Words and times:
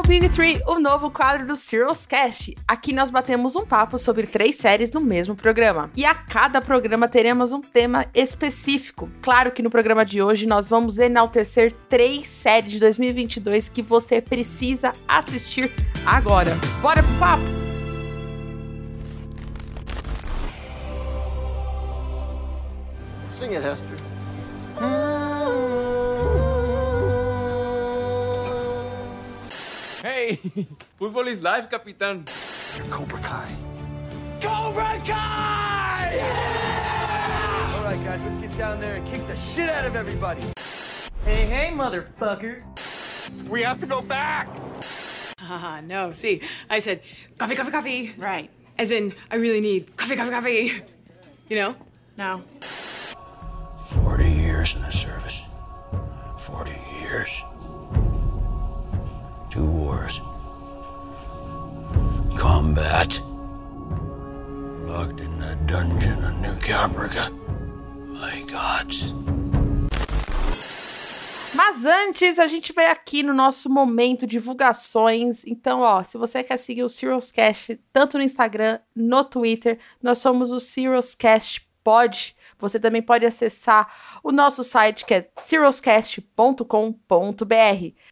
ao 0.00 0.02
Big 0.02 0.30
Tree, 0.30 0.62
o 0.66 0.78
novo 0.78 1.10
quadro 1.10 1.46
do 1.46 1.54
Serials 1.54 2.06
Cast. 2.06 2.56
Aqui 2.66 2.90
nós 2.90 3.10
batemos 3.10 3.54
um 3.54 3.66
papo 3.66 3.98
sobre 3.98 4.26
três 4.26 4.56
séries 4.56 4.92
no 4.92 5.00
mesmo 5.00 5.36
programa. 5.36 5.90
E 5.94 6.06
a 6.06 6.14
cada 6.14 6.62
programa 6.62 7.06
teremos 7.06 7.52
um 7.52 7.60
tema 7.60 8.06
específico. 8.14 9.10
Claro 9.20 9.52
que 9.52 9.62
no 9.62 9.68
programa 9.68 10.02
de 10.02 10.22
hoje 10.22 10.46
nós 10.46 10.70
vamos 10.70 10.98
enaltecer 10.98 11.70
três 11.90 12.26
séries 12.26 12.72
de 12.72 12.80
2022 12.80 13.68
que 13.68 13.82
você 13.82 14.22
precisa 14.22 14.94
assistir 15.06 15.70
agora. 16.06 16.52
Bora 16.80 17.02
pro 17.02 17.18
papo? 17.18 17.42
Sing 23.30 23.54
it, 23.54 23.66
Hester. 23.66 25.09
Hey, 30.02 30.40
fútbol 30.98 31.26
is 31.28 31.42
life, 31.42 31.68
capitán. 31.68 32.24
Cobra 32.88 33.20
Kai. 33.20 33.52
Cobra 34.40 34.96
Kai! 35.04 36.16
All 37.74 37.84
right, 37.84 38.02
guys, 38.02 38.24
let's 38.24 38.38
get 38.38 38.56
down 38.56 38.80
there 38.80 38.94
and 38.94 39.06
kick 39.06 39.26
the 39.26 39.36
shit 39.36 39.68
out 39.68 39.84
of 39.84 39.96
everybody. 39.96 40.40
Hey, 41.26 41.44
hey, 41.44 41.70
motherfuckers. 41.70 42.62
We 43.50 43.62
have 43.62 43.78
to 43.80 43.86
go 43.86 44.00
back. 44.00 44.48
Haha, 45.38 45.82
no, 45.82 46.12
see, 46.12 46.40
I 46.70 46.78
said 46.78 47.02
coffee, 47.36 47.54
coffee, 47.54 47.70
coffee. 47.70 48.14
Right. 48.16 48.48
As 48.78 48.92
in, 48.92 49.12
I 49.30 49.36
really 49.36 49.60
need 49.60 49.94
coffee, 49.98 50.16
coffee, 50.16 50.30
coffee. 50.30 50.82
You 51.50 51.56
know? 51.56 51.76
No. 52.16 52.42
40 54.02 54.30
years 54.30 54.74
in 54.76 54.80
the 54.80 54.92
service. 54.92 55.42
40 56.38 56.72
years. 57.02 57.44
Two 59.50 59.66
wars. 59.66 60.20
Combat. 62.38 63.20
Locked 64.86 65.20
in 65.20 65.40
dungeon 65.66 66.24
of 66.24 66.40
New 66.40 66.54
Caprica. 66.60 67.30
My 68.08 68.42
gods. 68.42 69.14
Mas 71.54 71.84
antes, 71.84 72.38
a 72.38 72.46
gente 72.46 72.72
vai 72.72 72.86
aqui 72.86 73.22
no 73.22 73.34
nosso 73.34 73.68
momento 73.68 74.26
divulgações. 74.26 75.44
Então, 75.46 75.80
ó, 75.80 76.02
se 76.02 76.16
você 76.16 76.42
quer 76.42 76.56
seguir 76.56 76.82
o 76.82 76.88
Serials 76.88 77.30
Cast 77.30 77.80
tanto 77.92 78.18
no 78.18 78.24
Instagram, 78.24 78.78
no 78.94 79.24
Twitter, 79.24 79.78
nós 80.02 80.18
somos 80.18 80.50
o 80.50 80.60
Serials 80.60 81.14
Você 82.58 82.78
também 82.78 83.02
pode 83.02 83.26
acessar 83.26 83.92
o 84.22 84.30
nosso 84.30 84.62
site 84.62 85.04
que 85.04 85.14
é 85.14 85.28
serialscast.com.br. 85.36 86.64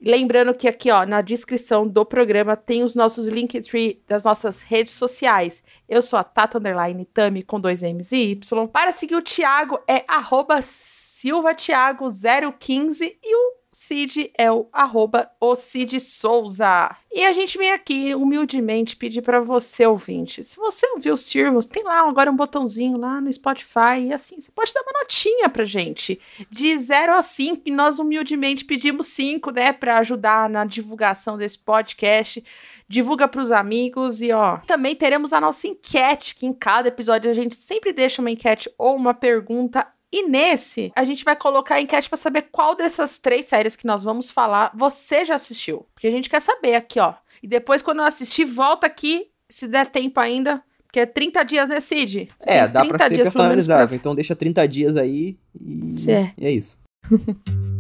Lembrando 0.01 0.55
que 0.55 0.69
aqui, 0.69 0.91
ó, 0.91 1.05
na 1.05 1.21
descrição 1.21 1.87
do 1.87 2.05
programa 2.05 2.57
tem 2.57 2.83
os 2.83 2.95
nossos 2.95 3.27
Linktree 3.27 4.03
das 4.07 4.25
nossas 4.25 4.61
redes 4.61 4.93
sociais. 4.93 5.63
Eu 5.89 6.03
sou 6.03 6.19
a 6.19 6.25
Tata 6.25 6.59
Underline 6.59 7.05
Tami 7.05 7.43
com 7.43 7.61
dois 7.61 7.83
M's 7.83 8.13
e 8.13 8.31
Y. 8.33 8.69
Para 8.69 8.93
seguir 8.93 9.17
o 9.17 9.23
Thiago 9.23 9.79
é 9.87 10.05
arroba 10.09 10.59
silvatiago015 10.59 13.17
e 13.23 13.37
o 13.37 13.59
Cid 13.81 14.33
é 14.37 14.51
o 14.51 14.69
arroba 14.73 15.31
o 15.41 15.55
Cid 15.55 16.01
Souza. 16.01 16.97
E 17.13 17.25
a 17.25 17.33
gente 17.33 17.57
vem 17.57 17.71
aqui 17.71 18.13
humildemente 18.13 18.97
pedir 18.97 19.23
para 19.23 19.41
você, 19.41 19.87
ouvinte, 19.87 20.43
se 20.43 20.57
você 20.57 20.85
ouviu 20.89 21.15
o 21.15 21.17
Sirius, 21.17 21.65
tem 21.65 21.85
lá 21.85 22.01
agora 22.01 22.29
um 22.29 22.35
botãozinho 22.35 22.99
lá 22.99 23.21
no 23.21 23.33
Spotify 23.33 24.01
e 24.09 24.13
assim, 24.13 24.41
você 24.41 24.51
pode 24.51 24.75
dar 24.75 24.83
uma 24.83 25.01
notinha 25.01 25.49
pra 25.49 25.65
gente, 25.65 26.19
de 26.51 26.77
0 26.77 27.15
a 27.15 27.23
5, 27.23 27.63
e 27.67 27.71
nós 27.71 28.01
humildemente 28.01 28.65
pedimos 28.65 29.07
5, 29.07 29.53
né, 29.53 29.73
para 29.73 29.99
ajudar 29.99 30.51
na 30.51 30.65
divulgação 30.65 31.39
desse 31.39 31.61
podcast. 31.61 32.43
Divulga 32.89 33.29
pros 33.29 33.53
amigos 33.53 34.21
e 34.21 34.33
ó, 34.33 34.59
também 34.67 34.97
teremos 34.97 35.33
a 35.33 35.41
nossa 35.41 35.69
enquete, 35.69 36.35
que 36.35 36.47
em 36.47 36.53
cada 36.53 36.89
episódio 36.89 37.31
a 37.31 37.35
gente 37.35 37.55
sempre 37.55 37.93
deixa 37.93 38.21
uma 38.21 38.31
enquete 38.33 38.69
ou 38.77 38.97
uma 38.97 39.15
pergunta 39.15 39.87
e 40.13 40.27
nesse, 40.29 40.91
a 40.97 41.05
gente 41.05 41.25
vai 41.25 41.37
colocar 41.37 41.75
a 41.77 41.81
enquete 41.81 42.09
para 42.09 42.17
saber 42.17 42.49
qual 42.51 42.75
dessas 42.75 43.19
três 43.19 43.45
séries 43.47 43.77
que 43.77 43.87
nós 43.87 44.03
vamos 44.03 44.31
falar 44.31 44.73
você 44.75 45.25
já 45.25 45.35
assistiu. 45.35 45.87
Porque 45.95 46.07
a 46.07 46.11
gente 46.11 46.29
quer 46.31 46.41
saber 46.41 46.75
aqui, 46.75 46.99
ó. 46.99 47.15
E 47.43 47.47
depois, 47.47 47.83
quando 47.83 47.99
eu 48.01 48.05
assistir, 48.05 48.45
volta 48.45 48.87
aqui, 48.87 49.29
se 49.49 49.69
der 49.69 49.87
tempo 49.91 50.19
ainda. 50.21 50.63
Porque 50.87 51.01
é 51.01 51.07
30 51.07 51.43
dias, 51.45 51.69
né, 51.69 51.81
Cid? 51.81 52.29
Você 52.39 52.49
É, 52.51 52.67
dá 52.67 52.81
30 52.81 52.97
pra 52.97 53.09
ser 53.09 53.17
personalizável. 53.23 53.87
pra- 53.89 53.97
Então 53.97 54.15
deixa 54.15 54.35
30 54.35 54.67
dias 54.67 54.97
aí 54.97 55.39
e, 55.61 55.95
É. 56.11 56.33
e 56.39 56.47
é 56.47 56.51
isso. 56.51 56.79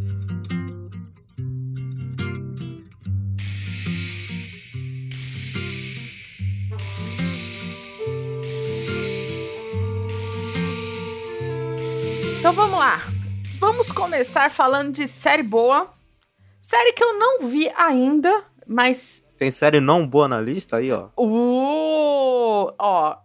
Então 12.48 12.62
vamos 12.62 12.78
lá. 12.78 12.98
Vamos 13.58 13.92
começar 13.92 14.50
falando 14.50 14.90
de 14.90 15.06
série 15.06 15.42
boa. 15.42 15.86
Série 16.58 16.94
que 16.94 17.04
eu 17.04 17.18
não 17.18 17.46
vi 17.46 17.70
ainda, 17.76 18.42
mas. 18.66 19.22
Tem 19.36 19.50
série 19.50 19.80
não 19.80 20.06
boa 20.06 20.26
na 20.26 20.40
lista 20.40 20.78
aí, 20.78 20.90
ó. 20.90 21.08
Uh, 21.14 22.72
ó. 22.78 23.18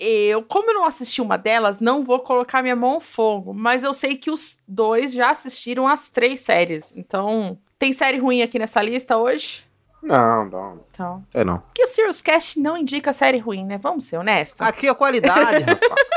Eu, 0.00 0.42
como 0.44 0.70
eu 0.70 0.74
não 0.76 0.86
assisti 0.86 1.20
uma 1.20 1.36
delas, 1.36 1.78
não 1.78 2.02
vou 2.02 2.20
colocar 2.20 2.62
minha 2.62 2.74
mão 2.74 2.92
ao 2.92 3.00
fogo. 3.00 3.52
Mas 3.52 3.82
eu 3.82 3.92
sei 3.92 4.16
que 4.16 4.30
os 4.30 4.62
dois 4.66 5.12
já 5.12 5.30
assistiram 5.30 5.86
as 5.86 6.08
três 6.08 6.40
séries. 6.40 6.90
Então. 6.96 7.58
Tem 7.78 7.92
série 7.92 8.16
ruim 8.16 8.40
aqui 8.40 8.58
nessa 8.58 8.80
lista 8.80 9.18
hoje? 9.18 9.62
Não, 10.02 10.46
não. 10.46 10.80
Então. 10.90 11.22
É 11.34 11.44
não. 11.44 11.62
Que 11.74 11.82
o 11.82 11.86
Sirius 11.86 12.22
Cast 12.22 12.58
não 12.58 12.78
indica 12.78 13.12
série 13.12 13.38
ruim, 13.38 13.66
né? 13.66 13.76
Vamos 13.76 14.04
ser 14.04 14.16
honestos. 14.16 14.62
Aqui 14.62 14.88
é 14.88 14.94
qualidade, 14.94 15.64
rapaz. 15.68 16.13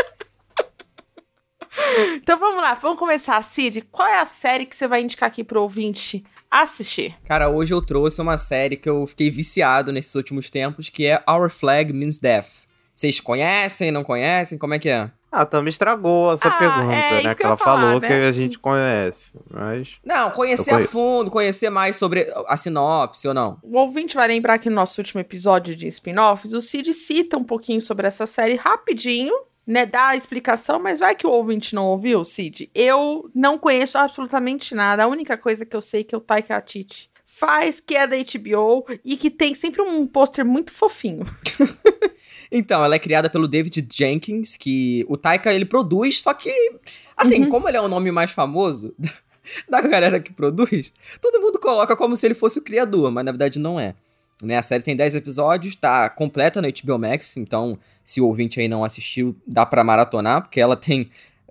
Então 2.16 2.38
vamos 2.38 2.62
lá, 2.62 2.74
vamos 2.76 3.00
começar. 3.00 3.42
Cid, 3.44 3.82
qual 3.92 4.08
é 4.08 4.20
a 4.20 4.26
série 4.26 4.66
que 4.66 4.76
você 4.76 4.88
vai 4.88 5.02
indicar 5.02 5.28
aqui 5.28 5.44
pro 5.44 5.62
ouvinte 5.62 6.24
assistir? 6.50 7.16
Cara, 7.26 7.50
hoje 7.50 7.74
eu 7.74 7.82
trouxe 7.82 8.22
uma 8.22 8.38
série 8.38 8.76
que 8.78 8.90
eu 8.90 9.06
fiquei 9.08 9.30
viciado 9.30 9.92
nesses 9.92 10.14
últimos 10.16 10.50
tempos, 10.50 10.90
que 10.90 11.06
é 11.06 11.24
Our 11.30 11.50
Flag 11.50 11.92
Means 11.94 12.18
Death. 12.18 12.48
Vocês 12.94 13.20
conhecem, 13.20 13.92
não 13.92 14.04
conhecem? 14.04 14.58
Como 14.58 14.74
é 14.74 14.80
que 14.80 14.90
é? 14.90 15.12
Ah, 15.32 15.46
também 15.46 15.70
estragou 15.70 16.32
essa 16.34 16.48
Ah, 16.48 16.52
pergunta, 16.58 16.96
é 16.96 17.18
isso 17.20 17.28
né? 17.28 17.36
que 17.36 17.42
Que 17.42 17.44
eu 17.46 17.48
ela 17.50 17.58
falar, 17.58 17.82
falou 17.82 18.00
né? 18.02 18.08
que 18.08 18.14
a 18.14 18.32
gente 18.32 18.58
conhece. 18.58 19.34
Mas. 19.54 19.98
Não, 20.04 20.32
conhecer 20.32 20.74
a 20.74 20.84
fundo, 20.88 21.30
conhecer 21.30 21.70
mais 21.70 21.98
sobre 21.98 22.32
a 22.48 22.56
sinopse 22.58 23.28
ou 23.28 23.34
não. 23.34 23.60
O 23.62 23.78
ouvinte 23.78 24.16
vai 24.16 24.28
lembrar 24.28 24.58
que 24.58 24.70
no 24.70 24.76
nosso 24.76 25.00
último 25.02 25.20
episódio 25.20 25.76
de 25.76 25.86
spin-offs, 25.88 26.54
o 26.54 26.62
Cid 26.62 26.94
cita 26.94 27.38
um 27.38 27.44
pouquinho 27.44 27.82
sobre 27.82 28.08
essa 28.08 28.26
série 28.26 28.56
rapidinho, 28.56 29.34
né? 29.68 29.86
Dá 29.86 30.08
a 30.08 30.16
explicação, 30.16 30.80
mas 30.80 31.00
vai 31.00 31.14
que 31.14 31.28
o 31.28 31.30
ouvinte 31.32 31.76
não 31.76 31.86
ouviu, 31.88 32.24
Cid. 32.24 32.72
Eu 32.74 33.30
não 33.36 33.58
conheço 33.58 33.98
absolutamente 33.98 34.74
nada. 34.74 35.04
A 35.04 35.08
única 35.08 35.38
coisa 35.38 35.66
que 35.66 35.76
eu 35.76 35.82
sei 35.82 36.02
é 36.02 36.04
que 36.06 36.16
o 36.16 36.22
Taika 36.22 36.54
Waititi 36.54 37.10
faz, 37.26 37.82
que 37.82 37.94
é 37.94 38.08
da 38.08 38.16
HBO, 38.16 38.86
e 39.04 39.18
que 39.18 39.30
tem 39.30 39.54
sempre 39.54 39.82
um 39.82 40.08
pôster 40.08 40.46
muito 40.46 40.72
fofinho. 40.72 41.26
Então, 42.50 42.82
ela 42.84 42.96
é 42.96 43.00
criada 43.00 43.30
pelo 43.30 43.46
David 43.46 43.86
Jenkins, 43.94 44.56
que 44.56 45.06
o 45.10 45.18
Taika 45.18 45.52
ele 45.54 45.66
produz, 45.66 46.22
só 46.22 46.34
que, 46.34 46.50
assim, 47.16 47.44
Uhum. 47.44 47.50
como 47.50 47.68
ele 47.68 47.76
é 47.76 47.82
o 47.82 47.90
nome 47.90 48.10
mais 48.10 48.32
famoso 48.32 48.96
da 49.68 49.82
galera 49.82 50.18
que 50.20 50.32
produz, 50.32 50.94
todo 51.22 51.42
mundo 51.42 51.60
coloca 51.60 51.94
como 51.94 52.16
se 52.16 52.26
ele 52.26 52.34
fosse 52.34 52.58
o 52.60 52.62
criador, 52.62 53.12
mas 53.12 53.26
na 53.26 53.32
verdade 53.34 53.60
não 53.60 53.78
é. 53.78 53.96
Né, 54.42 54.56
a 54.58 54.62
série 54.62 54.84
tem 54.84 54.96
10 54.96 55.16
episódios, 55.16 55.76
tá 55.76 56.08
completa 56.10 56.62
no 56.62 56.68
HBO 56.68 57.00
Max, 57.00 57.38
então 57.38 57.78
se 58.04 58.22
o 58.22 58.26
ouvinte 58.28 58.60
aí 58.60 58.68
não 58.68 58.84
assistiu, 58.86 59.36
dá 59.48 59.66
pra 59.66 59.84
maratonar, 59.84 60.44
porque 60.44 60.60
ela 60.62 60.76
tem, 60.76 61.10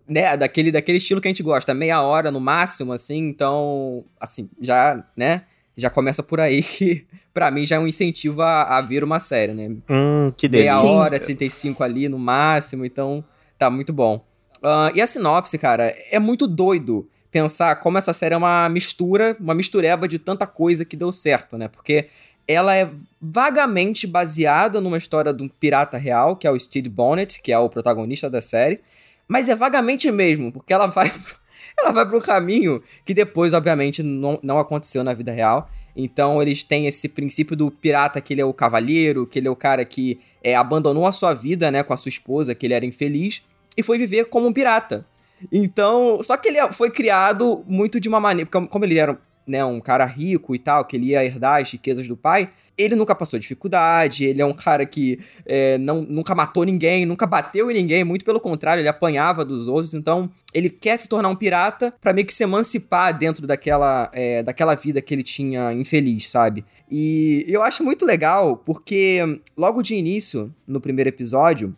né, 0.09 0.37
daquele, 0.37 0.71
daquele 0.71 0.99
estilo 0.99 1.21
que 1.21 1.27
a 1.27 1.31
gente 1.31 1.43
gosta, 1.43 1.75
meia 1.75 2.01
hora 2.01 2.31
no 2.31 2.39
máximo, 2.39 2.93
assim, 2.93 3.19
então, 3.27 4.05
assim, 4.21 4.49
já, 4.61 5.05
né, 5.17 5.43
já 5.77 5.91
começa 5.91 6.23
por 6.23 6.39
aí 6.39 6.63
que 6.63 7.05
pra 7.35 7.51
mim 7.51 7.67
já 7.67 7.75
é 7.75 7.79
um 7.81 7.89
incentivo 7.89 8.41
a, 8.41 8.79
a 8.79 8.81
ver 8.81 9.03
uma 9.03 9.19
série, 9.19 9.53
né, 9.53 9.69
Hum, 9.91 10.33
que 10.37 10.49
meia 10.49 10.79
delícia. 10.79 10.89
hora, 10.89 11.19
35 11.19 11.83
ali 11.83 12.09
no 12.09 12.21
máximo, 12.21 12.85
então 12.85 13.25
tá 13.59 13.69
muito 13.69 13.93
bom. 13.93 14.25
Ah, 14.63 14.93
e 14.95 15.03
a 15.03 15.07
sinopse, 15.09 15.59
cara, 15.59 15.93
é 16.11 16.21
muito 16.21 16.47
doido 16.47 17.09
pensar 17.33 17.77
como 17.81 17.99
essa 17.99 18.13
série 18.13 18.35
é 18.35 18.39
uma 18.39 18.69
mistura, 18.69 19.37
uma 19.41 19.55
mistureba 19.55 20.07
de 20.07 20.19
tanta 20.21 20.47
coisa 20.47 20.85
que 20.85 20.97
deu 20.97 21.11
certo, 21.13 21.59
né? 21.59 21.67
Porque 21.69 22.07
ela 22.47 22.75
é 22.75 22.89
vagamente 23.21 24.07
baseada 24.07 24.81
numa 24.81 24.99
história 24.99 25.33
de 25.33 25.43
um 25.43 25.49
pirata 25.49 25.97
real, 25.97 26.37
que 26.37 26.47
é 26.47 26.51
o 26.51 26.59
Steve 26.59 26.89
Bonnet, 26.89 27.41
que 27.43 27.53
é 27.53 27.59
o 27.59 27.69
protagonista 27.69 28.31
da 28.31 28.41
série, 28.41 28.81
mas 29.27 29.49
é 29.49 29.57
vagamente 29.57 30.11
mesmo, 30.11 30.53
porque 30.53 30.73
ela 30.73 30.87
vai 30.87 31.13
ela 31.79 31.91
vai 31.91 32.07
para 32.07 32.17
um 32.17 32.21
caminho 32.21 32.83
que 33.05 33.13
depois, 33.13 33.53
obviamente, 33.53 34.03
não, 34.03 34.39
não 34.43 34.59
aconteceu 34.59 35.03
na 35.03 35.13
vida 35.13 35.33
real. 35.33 35.69
Então 35.95 36.43
eles 36.43 36.63
têm 36.63 36.87
esse 36.87 37.09
princípio 37.09 37.57
do 37.57 37.71
pirata 37.71 38.21
que 38.21 38.35
ele 38.35 38.41
é 38.41 38.45
o 38.45 38.53
cavalheiro, 38.53 39.27
que 39.27 39.39
ele 39.39 39.49
é 39.49 39.51
o 39.51 39.57
cara 39.57 39.85
que 39.85 40.21
é, 40.43 40.55
abandonou 40.55 41.07
a 41.07 41.13
sua 41.13 41.33
vida, 41.33 41.71
né, 41.71 41.83
com 41.83 41.95
a 41.95 41.97
sua 41.97 42.11
esposa, 42.11 42.55
que 42.55 42.67
ele 42.67 42.75
era 42.75 42.85
infeliz, 42.85 43.43
e 43.77 43.83
foi 43.83 43.99
viver 43.99 44.27
como 44.27 44.47
um 44.47 44.53
pirata. 44.53 45.05
Então, 45.51 46.23
só 46.23 46.37
que 46.37 46.49
ele 46.49 46.59
foi 46.73 46.91
criado 46.91 47.65
muito 47.67 47.99
de 47.99 48.09
uma 48.09 48.21
maneira, 48.21 48.49
como 48.51 48.85
ele 48.85 48.99
era 48.99 49.19
né, 49.47 49.65
um 49.65 49.81
cara 49.81 50.05
rico 50.05 50.55
e 50.55 50.59
tal, 50.59 50.85
que 50.85 50.97
ele 50.97 51.07
ia 51.07 51.25
herdar 51.25 51.63
as 51.63 51.71
riquezas 51.71 52.09
do 52.09 52.17
pai, 52.17 52.49
ele 52.77 52.95
nunca 52.95 53.15
passou 53.15 53.39
dificuldade, 53.39 54.25
ele 54.25 54.43
é 54.43 54.45
um 54.45 54.53
cara 54.53 54.85
que 54.85 55.19
é, 55.47 55.79
não, 55.79 56.03
nunca 56.03 56.35
matou 56.35 56.65
ninguém, 56.65 57.07
nunca 57.07 57.27
bateu 57.27 57.71
em 57.71 57.75
ninguém, 57.75 58.05
muito 58.05 58.25
pelo 58.25 58.41
contrário, 58.41 58.81
ele 58.81 58.89
apanhava 58.89 59.45
dos 59.45 59.69
outros, 59.69 59.95
então 59.95 60.31
ele 60.53 60.69
quer 60.69 60.97
se 60.99 61.09
tornar 61.09 61.29
um 61.29 61.37
pirata 61.37 61.95
pra 62.01 62.13
meio 62.13 62.27
que 62.27 62.35
se 62.35 62.43
emancipar 62.43 63.17
dentro 63.17 63.47
daquela, 63.47 64.11
é, 64.13 64.43
daquela 64.43 64.75
vida 64.75 65.01
que 65.01 65.15
ele 65.15 65.23
tinha 65.23 65.73
infeliz, 65.73 66.29
sabe? 66.29 66.65
E 66.91 67.45
eu 67.49 67.63
acho 67.63 67.83
muito 67.83 68.05
legal, 68.05 68.57
porque 68.59 69.41
logo 69.57 69.83
de 69.83 69.95
início, 69.95 70.53
no 70.67 70.81
primeiro 70.81 71.09
episódio, 71.09 71.75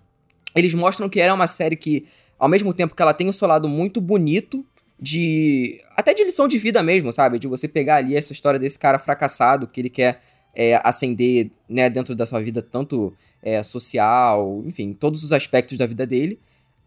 eles 0.54 0.74
mostram 0.74 1.08
que 1.08 1.20
era 1.20 1.32
uma 1.32 1.46
série 1.46 1.76
que, 1.76 2.06
ao 2.38 2.48
mesmo 2.48 2.74
tempo 2.74 2.94
que 2.94 3.02
ela 3.02 3.14
tem 3.14 3.28
um 3.28 3.32
seu 3.32 3.46
lado 3.46 3.68
muito 3.68 4.00
bonito, 4.00 4.66
de. 5.00 5.80
até 5.96 6.12
de 6.12 6.24
lição 6.24 6.48
de 6.48 6.58
vida 6.58 6.82
mesmo, 6.82 7.12
sabe? 7.12 7.38
De 7.38 7.46
você 7.46 7.68
pegar 7.68 7.96
ali 7.96 8.16
essa 8.16 8.32
história 8.32 8.58
desse 8.58 8.78
cara 8.78 8.98
fracassado 8.98 9.68
que 9.68 9.80
ele 9.80 9.90
quer 9.90 10.20
é, 10.54 10.80
ascender 10.82 11.50
né, 11.68 11.88
dentro 11.88 12.14
da 12.14 12.26
sua 12.26 12.40
vida, 12.40 12.60
tanto 12.60 13.14
é, 13.42 13.62
social, 13.62 14.62
enfim, 14.66 14.92
todos 14.92 15.22
os 15.22 15.32
aspectos 15.32 15.78
da 15.78 15.86
vida 15.86 16.06
dele. 16.06 16.40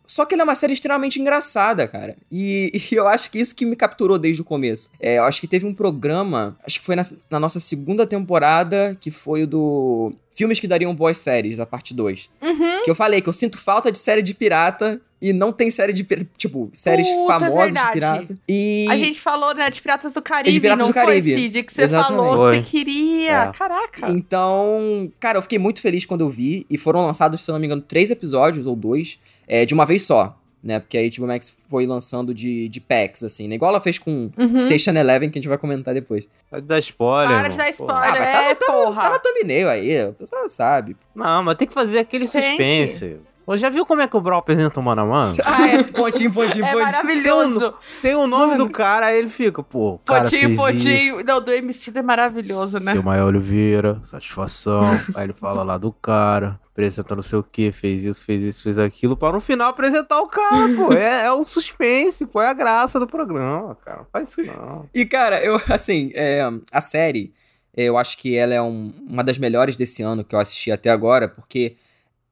Só 0.05 0.25
que 0.25 0.35
ele 0.35 0.41
é 0.41 0.43
uma 0.43 0.55
série 0.55 0.73
extremamente 0.73 1.21
engraçada, 1.21 1.87
cara. 1.87 2.17
E, 2.29 2.71
e 2.91 2.95
eu 2.95 3.07
acho 3.07 3.31
que 3.31 3.39
isso 3.39 3.55
que 3.55 3.65
me 3.65 3.77
capturou 3.77 4.19
desde 4.19 4.41
o 4.41 4.45
começo. 4.45 4.91
É, 4.99 5.19
eu 5.19 5.23
acho 5.23 5.39
que 5.39 5.47
teve 5.47 5.65
um 5.65 5.73
programa, 5.73 6.57
acho 6.65 6.79
que 6.79 6.85
foi 6.85 6.97
na, 6.97 7.03
na 7.29 7.39
nossa 7.39 7.61
segunda 7.61 8.05
temporada, 8.05 8.97
que 8.99 9.09
foi 9.09 9.43
o 9.43 9.47
do 9.47 10.13
Filmes 10.33 10.59
que 10.59 10.67
dariam 10.67 10.93
boas 10.93 11.17
séries, 11.17 11.59
a 11.59 11.65
parte 11.65 11.93
2. 11.93 12.29
Uhum. 12.41 12.83
Que 12.83 12.91
eu 12.91 12.95
falei 12.95 13.21
que 13.21 13.29
eu 13.29 13.33
sinto 13.33 13.57
falta 13.57 13.91
de 13.91 13.99
série 13.99 14.21
de 14.21 14.33
pirata 14.33 14.99
e 15.21 15.31
não 15.33 15.51
tem 15.53 15.69
série 15.69 15.93
de 15.93 16.03
tipo, 16.37 16.69
séries 16.73 17.07
Puta, 17.07 17.33
é 17.35 17.39
famosas 17.39 17.63
verdade. 17.65 17.87
de 17.87 17.93
pirata. 17.93 18.37
E 18.49 18.87
A 18.89 18.97
gente 18.97 19.19
falou, 19.19 19.53
né, 19.53 19.69
de 19.69 19.81
Piratas 19.81 20.13
do 20.13 20.21
Caribe, 20.21 20.59
Piratas 20.59 20.79
não 20.79 20.87
do 20.89 20.93
foi, 20.93 21.03
Caribe. 21.05 21.33
Cid? 21.33 21.63
Que 21.63 21.71
você 21.73 21.83
Exatamente. 21.83 22.17
falou 22.17 22.35
Foi. 22.47 22.57
que 22.59 22.63
você 22.65 22.71
queria. 22.71 23.31
É. 23.43 23.51
Caraca. 23.51 24.09
Então, 24.09 25.11
cara, 25.19 25.37
eu 25.37 25.41
fiquei 25.41 25.59
muito 25.59 25.79
feliz 25.81 26.05
quando 26.05 26.21
eu 26.21 26.29
vi. 26.29 26.65
E 26.69 26.77
foram 26.77 27.05
lançados, 27.05 27.43
se 27.43 27.51
eu 27.51 27.53
não 27.53 27.59
me 27.59 27.65
engano, 27.67 27.81
três 27.81 28.09
episódios 28.11 28.65
ou 28.65 28.75
dois, 28.75 29.19
é, 29.47 29.65
de 29.65 29.73
uma 29.73 29.85
vez 29.85 30.03
só. 30.05 30.37
Né? 30.63 30.79
Porque 30.79 30.95
a 30.95 31.01
HBO 31.01 31.25
Max 31.25 31.51
foi 31.67 31.87
lançando 31.87 32.35
de, 32.35 32.69
de 32.69 32.79
packs, 32.79 33.23
assim, 33.23 33.47
né? 33.47 33.55
Igual 33.55 33.71
ela 33.71 33.81
fez 33.81 33.97
com 33.97 34.29
Uhum. 34.37 34.61
Station 34.61 34.91
Eleven, 34.91 35.29
que 35.31 35.39
a 35.39 35.41
gente 35.41 35.49
vai 35.49 35.57
comentar 35.57 35.91
depois. 35.91 36.27
Vai 36.51 36.61
dar 36.61 36.77
spoiler. 36.77 37.35
Para 37.35 37.47
de 37.47 37.57
dar 37.57 37.69
spoiler, 37.71 38.03
Ah, 38.15 38.19
mas 38.19 38.29
tá 38.33 38.49
é, 38.49 38.55
porra. 38.55 39.01
Tá 39.01 39.09
na 39.09 39.19
thumbnail 39.19 39.67
aí, 39.69 40.05
o 40.05 40.13
pessoal 40.13 40.47
sabe. 40.47 40.95
Não, 41.15 41.41
mas 41.43 41.55
tem 41.57 41.67
que 41.67 41.73
fazer 41.73 41.97
aquele 41.97 42.27
Tem, 42.27 42.41
suspense. 42.43 43.17
Já 43.57 43.69
viu 43.69 43.85
como 43.85 44.01
é 44.01 44.07
que 44.07 44.15
o 44.15 44.21
Brawl 44.21 44.39
apresenta 44.39 44.79
o 44.79 44.83
mano 44.83 45.01
a 45.01 45.05
mano? 45.05 45.35
Ah, 45.45 45.67
é, 45.67 45.83
pontinho, 45.83 46.31
pontinho, 46.31 46.63
É 46.65 46.71
pontinho. 46.71 46.83
maravilhoso. 46.85 47.73
Tem 48.01 48.15
o 48.15 48.25
nome 48.27 48.53
Mano. 48.53 48.65
do 48.65 48.69
cara, 48.71 49.07
aí 49.07 49.17
ele 49.17 49.29
fica, 49.29 49.61
pô, 49.61 49.95
o 49.95 49.99
cara 49.99 50.21
Potinho, 50.23 50.47
fez 50.47 50.59
potinho. 50.59 51.17
isso. 51.17 51.25
Não, 51.25 51.41
do 51.41 51.51
MC 51.51 51.91
é 51.97 52.01
maravilhoso, 52.01 52.79
né? 52.79 52.91
Seu 52.93 53.03
Maior 53.03 53.27
Oliveira, 53.27 53.99
satisfação. 54.03 54.81
aí 55.15 55.25
ele 55.25 55.33
fala 55.33 55.63
lá 55.63 55.77
do 55.77 55.91
cara, 55.91 56.59
apresenta 56.71 57.15
não 57.15 57.23
sei 57.23 57.39
o 57.39 57.43
que, 57.43 57.71
fez 57.71 58.03
isso, 58.03 58.23
fez 58.23 58.41
isso, 58.41 58.63
fez 58.63 58.77
aquilo, 58.79 59.17
para 59.17 59.33
no 59.33 59.41
final 59.41 59.69
apresentar 59.69 60.19
o 60.21 60.27
cara, 60.27 60.69
pô. 60.75 60.93
É, 60.93 61.25
é 61.25 61.31
o 61.31 61.45
suspense, 61.45 62.25
pô, 62.27 62.41
é 62.41 62.47
a 62.47 62.53
graça 62.53 62.99
do 62.99 63.07
programa, 63.07 63.75
cara. 63.83 63.97
Não 63.99 64.05
faz 64.11 64.29
isso 64.29 64.43
não. 64.43 64.87
E, 64.93 65.05
cara, 65.05 65.43
eu, 65.43 65.59
assim, 65.69 66.11
é, 66.13 66.41
a 66.71 66.79
série, 66.81 67.33
eu 67.75 67.97
acho 67.97 68.17
que 68.17 68.35
ela 68.37 68.53
é 68.53 68.61
um- 68.61 68.93
uma 69.07 69.23
das 69.23 69.37
melhores 69.37 69.75
desse 69.75 70.01
ano 70.03 70.23
que 70.23 70.35
eu 70.35 70.39
assisti 70.39 70.71
até 70.71 70.89
agora, 70.89 71.27
porque 71.27 71.75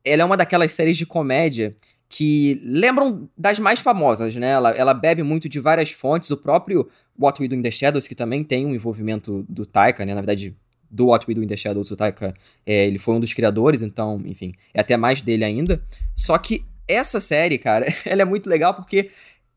ela 0.03 0.21
é 0.21 0.25
uma 0.25 0.37
daquelas 0.37 0.71
séries 0.71 0.97
de 0.97 1.05
comédia 1.05 1.75
que 2.09 2.59
lembram 2.63 3.29
das 3.37 3.59
mais 3.59 3.79
famosas, 3.79 4.35
né? 4.35 4.49
Ela, 4.49 4.71
ela 4.71 4.93
bebe 4.95 5.21
muito 5.21 5.47
de 5.47 5.59
várias 5.59 5.91
fontes, 5.91 6.31
o 6.31 6.37
próprio 6.37 6.89
What 7.17 7.39
We 7.39 7.47
Do 7.47 7.55
in 7.55 7.61
the 7.61 7.69
Shadows, 7.69 8.07
que 8.07 8.15
também 8.15 8.43
tem 8.43 8.65
um 8.65 8.73
envolvimento 8.73 9.45
do 9.47 9.63
Taika, 9.65 10.03
né? 10.05 10.15
Na 10.15 10.21
verdade, 10.21 10.55
do 10.89 11.07
What 11.07 11.25
We 11.27 11.35
Do 11.35 11.43
in 11.43 11.47
the 11.47 11.55
Shadows, 11.55 11.91
o 11.91 11.95
Taika, 11.95 12.33
é, 12.65 12.87
ele 12.87 12.97
foi 12.97 13.13
um 13.13 13.19
dos 13.19 13.31
criadores, 13.31 13.83
então, 13.83 14.19
enfim, 14.25 14.53
é 14.73 14.81
até 14.81 14.97
mais 14.97 15.21
dele 15.21 15.45
ainda. 15.45 15.83
Só 16.15 16.35
que 16.39 16.65
essa 16.87 17.19
série, 17.19 17.59
cara, 17.59 17.85
ela 18.03 18.23
é 18.23 18.25
muito 18.25 18.49
legal 18.49 18.73
porque 18.73 19.11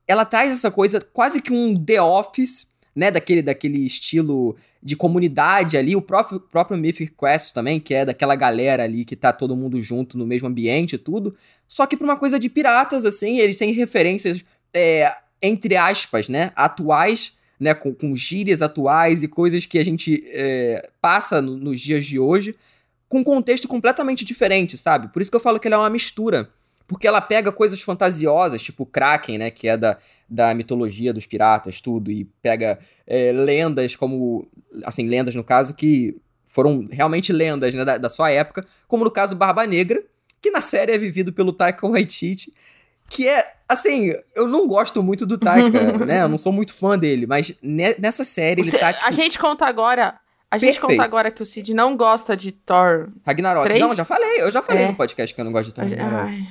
ela 0.06 0.26
traz 0.26 0.52
essa 0.52 0.70
coisa 0.70 1.00
quase 1.00 1.40
que 1.40 1.52
um 1.52 1.82
The 1.82 2.02
Office, 2.02 2.68
né, 2.94 3.10
daquele, 3.10 3.42
daquele 3.42 3.84
estilo 3.84 4.56
de 4.82 4.94
comunidade 4.96 5.76
ali, 5.76 5.96
o 5.96 6.02
próprio, 6.02 6.38
próprio 6.40 6.76
Mythic 6.76 7.12
Quest 7.18 7.52
também, 7.52 7.80
que 7.80 7.94
é 7.94 8.04
daquela 8.04 8.36
galera 8.36 8.82
ali 8.84 9.04
que 9.04 9.16
tá 9.16 9.32
todo 9.32 9.56
mundo 9.56 9.80
junto 9.80 10.18
no 10.18 10.26
mesmo 10.26 10.48
ambiente 10.48 10.94
e 10.94 10.98
tudo, 10.98 11.34
só 11.66 11.86
que 11.86 11.96
pra 11.96 12.04
uma 12.04 12.16
coisa 12.16 12.38
de 12.38 12.48
piratas, 12.48 13.04
assim, 13.04 13.38
eles 13.38 13.56
têm 13.56 13.72
referências, 13.72 14.44
é, 14.74 15.10
entre 15.40 15.76
aspas, 15.76 16.28
né, 16.28 16.52
atuais, 16.54 17.32
né, 17.58 17.72
com, 17.74 17.94
com 17.94 18.14
gírias 18.14 18.60
atuais 18.60 19.22
e 19.22 19.28
coisas 19.28 19.64
que 19.64 19.78
a 19.78 19.84
gente 19.84 20.22
é, 20.26 20.90
passa 21.00 21.40
no- 21.40 21.56
nos 21.56 21.80
dias 21.80 22.04
de 22.04 22.18
hoje, 22.18 22.54
com 23.08 23.20
um 23.20 23.24
contexto 23.24 23.68
completamente 23.68 24.24
diferente, 24.24 24.76
sabe? 24.76 25.08
Por 25.12 25.20
isso 25.22 25.30
que 25.30 25.36
eu 25.36 25.40
falo 25.40 25.60
que 25.60 25.68
ela 25.68 25.76
é 25.76 25.78
uma 25.80 25.90
mistura. 25.90 26.50
Porque 26.86 27.06
ela 27.06 27.20
pega 27.20 27.50
coisas 27.52 27.80
fantasiosas, 27.80 28.60
tipo 28.62 28.84
Kraken, 28.84 29.38
né? 29.38 29.50
Que 29.50 29.68
é 29.68 29.76
da, 29.76 29.96
da 30.28 30.52
mitologia 30.54 31.12
dos 31.12 31.26
piratas, 31.26 31.80
tudo. 31.80 32.10
E 32.10 32.24
pega 32.42 32.78
é, 33.06 33.32
lendas 33.32 33.96
como... 33.96 34.46
Assim, 34.84 35.08
lendas 35.08 35.34
no 35.34 35.44
caso 35.44 35.74
que 35.74 36.16
foram 36.46 36.86
realmente 36.90 37.32
lendas, 37.32 37.74
né? 37.74 37.84
Da, 37.84 37.96
da 37.98 38.08
sua 38.08 38.30
época. 38.30 38.66
Como 38.86 39.04
no 39.04 39.10
caso 39.10 39.34
Barba 39.34 39.66
Negra, 39.66 40.02
que 40.40 40.50
na 40.50 40.60
série 40.60 40.92
é 40.92 40.98
vivido 40.98 41.32
pelo 41.32 41.52
Taika 41.52 41.86
Waititi. 41.86 42.52
Que 43.08 43.28
é, 43.28 43.54
assim, 43.68 44.12
eu 44.34 44.46
não 44.48 44.66
gosto 44.66 45.02
muito 45.02 45.24
do 45.26 45.38
Taika, 45.38 45.92
né? 46.04 46.22
Eu 46.22 46.28
não 46.28 46.38
sou 46.38 46.52
muito 46.52 46.74
fã 46.74 46.98
dele. 46.98 47.26
Mas 47.26 47.54
ne- 47.62 47.94
nessa 47.98 48.24
série 48.24 48.60
ele 48.62 48.70
Você- 48.70 48.78
tá, 48.78 48.92
tipo, 48.92 49.04
A 49.06 49.10
gente 49.10 49.38
conta 49.38 49.66
agora. 49.66 50.18
A 50.50 50.58
gente 50.58 50.78
Perfeito. 50.78 50.90
conta 50.98 51.02
agora 51.02 51.30
que 51.30 51.42
o 51.42 51.46
Cid 51.46 51.72
não 51.72 51.96
gosta 51.96 52.36
de 52.36 52.52
Thor. 52.52 53.08
Ragnarok. 53.24 53.64
três? 53.64 53.80
Não, 53.80 53.94
já 53.94 54.04
falei. 54.04 54.42
Eu 54.42 54.50
já 54.50 54.60
falei 54.60 54.84
É. 54.84 54.88
no 54.88 54.94
podcast 54.94 55.34
que 55.34 55.40
eu 55.40 55.44
não 55.46 55.52
gosto 55.52 55.68
de 55.68 55.74
Thor. 55.74 55.84
Ai, 55.98 56.46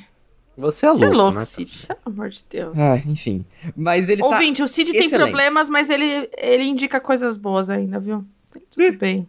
Você 0.62 0.86
é 0.86 0.90
você 0.92 1.04
é 1.04 1.08
louco, 1.08 1.18
louco, 1.22 1.34
né? 1.40 1.42
Cid. 1.42 1.88
Pelo 1.88 2.00
amor 2.06 2.30
de 2.30 2.44
Deus. 2.50 2.80
Ah, 2.80 2.98
enfim. 3.06 3.46
Mas 3.76 4.10
ele 4.10 4.22
tá... 4.22 4.28
Ouvinte, 4.28 4.64
o 4.64 4.68
Cid 4.68 4.92
tem 4.92 5.06
excelente. 5.06 5.30
problemas, 5.32 5.70
mas 5.70 5.90
ele, 5.90 6.30
ele 6.38 6.64
indica 6.64 7.00
coisas 7.00 7.36
boas 7.38 7.70
ainda, 7.70 8.00
viu? 8.00 8.24
Tudo 8.70 8.98
bem. 8.98 9.28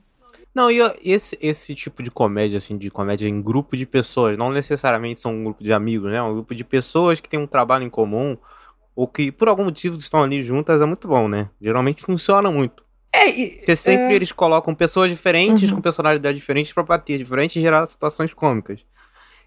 Não, 0.55 0.71
e 0.71 0.81
esse, 1.03 1.39
esse 1.41 1.75
tipo 1.75 2.03
de 2.03 2.11
comédia, 2.11 2.59
assim, 2.59 2.77
de 2.77 2.91
comédia 2.91 3.27
em 3.27 3.41
grupo 3.41 3.75
de 3.77 3.87
pessoas, 3.87 4.37
não 4.37 4.51
necessariamente 4.51 5.19
são 5.21 5.35
um 5.35 5.45
grupo 5.45 5.65
de 5.65 5.73
amigos, 5.73 6.11
né? 6.13 6.23
Um 6.23 6.35
grupo 6.35 6.55
de 6.55 6.63
pessoas 6.63 7.21
que 7.21 7.29
têm 7.29 7.41
um 7.41 7.47
trabalho 7.47 7.85
em 7.85 7.89
comum, 7.91 8.37
ou 8.95 9.07
que 9.09 9.33
por 9.33 9.49
algum 9.49 9.65
motivo 9.65 9.97
estão 9.97 10.23
ali 10.23 10.43
juntas, 10.43 10.83
é 10.83 10.85
muito 10.85 11.09
bom, 11.09 11.27
né? 11.27 11.49
Geralmente 11.61 12.03
funciona 12.03 12.51
muito. 12.51 12.85
É, 13.15 13.29
e, 13.31 13.57
Porque 13.57 13.77
sempre 13.77 14.13
é, 14.13 14.15
eles 14.15 14.31
colocam 14.33 14.75
pessoas 14.75 15.11
diferentes, 15.11 15.71
Uhum. 15.71 15.77
com 15.77 15.83
personalidades 15.83 16.39
diferentes 16.39 16.73
pra 16.73 16.83
bater 16.83 17.17
diferente 17.19 17.59
e 17.59 17.63
gerar 17.63 17.87
situações 17.87 18.35
cômicas. 18.35 18.85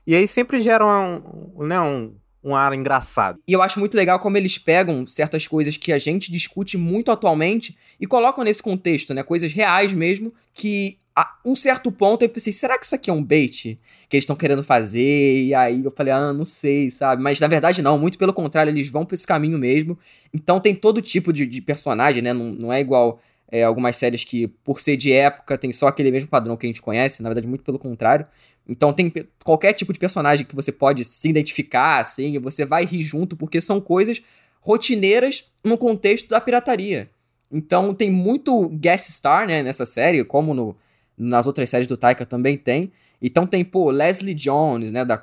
E 0.06 0.16
aí 0.16 0.28
sempre 0.28 0.62
gera 0.62 0.86
um, 0.86 1.66
né, 1.66 1.80
um, 1.82 2.14
um 2.44 2.56
ar 2.56 2.74
engraçado. 2.74 3.40
E 3.48 3.54
eu 3.54 3.62
acho 3.62 3.80
muito 3.80 3.98
legal 3.98 4.20
como 4.20 4.38
eles 4.38 4.58
pegam 4.58 5.06
certas 5.08 5.48
coisas 5.48 5.78
que 5.78 5.92
a 5.92 5.98
gente 5.98 6.32
discute 6.32 6.78
muito 6.78 7.12
atualmente 7.12 7.76
e 8.00 8.06
colocam 8.06 8.44
nesse 8.44 8.62
contexto, 8.62 9.14
né? 9.14 9.24
Coisas 9.24 9.52
reais 9.52 9.92
mesmo, 9.94 10.32
que 10.54 11.00
a 11.16 11.34
um 11.46 11.56
certo 11.56 11.92
ponto 11.92 12.24
eu 12.24 12.30
pensei, 12.30 12.52
será 12.52 12.78
que 12.78 12.86
isso 12.86 12.94
aqui 12.94 13.10
é 13.10 13.14
um 13.14 13.24
bait 13.24 13.80
que 14.10 14.16
eles 14.16 14.24
estão 14.24 14.36
querendo 14.36 14.62
fazer? 14.64 15.46
E 15.46 15.56
aí 15.56 15.84
eu 15.84 15.90
falei, 15.90 16.14
ah, 16.14 16.34
não 16.34 16.44
sei, 16.46 16.92
sabe? 16.92 17.24
Mas 17.24 17.40
na 17.40 17.48
verdade 17.48 17.82
não, 17.82 17.98
muito 17.98 18.18
pelo 18.18 18.34
contrário, 18.34 18.70
eles 18.70 18.90
vão 18.90 19.06
pra 19.06 19.16
esse 19.16 19.26
caminho 19.26 19.58
mesmo. 19.58 19.98
Então 20.34 20.60
tem 20.60 20.76
todo 20.76 21.02
tipo 21.02 21.32
de, 21.32 21.46
de 21.46 21.62
personagem, 21.62 22.22
né? 22.22 22.34
Não, 22.34 22.52
não 22.52 22.74
é 22.74 22.80
igual 22.80 23.20
é, 23.52 23.64
algumas 23.64 23.96
séries 23.96 24.24
que, 24.24 24.48
por 24.48 24.82
ser 24.82 24.98
de 24.98 25.12
época, 25.12 25.58
tem 25.58 25.72
só 25.72 25.88
aquele 25.88 26.12
mesmo 26.12 26.30
padrão 26.30 26.58
que 26.58 26.66
a 26.66 26.70
gente 26.70 26.82
conhece, 26.82 27.22
na 27.22 27.30
verdade, 27.30 27.48
muito 27.48 27.64
pelo 27.64 27.80
contrário. 27.80 28.25
Então 28.68 28.92
tem 28.92 29.12
qualquer 29.44 29.74
tipo 29.74 29.94
de 29.94 30.00
personagem 30.00 30.46
que 30.46 30.56
você 30.56 30.72
pode 30.72 31.04
se 31.06 31.30
identificar, 31.30 32.00
assim, 32.02 32.40
você 32.40 32.66
vai 32.66 32.86
rir 32.86 33.04
junto, 33.04 33.36
porque 33.36 33.62
são 33.62 33.80
coisas 33.80 34.22
rotineiras 34.60 35.52
no 35.64 35.78
contexto 35.78 36.28
da 36.30 36.42
pirataria. 36.42 37.10
Então 37.52 37.94
tem 37.94 38.12
muito 38.12 38.68
guest 38.70 39.12
star, 39.12 39.48
né, 39.48 39.62
nessa 39.62 39.86
série, 39.86 40.24
como 40.24 40.54
no, 40.54 40.75
nas 41.16 41.46
outras 41.46 41.70
séries 41.70 41.88
do 41.88 41.96
Taika 41.96 42.25
também 42.25 42.58
tem. 42.58 42.92
Então 43.22 43.46
tem, 43.46 43.64
pô, 43.64 43.92
Leslie 43.92 44.34
Jones, 44.34 44.92
né, 44.92 45.06
da, 45.06 45.22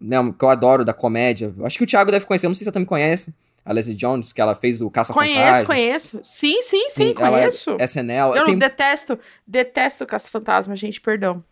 né, 0.00 0.16
que 0.36 0.44
eu 0.44 0.48
adoro, 0.48 0.84
da 0.84 0.92
comédia. 0.92 1.54
Acho 1.62 1.78
que 1.78 1.84
o 1.84 1.86
Thiago 1.86 2.10
deve 2.10 2.26
conhecer, 2.26 2.48
não 2.48 2.54
sei 2.54 2.60
se 2.60 2.64
você 2.64 2.72
também 2.72 2.86
conhece. 2.86 3.32
A 3.64 3.72
Leslie 3.72 3.96
Jones, 3.96 4.32
que 4.32 4.40
ela 4.40 4.54
fez 4.54 4.80
o 4.80 4.90
Caça 4.90 5.12
Conheço, 5.12 5.38
Fantasma. 5.38 5.66
conheço. 5.66 6.20
Sim, 6.22 6.60
sim, 6.60 6.90
sim, 6.90 7.14
ela 7.16 7.38
é 7.38 7.40
conheço. 7.40 7.76
SNL. 7.80 8.36
Eu 8.36 8.44
tem, 8.44 8.54
não 8.54 8.58
detesto, 8.58 9.18
detesto 9.46 10.04
Caça 10.04 10.30
Fantasma, 10.30 10.76
gente, 10.76 11.00
perdão. 11.00 11.42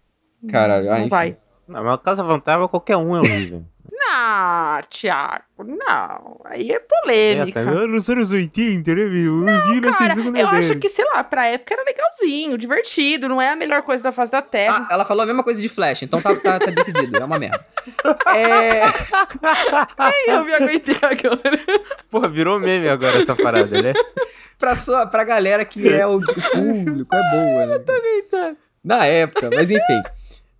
Cara, 0.48 0.82
não 0.82 0.92
ah, 0.92 1.00
enfim. 1.00 1.08
vai. 1.08 1.36
Não, 1.66 1.82
mas 1.82 2.00
Casa 2.02 2.24
Fantasma, 2.24 2.68
qualquer 2.68 2.96
um 2.96 3.16
é 3.16 3.20
horrível. 3.20 3.64
Não, 4.04 4.80
Thiago, 4.90 5.44
não. 5.58 6.40
Aí 6.44 6.72
é 6.72 6.74
é, 6.74 6.78
polêmica. 6.80 7.64
tá, 7.64 7.70
nos 7.86 8.10
anos 8.10 8.32
80, 8.32 8.94
né, 8.94 9.04
meu? 9.04 9.46
Eu 9.48 9.72
vi 9.72 9.80
na 9.80 9.92
Cara, 9.92 10.14
eu 10.38 10.48
acho 10.48 10.68
dele. 10.68 10.80
que, 10.80 10.88
sei 10.88 11.04
lá, 11.04 11.22
pra 11.22 11.46
época 11.46 11.74
era 11.74 11.84
legalzinho, 11.84 12.58
divertido, 12.58 13.28
não 13.28 13.40
é 13.40 13.50
a 13.50 13.56
melhor 13.56 13.82
coisa 13.82 14.02
da 14.02 14.10
face 14.10 14.32
da 14.32 14.42
Terra. 14.42 14.86
Ah, 14.88 14.94
ela 14.94 15.04
falou 15.04 15.22
a 15.22 15.26
mesma 15.26 15.44
coisa 15.44 15.60
de 15.60 15.68
Flash, 15.68 16.02
então 16.02 16.20
tá, 16.20 16.34
tá, 16.34 16.58
tá 16.58 16.70
decidido, 16.70 17.16
é 17.16 17.24
uma 17.24 17.38
merda. 17.38 17.64
É... 18.34 18.82
Ai, 19.98 20.12
eu 20.28 20.44
me 20.44 20.54
aguentei 20.54 20.96
agora. 21.02 21.60
Porra, 22.08 22.28
virou 22.28 22.58
meme 22.60 22.88
agora 22.88 23.18
essa 23.18 23.34
parada, 23.34 23.82
né? 23.82 23.92
pra, 24.58 24.76
sua, 24.76 25.06
pra 25.06 25.24
galera 25.24 25.64
que 25.64 25.88
é 25.88 26.06
o, 26.06 26.20
público, 26.20 27.14
é 27.14 27.30
boa, 27.30 27.66
né? 27.66 28.56
Na 28.84 29.06
época, 29.06 29.50
mas 29.52 29.70
enfim. 29.70 30.02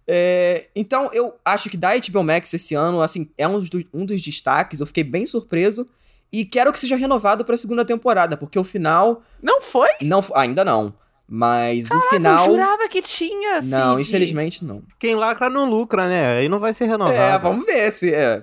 É, 0.07 0.67
então, 0.75 1.11
eu 1.13 1.35
acho 1.45 1.71
que 1.71 1.77
da 1.77 1.91
HBO 1.97 2.23
Max 2.23 2.53
esse 2.53 2.75
ano, 2.75 3.01
assim, 3.01 3.31
é 3.39 3.47
um 3.47 3.61
dos, 3.61 3.69
um 3.93 4.05
dos 4.05 4.21
destaques. 4.21 4.81
Eu 4.81 4.87
fiquei 4.87 5.05
bem 5.05 5.27
surpreso. 5.27 5.89
E 6.33 6.47
quero 6.47 6.73
que 6.73 6.81
seja 6.81 6.97
renovado 6.97 7.45
pra 7.45 7.57
segunda 7.57 7.85
temporada, 7.85 8.37
porque 8.37 8.59
o 8.59 8.65
final. 8.65 9.23
Não 9.43 9.61
foi? 9.61 9.91
Não, 10.01 10.25
ainda 10.35 10.65
não. 10.65 10.95
Mas 11.29 11.87
o 11.87 11.89
Caralho, 11.89 12.09
final. 12.11 12.39
Eu 12.39 12.53
jurava 12.53 12.89
que 12.89 13.03
tinha, 13.03 13.57
assim. 13.57 13.71
Não, 13.71 14.01
infelizmente 14.01 14.65
não. 14.65 14.83
Quem 14.99 15.15
lacra 15.15 15.49
não 15.49 15.69
lucra, 15.69 16.09
né? 16.09 16.39
Aí 16.39 16.49
não 16.49 16.59
vai 16.59 16.73
ser 16.75 16.87
renovado. 16.87 17.17
É, 17.17 17.39
vamos 17.39 17.65
ver 17.65 17.91
se 17.93 18.13
é. 18.15 18.43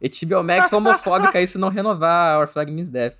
HBO 0.00 0.42
Max 0.42 0.72
homofóbica 0.72 1.38
aí 1.38 1.46
se 1.46 1.58
não 1.58 1.68
renovar 1.68 2.40
Our 2.40 2.48
Flag 2.48 2.70
Means 2.70 2.90
Death. 2.90 3.14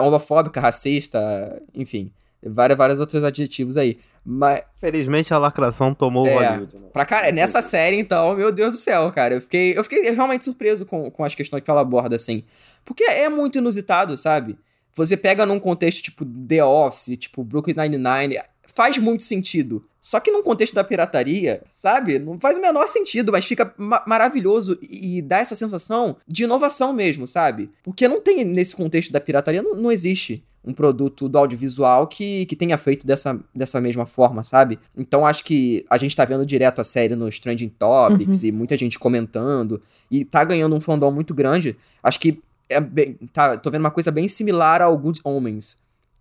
Homofóbica, 0.00 0.60
racista, 0.60 1.60
enfim. 1.74 2.12
Várias, 2.42 2.76
vários 2.78 3.00
outros 3.00 3.22
adjetivos 3.22 3.76
aí. 3.76 3.98
Mas, 4.24 4.62
Felizmente 4.78 5.32
a 5.34 5.38
lacração 5.38 5.92
tomou 5.94 6.26
É. 6.26 6.34
o 6.34 6.38
Hollywood. 6.48 6.76
né? 6.78 6.88
pra 6.92 7.04
cara, 7.04 7.30
nessa 7.32 7.60
série, 7.62 7.96
então, 7.98 8.34
meu 8.34 8.50
Deus 8.52 8.72
do 8.72 8.76
céu, 8.76 9.10
cara. 9.12 9.34
Eu 9.34 9.40
fiquei, 9.40 9.76
eu 9.76 9.82
fiquei 9.84 10.10
realmente 10.10 10.44
surpreso 10.44 10.86
com, 10.86 11.10
com 11.10 11.24
as 11.24 11.34
questões 11.34 11.62
que 11.62 11.70
ela 11.70 11.80
aborda, 11.82 12.16
assim. 12.16 12.42
Porque 12.84 13.04
é 13.04 13.28
muito 13.28 13.58
inusitado, 13.58 14.16
sabe? 14.16 14.58
Você 14.94 15.16
pega 15.16 15.44
num 15.46 15.58
contexto 15.60 16.02
tipo 16.02 16.24
The 16.24 16.64
Office, 16.64 17.16
tipo 17.18 17.44
Brooklyn 17.44 17.74
Nine-Nine, 17.76 18.40
faz 18.74 18.96
muito 18.98 19.22
sentido. 19.22 19.82
Só 20.00 20.18
que 20.18 20.30
num 20.30 20.42
contexto 20.42 20.74
da 20.74 20.82
pirataria, 20.82 21.62
sabe? 21.70 22.18
Não 22.18 22.38
faz 22.40 22.56
o 22.56 22.62
menor 22.62 22.88
sentido, 22.88 23.30
mas 23.32 23.44
fica 23.44 23.72
ma- 23.76 24.02
maravilhoso 24.06 24.78
e, 24.82 25.18
e 25.18 25.22
dá 25.22 25.38
essa 25.38 25.54
sensação 25.54 26.16
de 26.26 26.44
inovação 26.44 26.92
mesmo, 26.92 27.26
sabe? 27.28 27.70
Porque 27.82 28.08
não 28.08 28.20
tem 28.20 28.44
nesse 28.44 28.74
contexto 28.74 29.12
da 29.12 29.20
pirataria, 29.20 29.62
não, 29.62 29.74
não 29.74 29.92
existe 29.92 30.42
um 30.64 30.72
produto 30.72 31.28
do 31.28 31.38
audiovisual 31.38 32.06
que, 32.06 32.44
que 32.46 32.54
tenha 32.54 32.76
feito 32.76 33.06
dessa, 33.06 33.38
dessa 33.54 33.80
mesma 33.80 34.04
forma, 34.04 34.42
sabe? 34.44 34.78
Então 34.96 35.24
acho 35.24 35.44
que 35.44 35.84
a 35.88 35.96
gente 35.96 36.14
tá 36.14 36.24
vendo 36.24 36.44
direto 36.44 36.80
a 36.80 36.84
série 36.84 37.16
nos 37.16 37.38
Trending 37.38 37.70
Topics 37.70 38.42
e 38.44 38.52
muita 38.52 38.76
gente 38.76 38.98
comentando 38.98 39.80
e 40.10 40.24
tá 40.24 40.44
ganhando 40.44 40.76
um 40.76 40.80
fandom 40.80 41.10
muito 41.10 41.32
grande. 41.32 41.76
Acho 42.02 42.20
que 42.20 42.42
é 42.68 42.78
bem, 42.78 43.14
tá, 43.32 43.56
tô 43.56 43.70
vendo 43.70 43.80
uma 43.80 43.90
coisa 43.90 44.10
bem 44.10 44.28
similar 44.28 44.82
ao 44.82 44.96
Good 44.96 45.20
Omens. 45.24 45.78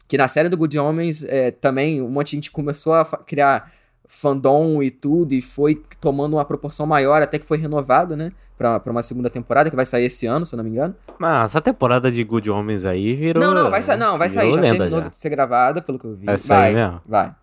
Que 0.08 0.18
na 0.18 0.28
série 0.28 0.50
do 0.50 0.58
Good 0.58 0.80
Omens 0.80 1.24
é, 1.24 1.52
também 1.52 2.02
um 2.02 2.10
monte 2.10 2.32
de 2.32 2.38
gente 2.38 2.52
começou 2.52 2.94
a 2.94 3.06
criar 3.06 3.72
fandom 4.12 4.82
e 4.82 4.90
tudo, 4.90 5.34
e 5.34 5.42
foi 5.42 5.80
tomando 6.02 6.36
uma 6.36 6.44
proporção 6.44 6.88
maior, 6.88 7.22
até 7.22 7.38
que 7.38 7.46
foi 7.46 7.60
renovado, 7.60 8.18
né? 8.18 8.32
Pra, 8.58 8.80
pra 8.80 8.92
uma 8.92 9.04
segunda 9.04 9.30
temporada, 9.30 9.70
que 9.70 9.76
vai 9.76 9.86
sair 9.86 10.06
esse 10.06 10.26
ano, 10.26 10.46
se 10.46 10.54
eu 10.54 10.58
não 10.58 10.64
me 10.64 10.72
engano. 10.72 10.96
Mas 11.18 11.52
essa 11.52 11.62
temporada 11.62 12.12
de 12.12 12.22
Good 12.24 12.50
Homens 12.50 12.86
aí 12.86 13.14
virou. 13.16 13.42
não, 13.42 13.54
não, 13.54 13.70
vai 13.70 13.82
sair, 13.84 13.98
não, 13.98 14.18
vai 14.18 14.28
sair, 14.28 14.52
já 14.52 14.62
terminou 14.62 15.02
já. 15.02 15.08
de 15.10 15.16
ser 15.16 15.30
gravada, 15.30 15.82
pelo 15.82 16.00
que 16.00 16.06
eu 16.06 16.16
vi. 16.16 16.26
Vai 16.26 16.38
sair 16.38 16.74
mesmo? 16.74 17.02
Vai. 17.06 17.34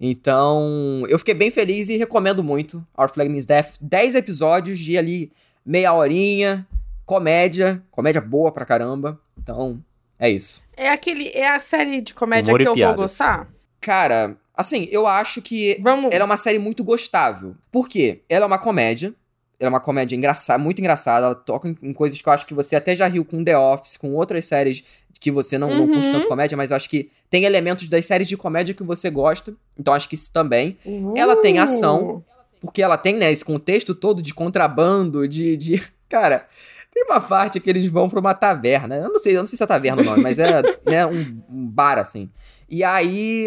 Então, 0.00 1.04
eu 1.08 1.18
fiquei 1.18 1.34
bem 1.34 1.50
feliz 1.50 1.90
e 1.90 1.98
recomendo 1.98 2.42
muito 2.42 2.84
Our 2.98 3.10
Flag 3.10 3.30
Means 3.30 3.44
Death. 3.44 3.74
10 3.80 4.14
episódios 4.14 4.78
de 4.78 4.96
ali, 4.96 5.30
meia 5.64 5.92
horinha, 5.92 6.66
comédia, 7.04 7.82
comédia 7.90 8.22
boa 8.22 8.50
pra 8.50 8.64
caramba. 8.64 9.20
Então, 9.38 9.78
é 10.18 10.30
isso. 10.30 10.62
É 10.74 10.90
aquele. 10.90 11.28
É 11.28 11.54
a 11.54 11.60
série 11.60 12.00
de 12.00 12.14
comédia 12.14 12.50
Humor 12.50 12.60
que 12.60 12.68
eu 12.68 12.74
piadas. 12.74 12.96
vou 12.96 13.04
gostar? 13.04 13.48
Cara, 13.80 14.36
assim, 14.56 14.88
eu 14.90 15.06
acho 15.06 15.40
que 15.42 15.78
Vamos. 15.82 16.06
ela 16.12 16.22
é 16.22 16.24
uma 16.24 16.36
série 16.36 16.58
muito 16.58 16.82
gostável. 16.84 17.54
Por 17.70 17.88
quê? 17.88 18.22
Ela 18.28 18.44
é 18.44 18.46
uma 18.46 18.58
comédia. 18.58 19.14
Ela 19.58 19.68
é 19.68 19.70
uma 19.70 19.80
comédia 19.80 20.16
engraçada, 20.16 20.58
muito 20.62 20.78
engraçada. 20.78 21.26
Ela 21.26 21.34
toca 21.34 21.68
em, 21.68 21.76
em 21.82 21.92
coisas 21.92 22.20
que 22.20 22.26
eu 22.28 22.32
acho 22.32 22.46
que 22.46 22.54
você 22.54 22.76
até 22.76 22.96
já 22.96 23.06
riu 23.06 23.24
com 23.24 23.44
The 23.44 23.56
Office, 23.58 23.96
com 23.96 24.14
outras 24.14 24.46
séries 24.46 24.82
que 25.20 25.30
você 25.30 25.58
não, 25.58 25.68
não 25.76 25.86
curte 25.86 26.06
Uhum. 26.06 26.12
tanto 26.12 26.28
comédia, 26.28 26.56
mas 26.56 26.70
eu 26.70 26.76
acho 26.76 26.88
que 26.88 27.10
tem 27.28 27.44
elementos 27.44 27.86
das 27.88 28.06
séries 28.06 28.26
de 28.26 28.38
comédia 28.38 28.74
que 28.74 28.82
você 28.82 29.10
gosta. 29.10 29.52
Então 29.78 29.92
acho 29.92 30.08
que 30.08 30.14
isso 30.14 30.32
também. 30.32 30.78
Ela 31.14 31.36
tem 31.36 31.58
Uh! 31.58 31.62
ação. 31.62 32.24
Porque 32.58 32.82
ela 32.82 32.96
tem, 32.98 33.16
né, 33.16 33.30
esse 33.32 33.44
contexto 33.44 33.94
todo 33.94 34.22
de 34.22 34.32
contrabando, 34.34 35.26
de. 35.28 35.56
de... 35.58 35.82
Cara, 36.08 36.46
tem 36.92 37.04
uma 37.04 37.20
parte 37.20 37.60
que 37.60 37.68
eles 37.70 37.86
vão 37.86 38.08
pra 38.08 38.18
uma 38.20 38.34
taverna. 38.34 38.96
Eu 38.96 39.10
não 39.10 39.18
sei, 39.18 39.34
eu 39.34 39.38
não 39.40 39.46
sei 39.46 39.56
se 39.58 39.62
é 39.62 39.66
taverna 39.66 40.00
o 40.02 40.04
nome, 40.04 40.22
mas 40.22 40.38
é 40.38 40.62
né, 40.86 41.06
um, 41.06 41.42
um 41.50 41.66
bar, 41.66 41.98
assim. 41.98 42.30
E 42.68 42.82
aí. 42.82 43.46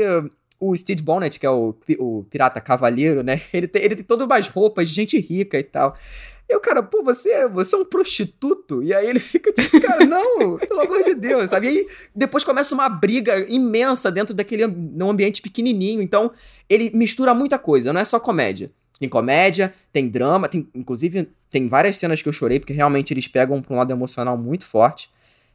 O 0.70 0.76
Steve 0.78 1.02
Bonnet, 1.02 1.40
que 1.40 1.46
é 1.46 1.50
o, 1.50 1.76
o 2.00 2.24
pirata 2.30 2.62
cavaleiro, 2.62 3.24
né? 3.24 3.42
Ele 3.54 3.68
tem, 3.68 3.84
ele 3.84 3.96
tem 3.96 4.06
todas 4.06 4.26
umas 4.26 4.48
roupas 4.48 4.90
de 4.90 4.96
gente 4.96 5.20
rica 5.20 5.60
e 5.60 5.64
tal. 5.64 5.94
E 6.50 6.56
o 6.56 6.60
cara, 6.60 6.84
pô, 6.84 7.02
você, 7.02 7.48
você 7.48 7.76
é 7.76 7.78
um 7.78 7.86
prostituto? 7.86 8.84
E 8.84 8.94
aí 8.94 9.08
ele 9.08 9.20
fica 9.20 9.52
tipo, 9.52 9.80
cara, 9.82 10.06
não, 10.06 10.58
pelo 10.58 10.82
amor 10.82 11.04
de 11.04 11.16
Deus, 11.16 11.50
sabe? 11.50 11.68
E 11.68 11.70
aí 11.70 11.88
depois 12.14 12.44
começa 12.44 12.76
uma 12.76 12.90
briga 12.90 13.40
imensa 13.50 14.12
dentro 14.12 14.34
daquele 14.34 14.68
num 14.68 15.10
ambiente 15.10 15.42
pequenininho. 15.42 16.02
Então, 16.02 16.32
ele 16.70 16.92
mistura 16.94 17.34
muita 17.34 17.58
coisa, 17.58 17.94
não 17.94 18.02
é 18.02 18.06
só 18.06 18.20
comédia. 18.20 18.70
Tem 19.00 19.10
comédia, 19.10 19.74
tem 19.92 20.08
drama, 20.08 20.48
tem, 20.48 20.68
inclusive 20.74 21.30
tem 21.50 21.68
várias 21.68 21.98
cenas 21.98 22.22
que 22.22 22.30
eu 22.30 22.34
chorei, 22.34 22.60
porque 22.60 22.74
realmente 22.74 23.14
eles 23.14 23.28
pegam 23.28 23.62
pra 23.62 23.74
um 23.74 23.78
lado 23.78 23.92
emocional 23.92 24.38
muito 24.38 24.66
forte. 24.66 25.10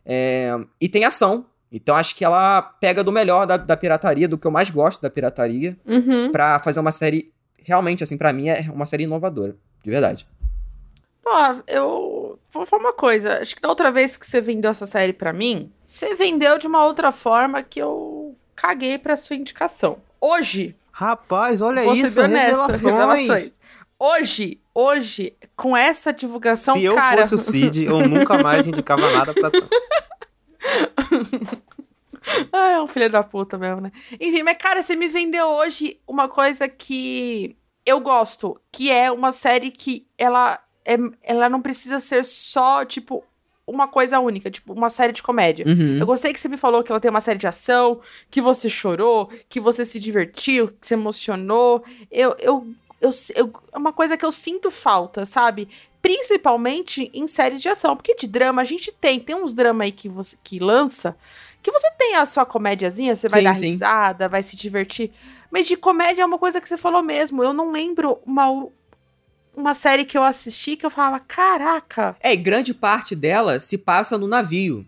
É, 0.05 0.59
e 0.81 0.89
tem 0.89 1.05
ação. 1.05 1.47
Então 1.71 1.95
acho 1.95 2.15
que 2.15 2.25
ela 2.25 2.63
pega 2.63 3.05
do 3.05 3.13
melhor 3.13 3.47
da, 3.47 3.57
da 3.57 3.77
pirataria, 3.77 4.27
do 4.27 4.39
que 4.39 4.47
eu 4.47 4.51
mais 4.51 4.71
gosto 4.71 5.03
da 5.03 5.11
pirataria, 5.11 5.77
Uhum. 5.87 6.31
pra 6.33 6.59
fazer 6.61 6.81
uma 6.81 6.93
série. 6.93 7.31
Realmente, 7.63 8.03
assim, 8.03 8.17
pra 8.17 8.33
mim 8.33 8.49
é 8.49 8.67
uma 8.73 8.87
série 8.87 9.05
inovadora. 9.05 9.55
De 9.85 9.91
verdade. 9.91 10.27
Pô, 11.23 11.31
eu 11.67 12.39
vou 12.51 12.65
falar 12.65 12.83
uma 12.83 12.93
coisa. 12.95 13.39
Acho 13.41 13.55
que 13.55 13.61
da 13.61 13.69
outra 13.69 13.91
vez 13.93 14.17
que 14.17 14.27
você 14.27 14.41
vendeu 14.41 14.71
essa 14.71 14.87
série 14.87 15.13
pra 15.13 15.33
mim, 15.33 15.71
você 15.85 16.15
vendeu 16.15 16.59
de 16.59 16.67
uma 16.67 16.85
outra 16.87 17.13
forma 17.13 17.63
que 17.63 17.79
eu 17.81 18.35
caguei 18.57 18.97
pra 18.99 19.17
sua 19.17 19.37
indicação. 19.37 19.99
Hoje, 20.21 20.75
Rapaz, 20.91 21.61
olha 21.61 21.85
vou 21.85 21.95
isso, 21.95 22.11
ser 22.15 22.21
honesta, 22.23 22.47
revelações. 22.67 22.83
revelações. 22.83 23.61
Hoje, 24.01 24.61
hoje, 24.75 25.37
com 25.55 25.77
essa 25.77 26.13
divulgação, 26.13 26.77
Se 26.77 26.85
eu 26.85 26.95
cara. 26.95 27.23
fosse 27.27 27.35
o 27.35 27.39
Cid, 27.39 27.85
eu 27.85 28.01
nunca 28.09 28.43
mais 28.43 28.67
indicava 28.67 29.09
nada 29.13 29.33
pra. 29.35 29.51
Ah, 32.53 32.73
é 32.73 32.81
um 32.83 32.87
filho 32.87 33.09
da 33.11 33.23
puta 33.23 33.57
mesmo, 33.57 33.81
né? 33.81 33.93
Enfim, 34.21 34.43
mas 34.43 34.57
cara, 34.59 34.83
você 34.83 34.95
me 34.97 35.09
vendeu 35.09 35.47
hoje 35.47 35.99
uma 36.07 36.29
coisa 36.29 36.69
que 36.69 37.57
eu 37.87 38.01
gosto, 38.01 38.61
que 38.73 38.91
é 38.91 39.11
uma 39.11 39.33
série 39.33 39.71
que 39.71 40.07
ela, 40.19 40.59
é, 40.85 40.97
ela 41.23 41.49
não 41.49 41.63
precisa 41.63 41.99
ser 42.01 42.25
só, 42.25 42.85
tipo, 42.85 43.25
uma 43.67 43.87
coisa 43.89 44.19
única, 44.21 44.51
tipo, 44.51 44.73
uma 44.73 44.91
série 44.91 45.13
de 45.13 45.23
comédia. 45.23 45.65
Uhum. 45.67 45.99
Eu 45.99 46.07
gostei 46.07 46.33
que 46.33 46.41
você 46.41 46.49
me 46.49 46.57
falou 46.57 46.83
que 46.83 46.91
ela 46.93 47.01
tem 47.01 47.11
uma 47.11 47.21
série 47.21 47.39
de 47.39 47.47
ação, 47.47 48.01
que 48.31 48.41
você 48.41 48.69
chorou, 48.69 49.31
que 49.49 49.61
você 49.61 49.85
se 49.85 49.99
divertiu, 50.01 50.69
que 50.69 50.87
se 50.87 50.95
emocionou. 50.95 51.83
Eu, 52.11 52.37
eu, 52.41 52.67
eu, 53.01 53.11
eu- 53.37 53.53
é 53.73 53.79
uma 53.79 53.93
coisa 53.93 54.17
que 54.19 54.25
eu 54.25 54.33
sinto 54.33 54.71
falta, 54.71 55.25
sabe? 55.25 55.69
Principalmente 56.01 57.11
em 57.13 57.27
séries 57.27 57.61
de 57.61 57.69
ação. 57.69 57.97
Porque 57.97 58.15
de 58.15 58.27
drama 58.27 58.63
a 58.63 58.65
gente 58.65 58.93
tem. 58.93 59.19
Tem 59.19 59.37
uns 59.37 59.53
dramas 59.53 59.87
aí 59.87 59.93
que 59.93 60.09
você 60.09 60.37
que 60.43 60.59
lança. 60.59 61.17
Que 61.63 61.73
você 61.73 61.91
tem 61.99 62.17
a 62.17 62.25
sua 62.25 62.47
comédiazinha, 62.47 63.15
você 63.15 63.29
vai 63.29 63.41
Sim, 63.41 63.45
dar 63.45 63.55
sim. 63.55 63.67
risada, 63.69 64.29
vai 64.29 64.43
se 64.43 64.57
divertir. 64.57 65.11
Mas 65.51 65.67
de 65.67 65.77
comédia 65.77 66.23
é 66.23 66.27
uma 66.27 66.39
coisa 66.39 66.61
que 66.61 66.69
você 66.69 66.77
falou 66.77 67.03
mesmo. 67.03 67.43
Eu 67.43 67.53
não 67.53 67.73
lembro 67.73 68.19
uma, 68.25 68.69
uma 69.57 69.75
série 69.75 70.05
que 70.05 70.17
eu 70.17 70.23
assisti 70.23 70.77
que 70.77 70.87
eu 70.87 70.91
falava, 70.91 71.21
caraca. 71.21 72.17
É, 72.21 72.37
grande 72.37 72.73
parte 72.73 73.17
dela 73.17 73.59
se 73.59 73.77
passa 73.77 74.17
no 74.17 74.29
navio. 74.29 74.87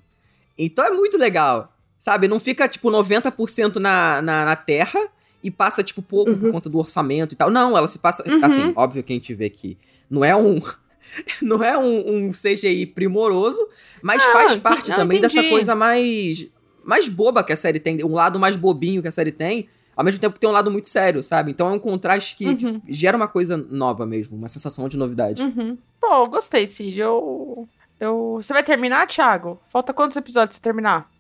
Então 0.57 0.85
é 0.85 0.90
muito 0.90 1.19
legal. 1.19 1.73
Sabe? 1.99 2.29
Não 2.29 2.40
fica, 2.40 2.67
tipo, 2.67 2.90
90% 2.90 3.76
na, 3.76 4.23
na, 4.23 4.45
na 4.47 4.57
terra 4.57 5.00
e 5.43 5.50
passa, 5.50 5.83
tipo, 5.83 6.00
pouco 6.00 6.35
por 6.35 6.50
conta 6.50 6.71
do 6.71 6.79
orçamento 6.79 7.33
e 7.33 7.37
tal. 7.37 7.50
Não, 7.50 7.76
ela 7.76 7.88
se 7.88 7.99
passa. 7.99 8.26
Uhum. 8.26 8.43
Assim, 8.43 8.73
óbvio 8.75 9.02
que 9.02 9.12
a 9.12 9.17
gente 9.17 9.35
vê 9.35 9.50
que 9.50 9.76
não 10.09 10.25
é 10.25 10.35
um. 10.35 10.61
Não 11.42 11.62
é 11.62 11.76
um, 11.78 12.26
um 12.26 12.30
CGI 12.30 12.87
primoroso, 12.87 13.61
mas 14.02 14.23
Ah, 14.25 14.33
faz 14.33 14.57
parte 14.57 14.90
não, 14.90 14.97
também 14.97 15.19
entendi. 15.19 15.35
dessa 15.37 15.49
coisa 15.49 15.75
mais. 15.75 16.47
Mais 16.83 17.09
boba 17.09 17.45
que 17.45 17.52
a 17.52 17.57
série 17.57 17.78
tem, 17.78 18.02
um 18.04 18.14
lado 18.14 18.38
mais 18.38 18.57
bobinho 18.57 19.02
que 19.02 19.09
a 19.09 19.12
série 19.12 19.30
tem, 19.33 19.69
ao 19.95 20.02
mesmo 20.04 20.19
tempo 20.19 20.35
que 20.35 20.40
tem 20.40 20.49
um 20.49 20.52
lado 20.52 20.71
muito 20.71 20.88
sério, 20.88 21.23
sabe? 21.23 21.50
Então 21.50 21.69
é 21.69 21.73
um 21.73 21.78
contraste 21.78 22.35
que, 22.37 22.54
que 22.57 22.64
Uhum. 22.66 22.80
gera 22.88 23.16
uma 23.16 23.28
coisa 23.28 23.57
nova 23.57 24.07
mesmo, 24.07 24.37
uma 24.37 24.49
sensação 24.49 24.88
de 24.88 24.97
novidade. 24.97 25.42
Uhum. 25.42 25.76
Pô, 26.00 26.26
gostei, 26.26 26.66
Cid. 26.66 26.99
Eu, 26.99 27.69
eu... 28.00 28.38
Você 28.40 28.52
vai 28.54 28.62
terminar, 28.62 29.07
Thiago? 29.07 29.61
Falta 29.69 29.92
quantos 29.92 30.16
episódios 30.16 30.57
pra 30.57 30.62
você 30.62 30.62
terminar? 30.62 31.11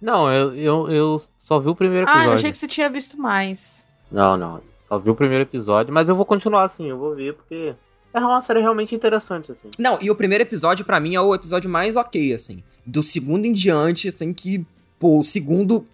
Não, 0.00 0.32
eu, 0.32 0.54
eu, 0.56 0.90
eu 0.90 1.20
só 1.36 1.60
vi 1.60 1.68
o 1.68 1.74
primeiro 1.74 2.06
Ah, 2.08 2.12
episódio. 2.12 2.30
eu 2.30 2.34
achei 2.36 2.50
que 2.52 2.56
você 2.58 2.66
tinha 2.66 2.88
visto 2.88 3.20
mais. 3.20 3.84
Não, 4.10 4.38
não. 4.38 4.62
Só 4.88 4.98
vi 4.98 5.10
o 5.10 5.14
primeiro 5.14 5.42
episódio, 5.44 5.92
mas 5.92 6.08
eu 6.08 6.16
vou 6.16 6.24
continuar 6.24 6.62
assim, 6.62 6.88
eu 6.88 6.96
vou 6.96 7.14
ver, 7.14 7.34
porque 7.34 7.74
é 8.12 8.20
uma 8.20 8.40
série 8.40 8.60
realmente 8.60 8.94
interessante, 8.94 9.52
assim. 9.52 9.68
Não, 9.78 9.98
e 10.00 10.10
o 10.10 10.14
primeiro 10.14 10.42
episódio, 10.42 10.84
pra 10.84 11.00
mim, 11.00 11.14
é 11.14 11.20
o 11.20 11.34
episódio 11.34 11.70
mais 11.70 11.96
ok, 11.96 12.34
assim. 12.34 12.62
Do 12.84 13.02
segundo 13.02 13.44
em 13.44 13.52
diante, 13.52 14.08
assim, 14.08 14.32
que, 14.32 14.66
pô, 14.98 15.18
o 15.18 15.24
segundo 15.24 15.86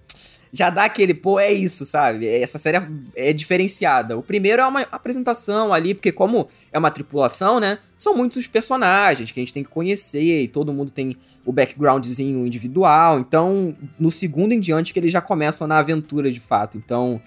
já 0.53 0.71
dá 0.71 0.85
aquele, 0.85 1.13
pô, 1.13 1.39
é 1.39 1.53
isso, 1.53 1.85
sabe? 1.85 2.27
Essa 2.27 2.59
série 2.59 2.79
é, 2.79 2.89
é 3.29 3.33
diferenciada. 3.33 4.17
O 4.17 4.23
primeiro 4.23 4.63
é 4.63 4.67
uma 4.67 4.81
apresentação 4.93 5.73
ali, 5.73 5.95
porque 5.95 6.11
como 6.11 6.49
é 6.73 6.79
uma 6.79 6.91
tripulação, 6.91 7.61
né? 7.61 7.79
São 7.99 8.17
muitos 8.17 8.47
personagens 8.47 9.31
que 9.31 9.39
a 9.39 9.43
gente 9.43 9.53
tem 9.53 9.63
que 9.63 9.69
conhecer 9.69 10.43
e 10.43 10.49
todo 10.49 10.73
mundo 10.73 10.91
tem 10.91 11.17
o 11.45 11.53
backgroundzinho 11.53 12.47
individual. 12.47 13.19
Então, 13.21 13.77
no 13.99 14.11
segundo 14.11 14.53
em 14.53 14.61
diante 14.61 14.93
que 14.95 14.99
eles 14.99 15.13
já 15.13 15.21
começam 15.21 15.67
na 15.67 15.79
aventura 15.79 16.31
de 16.31 16.41
fato. 16.41 16.79
Então, 16.79 17.21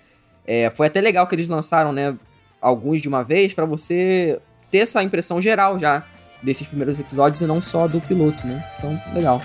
é, 0.45 0.69
foi 0.71 0.87
até 0.87 0.99
legal 0.99 1.27
que 1.27 1.35
eles 1.35 1.47
lançaram, 1.47 1.93
né? 1.93 2.17
Alguns 2.59 3.01
de 3.01 3.07
uma 3.07 3.23
vez 3.23 3.53
para 3.53 3.65
você 3.65 4.39
ter 4.69 4.79
essa 4.79 5.03
impressão 5.03 5.41
geral 5.41 5.77
já 5.79 6.03
desses 6.41 6.65
primeiros 6.65 6.99
episódios 6.99 7.41
e 7.41 7.45
não 7.45 7.61
só 7.61 7.87
do 7.87 7.99
piloto, 8.01 8.45
né? 8.47 8.63
Então, 8.77 8.99
legal. 9.13 9.41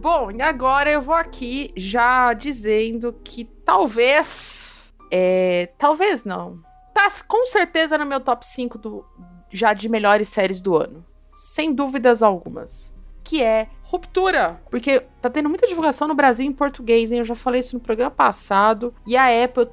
Bom, 0.00 0.30
e 0.30 0.40
agora 0.40 0.88
eu 0.88 1.02
vou 1.02 1.14
aqui 1.14 1.72
já 1.76 2.32
dizendo 2.32 3.12
que 3.24 3.44
talvez. 3.44 4.92
É, 5.10 5.70
talvez 5.76 6.22
não. 6.22 6.60
Tá 6.94 7.08
com 7.26 7.44
certeza 7.46 7.98
no 7.98 8.06
meu 8.06 8.20
top 8.20 8.46
5 8.46 8.78
do, 8.78 9.04
já 9.50 9.72
de 9.72 9.88
melhores 9.88 10.28
séries 10.28 10.60
do 10.60 10.76
ano. 10.76 11.04
Sem 11.34 11.74
dúvidas 11.74 12.22
algumas. 12.22 12.94
Que 13.24 13.42
é 13.42 13.66
Ruptura. 13.82 14.62
Porque 14.70 15.00
tá 15.20 15.28
tendo 15.28 15.48
muita 15.48 15.66
divulgação 15.66 16.06
no 16.06 16.14
Brasil 16.14 16.46
em 16.46 16.52
português, 16.52 17.10
hein? 17.10 17.18
Eu 17.18 17.24
já 17.24 17.34
falei 17.34 17.58
isso 17.58 17.74
no 17.74 17.82
programa 17.82 18.12
passado. 18.12 18.94
E 19.04 19.16
a 19.16 19.44
Apple, 19.44 19.66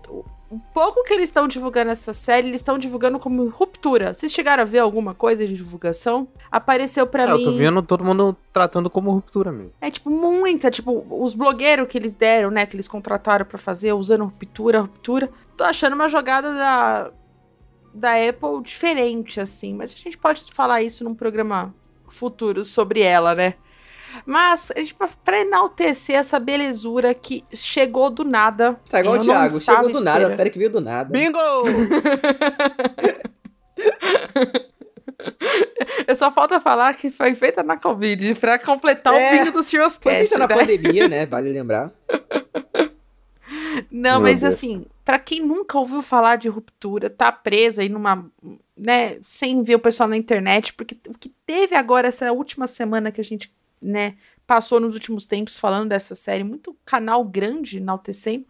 o 0.49 0.59
pouco 0.73 1.03
que 1.03 1.13
eles 1.13 1.25
estão 1.25 1.47
divulgando 1.47 1.91
essa 1.91 2.13
série, 2.13 2.47
eles 2.47 2.61
estão 2.61 2.77
divulgando 2.77 3.17
como 3.19 3.47
ruptura. 3.49 4.13
Vocês 4.13 4.31
chegaram 4.31 4.61
a 4.61 4.65
ver 4.65 4.79
alguma 4.79 5.13
coisa 5.13 5.45
de 5.45 5.55
divulgação? 5.55 6.27
Apareceu 6.51 7.07
para 7.07 7.23
é, 7.23 7.33
mim. 7.33 7.43
Eu 7.43 7.51
tô 7.51 7.57
vendo 7.57 7.81
todo 7.81 8.03
mundo 8.03 8.37
tratando 8.53 8.89
como 8.89 9.11
ruptura 9.11 9.51
mesmo. 9.51 9.71
É 9.81 9.89
tipo 9.89 10.09
muita, 10.09 10.69
tipo, 10.69 11.05
os 11.09 11.33
blogueiros 11.33 11.87
que 11.87 11.97
eles 11.97 12.13
deram, 12.13 12.51
né, 12.51 12.65
que 12.65 12.75
eles 12.75 12.87
contrataram 12.87 13.45
para 13.45 13.57
fazer, 13.57 13.93
usando 13.93 14.25
ruptura, 14.25 14.81
ruptura. 14.81 15.29
Tô 15.57 15.63
achando 15.63 15.93
uma 15.93 16.09
jogada 16.09 16.53
da 16.53 17.11
da 17.93 18.11
Apple 18.15 18.61
diferente 18.61 19.39
assim, 19.39 19.73
mas 19.73 19.93
a 19.93 19.95
gente 19.95 20.17
pode 20.17 20.51
falar 20.51 20.83
isso 20.83 21.05
num 21.05 21.15
programa 21.15 21.73
futuro 22.09 22.65
sobre 22.65 23.01
ela, 23.01 23.33
né? 23.33 23.55
Mas, 24.25 24.71
a 24.75 24.79
gente, 24.79 24.95
pra 25.23 25.39
enaltecer 25.39 26.15
essa 26.15 26.39
belezura 26.39 27.13
que 27.13 27.43
chegou 27.53 28.09
do 28.09 28.23
nada. 28.23 28.79
Tá 28.89 28.99
igual 28.99 29.15
o 29.15 29.19
Thiago, 29.19 29.59
chegou 29.59 29.91
do 29.91 30.03
nada, 30.03 30.27
a 30.27 30.35
série 30.35 30.49
que 30.49 30.59
veio 30.59 30.69
do 30.69 30.81
nada. 30.81 31.09
Bingo! 31.09 31.39
Eu 36.07 36.15
só 36.15 36.31
falta 36.31 36.59
falar 36.59 36.93
que 36.93 37.09
foi 37.09 37.33
feita 37.33 37.63
na 37.63 37.77
Covid 37.77 38.35
pra 38.35 38.59
completar 38.59 39.13
é, 39.13 39.29
o 39.29 39.31
bingo 39.37 39.51
do 39.51 39.63
Serious 39.63 39.97
Foi 40.01 40.11
feita 40.13 40.37
na 40.37 40.47
né? 40.47 40.55
pandemia, 40.55 41.07
né? 41.07 41.25
Vale 41.25 41.51
lembrar. 41.51 41.91
Não, 43.89 44.19
Meu 44.19 44.21
mas 44.21 44.41
Deus. 44.41 44.53
assim, 44.53 44.85
para 45.03 45.19
quem 45.19 45.41
nunca 45.41 45.77
ouviu 45.77 46.01
falar 46.01 46.35
de 46.37 46.47
ruptura, 46.47 47.09
tá 47.09 47.31
preso 47.31 47.81
aí 47.81 47.89
numa, 47.89 48.25
né, 48.75 49.17
sem 49.21 49.63
ver 49.63 49.75
o 49.75 49.79
pessoal 49.79 50.07
na 50.09 50.17
internet, 50.17 50.73
porque 50.73 50.97
o 51.07 51.17
que 51.17 51.33
teve 51.45 51.75
agora 51.75 52.07
essa 52.07 52.31
última 52.31 52.67
semana 52.67 53.11
que 53.11 53.21
a 53.21 53.23
gente 53.23 53.53
né, 53.85 54.15
passou 54.47 54.79
nos 54.79 54.93
últimos 54.95 55.25
tempos 55.25 55.59
falando 55.59 55.89
dessa 55.89 56.15
série, 56.15 56.43
muito 56.43 56.75
canal 56.83 57.23
grande 57.23 57.77
enaltecendo. 57.77 58.45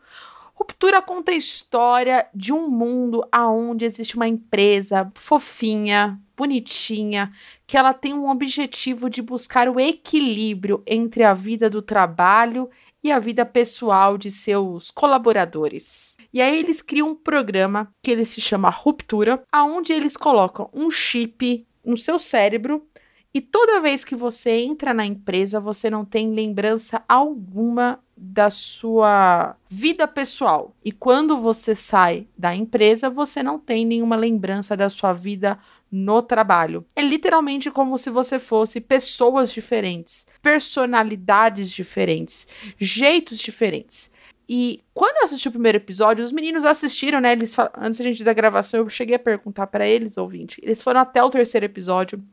Ruptura 0.53 1.01
conta 1.01 1.33
a 1.33 1.35
história 1.35 2.25
de 2.33 2.53
um 2.53 2.69
mundo 2.69 3.27
aonde 3.29 3.83
existe 3.83 4.15
uma 4.15 4.27
empresa 4.27 5.11
fofinha, 5.13 6.17
bonitinha, 6.35 7.31
que 7.67 7.77
ela 7.77 7.93
tem 7.93 8.13
um 8.13 8.29
objetivo 8.29 9.09
de 9.09 9.21
buscar 9.21 9.67
o 9.67 9.79
equilíbrio 9.79 10.81
entre 10.87 11.23
a 11.23 11.33
vida 11.33 11.69
do 11.69 11.81
trabalho 11.81 12.69
e 13.03 13.11
a 13.11 13.19
vida 13.19 13.45
pessoal 13.45 14.17
de 14.17 14.31
seus 14.31 14.89
colaboradores. 14.91 16.15
E 16.33 16.41
aí 16.41 16.57
eles 16.57 16.81
criam 16.81 17.09
um 17.09 17.15
programa 17.15 17.91
que 18.01 18.11
ele 18.11 18.23
se 18.23 18.39
chama 18.39 18.69
Ruptura, 18.69 19.43
aonde 19.51 19.91
eles 19.91 20.15
colocam 20.15 20.69
um 20.73 20.89
chip 20.89 21.67
no 21.83 21.97
seu 21.97 22.17
cérebro 22.17 22.87
e 23.35 23.41
toda 23.41 23.81
vez 23.81 24.05
que 24.05 24.15
você 24.15 24.61
entra 24.61 24.93
na 24.93 25.05
empresa, 25.05 25.59
você 25.59 25.89
não 25.89 26.05
tem 26.05 26.31
lembrança 26.31 27.03
alguma 27.05 27.99
da 28.15 28.49
sua 28.49 29.57
vida 29.67 30.07
pessoal. 30.07 30.73
E 30.85 30.89
quando 30.89 31.37
você 31.41 31.75
sai 31.75 32.29
da 32.37 32.55
empresa, 32.55 33.09
você 33.09 33.43
não 33.43 33.59
tem 33.59 33.85
nenhuma 33.85 34.15
lembrança 34.15 34.77
da 34.77 34.89
sua 34.89 35.11
vida 35.11 35.59
no 35.91 36.21
trabalho. 36.21 36.85
É 36.95 37.01
literalmente 37.01 37.69
como 37.69 37.97
se 37.97 38.09
você 38.09 38.39
fosse 38.39 38.79
pessoas 38.79 39.51
diferentes, 39.51 40.25
personalidades 40.41 41.69
diferentes, 41.69 42.47
jeitos 42.79 43.37
diferentes. 43.37 44.11
E 44.47 44.81
quando 44.93 45.17
eu 45.17 45.25
assisti 45.25 45.47
o 45.47 45.51
primeiro 45.51 45.77
episódio, 45.77 46.23
os 46.23 46.31
meninos 46.31 46.63
assistiram, 46.63 47.19
né? 47.19 47.33
Eles 47.33 47.53
antes 47.77 47.99
da 47.99 48.05
gente 48.05 48.23
da 48.23 48.31
gravação, 48.31 48.79
eu 48.79 48.87
cheguei 48.87 49.15
a 49.15 49.19
perguntar 49.19 49.67
para 49.67 49.87
eles, 49.87 50.17
ouvinte. 50.17 50.61
Eles 50.63 50.81
foram 50.81 51.01
até 51.01 51.21
o 51.23 51.29
terceiro 51.29 51.65
episódio. 51.65 52.23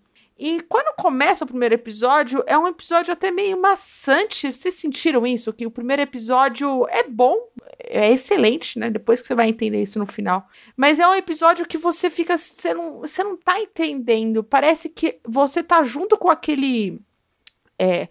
E 0.44 0.60
quando 0.62 0.96
começa 0.96 1.44
o 1.44 1.46
primeiro 1.46 1.76
episódio, 1.76 2.42
é 2.48 2.58
um 2.58 2.66
episódio 2.66 3.12
até 3.12 3.30
meio 3.30 3.62
maçante. 3.62 4.50
Vocês 4.50 4.74
sentiram 4.74 5.24
isso? 5.24 5.52
Que 5.52 5.64
o 5.64 5.70
primeiro 5.70 6.02
episódio 6.02 6.84
é 6.88 7.04
bom, 7.04 7.36
é 7.78 8.10
excelente, 8.10 8.76
né? 8.76 8.90
Depois 8.90 9.20
que 9.20 9.28
você 9.28 9.36
vai 9.36 9.48
entender 9.48 9.80
isso 9.80 10.00
no 10.00 10.06
final. 10.06 10.48
Mas 10.76 10.98
é 10.98 11.06
um 11.06 11.14
episódio 11.14 11.64
que 11.64 11.78
você 11.78 12.10
fica. 12.10 12.36
Você 12.36 12.74
não, 12.74 12.98
você 12.98 13.22
não 13.22 13.36
tá 13.36 13.60
entendendo. 13.60 14.42
Parece 14.42 14.88
que 14.88 15.20
você 15.24 15.62
tá 15.62 15.84
junto 15.84 16.18
com 16.18 16.28
aquele. 16.28 17.00
É, 17.78 18.08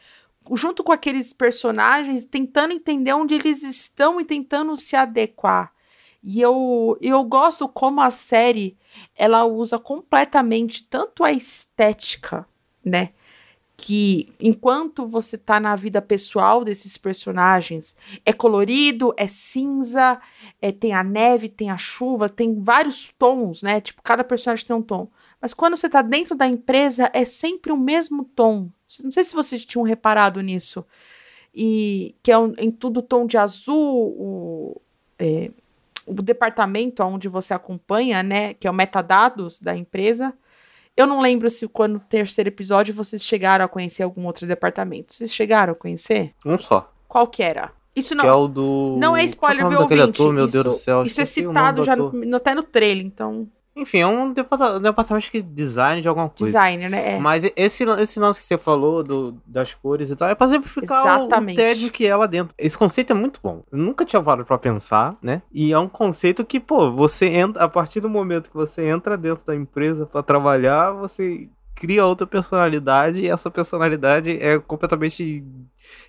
junto 0.54 0.86
com 0.86 0.94
aqueles 0.94 1.34
personagens, 1.34 2.24
tentando 2.24 2.72
entender 2.72 3.12
onde 3.12 3.34
eles 3.34 3.62
estão 3.62 4.22
e 4.22 4.24
tentando 4.24 4.78
se 4.78 4.96
adequar. 4.96 5.74
E 6.23 6.39
eu, 6.39 6.97
eu 7.01 7.23
gosto 7.23 7.67
como 7.67 7.99
a 7.99 8.12
série 8.12 8.77
ela 9.15 9.45
usa 9.45 9.79
completamente 9.79 10.84
tanto 10.84 11.23
a 11.23 11.31
estética, 11.31 12.47
né? 12.86 13.10
Que 13.75 14.31
enquanto 14.39 15.07
você 15.07 15.36
tá 15.36 15.60
na 15.60 15.75
vida 15.75 15.99
pessoal 15.99 16.63
desses 16.63 16.97
personagens, 16.97 17.95
é 18.23 18.31
colorido, 18.31 19.12
é 19.17 19.25
cinza, 19.25 20.21
é, 20.62 20.71
tem 20.71 20.93
a 20.93 21.03
neve, 21.03 21.49
tem 21.49 21.71
a 21.71 21.77
chuva, 21.77 22.29
tem 22.29 22.62
vários 22.62 23.10
tons, 23.10 23.63
né? 23.63 23.81
Tipo, 23.81 24.03
cada 24.03 24.23
personagem 24.23 24.67
tem 24.67 24.75
um 24.75 24.84
tom. 24.84 25.10
Mas 25.41 25.55
quando 25.55 25.75
você 25.75 25.89
tá 25.89 26.03
dentro 26.03 26.36
da 26.36 26.47
empresa, 26.47 27.10
é 27.13 27.25
sempre 27.25 27.71
o 27.71 27.77
mesmo 27.77 28.25
tom. 28.25 28.69
Não 29.03 29.12
sei 29.12 29.23
se 29.23 29.34
vocês 29.34 29.65
tinham 29.65 29.84
reparado 29.84 30.39
nisso. 30.41 30.86
E 31.53 32.15
que 32.21 32.31
é 32.31 32.38
um, 32.38 32.53
em 32.60 32.69
tudo 32.69 33.01
tom 33.01 33.25
de 33.25 33.39
azul, 33.39 34.15
o, 34.17 34.81
é, 35.17 35.49
o 36.19 36.21
departamento 36.21 37.04
onde 37.04 37.28
você 37.28 37.54
acompanha, 37.54 38.21
né, 38.21 38.54
que 38.54 38.67
é 38.67 38.71
o 38.71 38.74
metadados 38.74 39.60
da 39.60 39.76
empresa. 39.76 40.34
Eu 40.95 41.08
não 41.08 41.21
lembro 41.21 41.50
se 41.50 41.67
quando 41.67 41.93
no 41.93 42.00
terceiro 42.00 42.50
episódio 42.50 42.93
vocês 42.93 43.24
chegaram 43.24 43.63
a 43.63 43.67
conhecer 43.67 44.04
algum 44.04 44.26
outro 44.26 44.45
departamento. 44.45 45.13
Vocês 45.13 45.34
chegaram 45.34 45.74
a 45.74 45.76
conhecer? 45.76 46.34
Um 46.45 46.58
só. 46.58 46.91
Qual 47.08 47.28
que 47.28 47.41
era? 47.41 47.71
Isso 47.95 48.15
não, 48.15 48.24
que 48.24 48.30
é 48.30 48.34
o 48.34 48.47
do... 48.47 48.97
não 49.00 49.15
é 49.15 49.24
spoiler, 49.26 49.67
viu, 49.67 49.82
ouvinte? 49.82 50.02
Ator, 50.02 50.34
meu 50.34 50.45
isso, 50.45 50.54
Deus 50.54 50.76
do 50.76 50.80
céu. 50.80 51.04
Isso 51.04 51.19
é 51.19 51.26
citado 51.26 51.84
já 51.84 51.95
no, 51.95 52.36
até 52.36 52.54
no 52.54 52.63
trailer, 52.63 53.06
então... 53.06 53.47
Enfim, 53.75 53.99
é 53.99 54.07
um 54.07 54.34
departamento 54.34 55.31
de 55.31 55.41
design 55.41 56.01
de 56.01 56.07
alguma 56.07 56.27
coisa. 56.27 56.51
Designer, 56.51 56.89
né? 56.89 57.15
É. 57.15 57.19
Mas 57.19 57.49
esse, 57.55 57.84
esse 57.84 58.19
lance 58.19 58.41
que 58.41 58.45
você 58.45 58.57
falou 58.57 59.01
do, 59.01 59.38
das 59.45 59.73
cores 59.73 60.10
e 60.10 60.15
tal, 60.15 60.27
é 60.27 60.36
pra 60.36 60.45
exemplificar 60.45 60.99
Exatamente. 60.99 61.57
o, 61.57 61.63
o 61.63 61.65
tédio 61.65 61.91
que 61.91 62.05
é 62.05 62.15
lá 62.15 62.27
dentro. 62.27 62.53
Esse 62.57 62.77
conceito 62.77 63.12
é 63.12 63.13
muito 63.13 63.39
bom. 63.41 63.63
Eu 63.71 63.77
nunca 63.77 64.03
tinha 64.03 64.21
parado 64.21 64.45
pra 64.45 64.57
pensar, 64.57 65.15
né? 65.21 65.41
E 65.53 65.71
é 65.71 65.79
um 65.79 65.88
conceito 65.88 66.43
que, 66.43 66.60
pô, 66.60 66.91
você 66.91 67.27
entra, 67.27 67.63
a 67.63 67.69
partir 67.69 68.01
do 68.01 68.10
momento 68.10 68.49
que 68.49 68.57
você 68.57 68.88
entra 68.89 69.17
dentro 69.17 69.45
da 69.45 69.55
empresa 69.55 70.05
para 70.05 70.21
trabalhar, 70.21 70.91
você 70.91 71.47
cria 71.73 72.05
outra 72.05 72.27
personalidade 72.27 73.23
e 73.23 73.27
essa 73.27 73.49
personalidade 73.49 74.38
é 74.39 74.60
completamente 74.60 75.43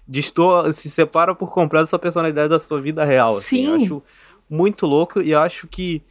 distor 0.06 0.72
se 0.74 0.90
separa 0.90 1.34
por 1.34 1.50
completo 1.50 1.84
da 1.84 1.90
sua 1.90 1.98
personalidade 1.98 2.48
da 2.48 2.58
sua 2.60 2.80
vida 2.80 3.04
real. 3.04 3.30
Sim. 3.30 3.38
Assim. 3.38 3.66
Eu 3.66 3.74
acho 3.76 4.02
muito 4.50 4.84
louco 4.84 5.22
e 5.22 5.32
acho 5.32 5.66
que 5.68 6.02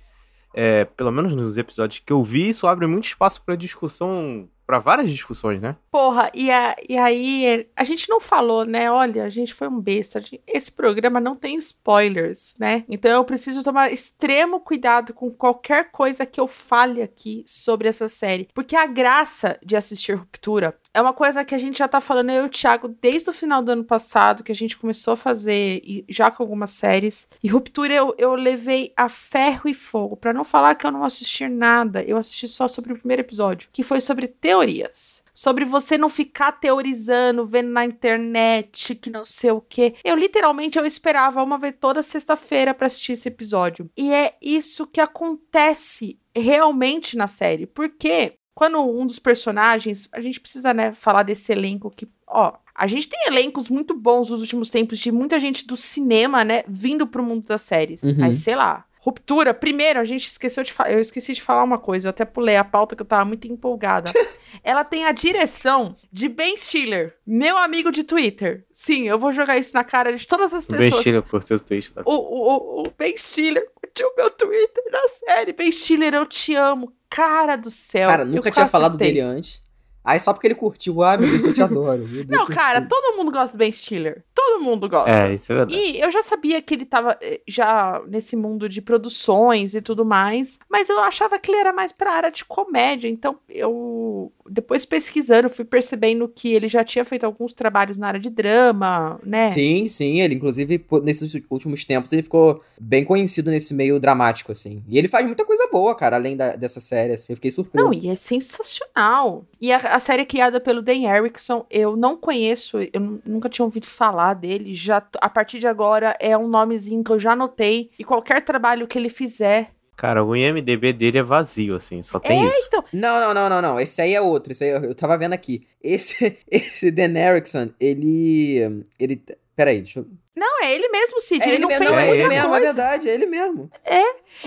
é, 0.54 0.86
pelo 0.86 1.12
menos 1.12 1.36
nos 1.36 1.58
episódios 1.58 2.00
que 2.00 2.12
eu 2.14 2.24
vi, 2.24 2.50
isso 2.50 2.68
abre 2.68 2.88
muito 2.88 3.06
espaço 3.06 3.42
para 3.44 3.56
discussão 3.56 4.48
pra 4.66 4.80
várias 4.80 5.12
discussões, 5.12 5.60
né? 5.60 5.76
Porra, 5.92 6.32
e, 6.34 6.50
a- 6.50 6.76
e 6.88 6.98
aí 6.98 7.68
a 7.76 7.84
gente 7.84 8.08
não 8.10 8.22
falou, 8.22 8.64
né? 8.64 8.90
Olha, 8.90 9.26
a 9.26 9.30
gente 9.30 9.54
foi 9.54 9.68
um 9.68 9.78
besta. 9.82 10.24
Esse 10.48 10.72
programa 10.72 11.20
não 11.20 11.36
tem 11.36 11.58
spoilers, 11.58 12.56
né? 12.58 12.86
Então 12.88 13.12
eu 13.12 13.26
preciso 13.26 13.64
tomar 13.64 13.92
extremo 13.92 14.62
cuidado 14.62 15.14
com 15.14 15.30
qualquer 15.30 15.92
coisa 15.92 16.26
que 16.26 16.40
eu 16.40 16.48
fale 16.48 17.02
aqui 17.02 17.44
sobre 17.46 17.90
essa 17.90 18.08
série. 18.08 18.48
Porque 18.54 18.76
a 18.78 18.88
graça 18.88 19.60
de 19.62 19.76
assistir 19.76 20.14
Ruptura 20.14 20.74
é 20.94 21.02
uma 21.02 21.14
coisa 21.14 21.46
que 21.46 21.56
a 21.56 21.58
gente 21.58 21.80
já 21.80 21.88
tá 21.88 22.02
falando, 22.02 22.32
eu 22.32 22.44
e 22.44 22.46
o 22.48 22.50
Thiago, 22.50 22.90
desde 23.02 23.30
o 23.30 23.34
final 23.34 23.64
do 23.64 23.72
ano 23.72 23.84
passado, 23.84 24.44
que 24.44 24.52
a 24.52 24.56
gente 24.56 24.78
começou 24.78 25.14
a 25.14 25.18
fazer, 25.18 25.82
e 25.84 26.06
já 26.10 26.30
com 26.30 26.44
algumas 26.44 26.72
séries. 26.72 27.28
E 27.42 27.48
Ruptura 27.48 27.94
eu, 27.94 28.14
eu 28.18 28.36
levei 28.36 28.92
a 28.96 29.08
ferro 29.08 29.70
e 29.70 29.74
fogo. 29.74 30.18
Pra 30.18 30.34
não 30.34 30.44
falar 30.44 30.76
que 30.76 30.86
eu 30.86 30.92
não 30.92 31.04
assisti 31.04 31.48
nada, 31.48 32.04
eu 32.04 32.18
assisti 32.18 32.48
só 32.48 32.68
sobre 32.68 32.94
o 32.94 32.98
primeiro 32.98 33.22
episódio, 33.22 33.70
que 33.72 33.84
foi 33.84 34.02
sobre 34.02 34.28
teorias. 34.28 35.24
Sobre 35.34 35.64
você 35.64 35.98
não 35.98 36.10
ficar 36.10 36.52
teorizando, 36.52 37.46
vendo 37.46 37.70
na 37.70 37.86
internet, 37.86 38.94
que 38.96 39.10
não 39.10 39.24
sei 39.24 39.52
o 39.52 39.62
quê. 39.62 39.96
Eu 40.04 40.16
literalmente 40.16 40.78
eu 40.78 40.86
esperava 40.86 41.42
uma 41.42 41.58
vez 41.58 41.74
toda 41.80 42.04
sexta-feira 42.04 42.74
pra 42.74 42.88
assistir 42.88 43.14
esse 43.14 43.30
episódio. 43.30 43.90
E 43.96 44.14
é 44.14 44.36
isso 44.42 44.86
que 44.86 45.00
acontece 45.00 46.20
realmente 46.36 47.16
na 47.16 47.28
série. 47.28 47.66
Porque 47.66 48.34
quando 48.54 48.80
um 48.80 49.06
dos 49.06 49.20
personagens, 49.20 50.08
a 50.12 50.22
gente 50.22 50.40
precisa, 50.40 50.74
né, 50.74 50.94
falar 50.94 51.24
desse 51.24 51.52
elenco 51.52 51.90
que, 51.90 52.08
ó, 52.28 52.54
a 52.76 52.88
gente 52.88 53.08
tem 53.08 53.28
elencos 53.28 53.70
muito 53.70 53.94
bons 53.94 54.30
nos 54.30 54.42
últimos 54.42 54.70
tempos 54.70 54.98
de 55.00 55.12
muita 55.12 55.40
gente 55.40 55.66
do 55.68 55.78
cinema, 55.78 56.44
né, 56.44 56.64
vindo 56.68 57.06
pro 57.08 57.24
mundo 57.24 57.46
das 57.46 57.62
séries. 57.62 58.02
Uhum. 58.04 58.16
Mas 58.18 58.36
sei 58.36 58.56
lá, 58.56 58.86
Ruptura, 59.04 59.52
primeiro, 59.52 60.00
a 60.00 60.04
gente 60.06 60.28
esqueceu 60.28 60.64
de 60.64 60.72
falar. 60.72 60.92
Eu 60.92 61.00
esqueci 61.02 61.34
de 61.34 61.42
falar 61.42 61.64
uma 61.64 61.80
coisa, 61.80 62.08
eu 62.08 62.12
até 62.12 62.24
pulei 62.24 62.56
a 62.56 62.64
pauta 62.64 62.96
que 62.96 63.02
eu 63.02 63.06
tava 63.06 63.26
muito 63.26 63.48
empolgada. 63.48 64.12
Ela 64.64 64.84
tem 64.84 65.06
a 65.06 65.12
direção 65.12 65.96
de 66.12 66.30
Ben 66.30 66.56
Stiller, 66.56 67.16
meu 67.26 67.58
amigo 67.58 67.92
de 67.92 68.04
Twitter. 68.04 68.64
Sim, 68.72 69.08
eu 69.08 69.18
vou 69.18 69.32
jogar 69.32 69.58
isso 69.58 69.74
na 69.74 69.84
cara 69.84 70.16
de 70.16 70.28
todas 70.28 70.54
as 70.54 70.68
pessoas. 70.68 71.00
estilo 71.00 71.24
por 71.24 71.44
teu 71.44 71.60
tweet. 71.60 71.92
Tá? 71.94 72.04
O, 72.06 72.12
o, 72.14 72.20
o- 72.20 72.82
o 72.82 72.94
Ben 72.96 73.18
Stiller 73.18 73.68
curtiu 73.92 74.12
meu 74.18 74.32
Twitter 74.32 74.84
na 74.92 75.08
série. 75.08 75.54
Ben 75.54 75.72
Stiller, 75.72 76.14
eu 76.14 76.26
te 76.26 76.56
amo. 76.56 76.94
Cara 77.10 77.58
do 77.58 77.70
céu. 77.70 78.10
Cara, 78.10 78.24
eu 78.24 78.28
nunca 78.28 78.50
tinha 78.50 78.70
falado 78.70 78.98
dele 78.98 79.20
antes. 79.20 79.62
Aí 80.04 80.20
só 80.20 80.34
porque 80.34 80.48
ele 80.48 80.56
curtiu, 80.56 81.04
ah, 81.04 81.16
meu 81.16 81.30
Deus, 81.30 81.44
eu 81.44 81.54
te 81.54 81.62
adoro. 81.62 82.08
Deus, 82.08 82.26
Não, 82.28 82.48
cara, 82.48 82.82
todo 82.82 83.18
mundo 83.18 83.32
gosta 83.32 83.56
do 83.56 83.60
Ben 83.60 83.72
Stiller. 83.72 84.24
Todo 84.34 84.64
mundo 84.64 84.90
gosta. 84.90 85.12
É, 85.12 85.34
isso 85.34 85.52
é 85.52 85.56
verdade. 85.56 85.80
E 85.80 86.00
eu 86.00 86.10
já 86.10 86.24
sabia 86.24 86.60
que 86.60 86.74
ele 86.74 86.86
tava 86.86 87.16
eh, 87.22 87.42
já 87.48 88.02
nesse 88.08 88.36
mundo 88.36 88.68
de 88.68 88.82
produções 88.82 89.76
e 89.76 89.82
tudo 89.82 90.04
mais, 90.04 90.58
mas 90.68 90.90
eu 90.90 91.00
achava 91.02 91.38
que 91.38 91.52
ele 91.52 91.60
era 91.60 91.72
mais 91.72 91.92
pra 91.92 92.14
área 92.14 92.32
de 92.32 92.44
comédia, 92.44 93.08
então 93.08 93.38
eu 93.48 94.32
depois 94.52 94.86
pesquisando 94.86 95.50
fui 95.50 95.64
percebendo 95.66 96.28
que 96.28 96.54
ele 96.54 96.68
já 96.68 96.84
tinha 96.84 97.06
feito 97.06 97.24
alguns 97.26 97.54
trabalhos 97.54 97.98
na 97.98 98.08
área 98.08 98.20
de 98.20 98.30
drama, 98.30 99.20
né? 99.24 99.50
Sim, 99.50 99.88
sim, 99.88 100.20
ele 100.22 100.36
inclusive 100.36 100.78
por- 100.80 101.02
nesses 101.04 101.34
últimos 101.50 101.86
tempos 101.86 102.12
ele 102.12 102.24
ficou 102.24 102.62
bem 102.80 103.04
conhecido 103.06 103.50
nesse 103.50 103.74
meio 103.74 104.00
dramático, 104.00 104.52
assim. 104.52 104.84
E 104.88 104.98
ele 104.98 105.08
faz 105.08 105.26
muita 105.26 105.46
coisa 105.46 105.68
boa, 105.72 105.96
cara, 105.96 106.16
além 106.18 106.36
da- 106.36 106.56
dessa 106.56 106.80
série, 106.80 107.14
assim, 107.14 107.34
eu 107.34 107.38
fiquei 107.38 107.52
surpreso. 107.52 107.86
Não, 107.88 107.94
e 107.94 108.10
é 108.10 108.16
sensacional. 108.16 109.46
E 109.60 109.72
a, 109.72 109.78
a 109.78 110.00
série 110.00 110.22
é 110.24 110.26
criada 110.26 110.60
pelo 110.60 110.82
Dan 110.82 110.94
Erickson, 111.08 111.66
eu 111.70 111.96
não 111.96 112.18
conheço, 112.18 112.78
eu 112.94 113.00
nu- 113.00 113.22
nunca 113.26 113.50
tinha 113.50 113.66
ouvido 113.66 113.86
falar 113.86 114.34
dele. 114.34 114.74
Já 114.74 115.04
a 115.20 115.30
partir 115.30 115.60
de 115.60 115.68
agora 115.68 116.16
é 116.20 116.38
um 116.38 116.48
nomezinho 116.48 117.04
que 117.04 117.12
eu 117.12 117.20
já 117.20 117.34
anotei. 117.34 117.90
E 117.98 118.04
qualquer 118.04 118.42
trabalho 118.42 118.88
que 118.88 118.98
ele 118.98 119.10
fizer. 119.10 119.72
Cara, 120.02 120.24
o 120.24 120.36
IMDB 120.36 120.94
dele 120.94 121.20
é 121.20 121.22
vazio, 121.24 121.76
assim, 121.76 122.02
só 122.02 122.18
tem 122.18 122.44
isso. 122.44 122.66
Então, 122.66 122.84
Não, 122.92 123.20
não, 123.22 123.34
não, 123.36 123.48
não, 123.48 123.62
não. 123.62 123.80
Esse 123.80 124.02
aí 124.02 124.16
é 124.16 124.20
outro. 124.20 124.52
Esse 124.52 124.64
aí 124.64 124.72
eu, 124.72 124.82
eu 124.86 124.96
tava 124.96 125.16
vendo 125.16 125.34
aqui. 125.34 125.62
Esse, 125.80 126.36
esse 126.50 126.90
Dan 126.90 127.16
Erickson, 127.16 127.70
ele. 127.80 128.84
Ele. 128.98 129.22
Peraí, 129.56 129.78
deixa 129.78 130.00
eu. 130.00 130.08
não, 130.36 130.64
é 130.64 130.74
ele 130.74 130.90
mesmo, 130.90 131.22
Cid. 131.22 131.44
É 131.44 131.50
ele, 131.50 131.60
não 131.60 131.68
mesmo, 131.68 131.84
fez 131.86 131.92
não, 131.96 132.00
é 132.00 132.10
ele 132.18 132.28
mesmo, 132.30 132.48
é 132.48 132.50
coisa. 132.50 132.66
verdade, 132.74 133.10
é 133.10 133.14
ele 133.14 133.26
mesmo. 133.28 133.70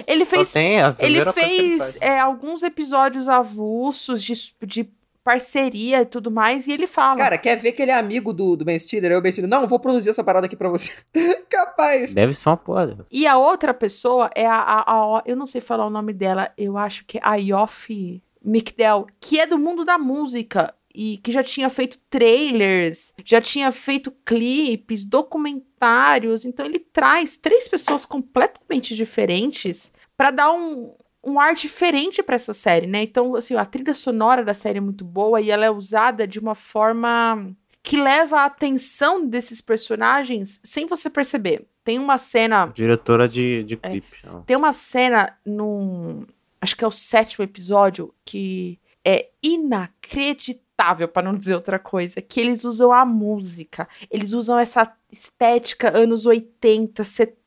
Ele 0.09 0.25
Só 0.25 0.31
fez 0.33 0.53
tem 0.53 0.83
a 0.83 0.89
Ele 0.99 1.21
primeira 1.21 1.33
coisa 1.33 1.49
que 1.49 1.57
fez 1.57 1.79
faz. 1.79 1.99
é, 2.01 2.19
alguns 2.19 2.63
episódios 2.65 3.29
avulsos 3.29 4.25
de, 4.25 4.33
de 4.67 4.91
parceria 5.25 6.03
e 6.03 6.07
tudo 6.07 6.31
mais, 6.31 6.67
e 6.67 6.73
ele 6.73 6.87
fala. 6.87 7.17
Cara, 7.17 7.39
quer 7.39 7.57
ver 7.57 7.73
que 7.73 7.81
ele 7.83 7.91
é 7.91 7.95
amigo 7.95 8.33
do, 8.33 8.55
do 8.55 8.65
Ben 8.65 8.79
Stiller? 8.79 9.11
Aí 9.11 9.17
o 9.17 9.21
Ben 9.23 9.33
Stiller, 9.33 9.51
não, 9.51 9.63
eu 9.63 9.69
vou 9.69 9.81
produzir 9.81 10.11
essa 10.11 10.23
parada 10.23 10.47
aqui 10.47 10.55
pra 10.55 10.69
você. 10.69 10.93
Capaz. 11.49 12.13
Deve 12.13 12.35
ser 12.35 12.51
uma 12.51 12.57
porra. 12.59 12.97
E 13.11 13.27
a 13.27 13.37
outra 13.39 13.73
pessoa 13.73 14.31
é 14.37 14.47
a, 14.47 14.55
a- 14.61 14.85
a- 15.19 15.23
Eu 15.25 15.35
não 15.35 15.47
sei 15.47 15.61
falar 15.61 15.87
o 15.87 15.91
nome 15.91 16.13
dela, 16.13 16.53
eu 16.59 16.77
acho 16.77 17.05
que 17.07 17.19
é 17.19 17.21
a 17.25 17.37
Yoff 17.37 18.23
McDell, 18.45 19.07
que 19.19 19.41
é 19.41 19.47
do 19.47 19.59
mundo 19.59 19.85
da 19.85 19.99
música. 19.99 20.73
E 20.97 21.19
que 21.19 21.33
já 21.33 21.43
tinha 21.43 21.69
feito 21.69 21.99
trailers, 22.09 23.15
já 23.25 23.41
tinha 23.41 23.73
feito 23.73 24.13
clipes, 24.25 25.05
documentários. 25.05 26.45
Então 26.45 26.65
ele 26.65 26.79
traz 26.79 27.37
três 27.37 27.67
pessoas 27.67 28.05
completamente 28.05 28.95
diferentes 28.95 29.91
pra 30.17 30.31
dar 30.31 30.53
um, 30.53 30.95
um 31.27 31.41
ar 31.41 31.55
diferente 31.55 32.23
pra 32.23 32.37
essa 32.37 32.53
série, 32.53 32.87
né? 32.87 33.03
Então, 33.03 33.35
assim, 33.35 33.55
a 33.55 33.65
trilha 33.65 33.95
sonora 33.95 34.45
da 34.45 34.55
série 34.55 34.79
é 34.79 34.81
muito 34.81 35.05
boa 35.05 35.41
e 35.41 35.51
ela 35.51 35.65
é 35.65 35.71
usada 35.71 36.27
de 36.27 36.39
uma 36.39 36.55
forma 36.55 37.55
que 37.83 37.97
leva 37.97 38.41
a 38.41 38.45
atenção 38.47 39.27
desses 39.27 39.61
personagens 39.61 40.61
sem 40.65 40.87
você 40.87 41.11
perceber. 41.11 41.67
Tem 41.85 41.99
uma 41.99 42.17
cena, 42.17 42.67
Diretora 42.75 43.29
de, 43.29 43.63
de 43.65 43.77
clipe. 43.77 44.17
ó. 44.27 44.41
tem 44.41 44.57
uma 44.57 44.73
cena 44.73 45.37
num, 45.45 46.25
acho 46.61 46.75
que 46.75 46.83
é 46.83 46.87
o 46.87 46.91
sétimo 46.91 47.45
episódio 47.45 48.15
que 48.25 48.79
é 49.05 49.29
inacreditável, 49.43 51.07
pra 51.07 51.23
não 51.23 51.35
dizer 51.35 51.55
outra 51.55 51.79
coisa, 51.79 52.23
que 52.23 52.41
eles 52.41 52.65
usam 52.65 52.91
a 52.91 53.05
música, 53.05 53.87
eles 54.11 54.33
usam 54.33 54.59
essa 54.59 54.91
estética 55.13 55.95
anos 55.95 56.25
80, 56.25 57.05
70 57.05 57.44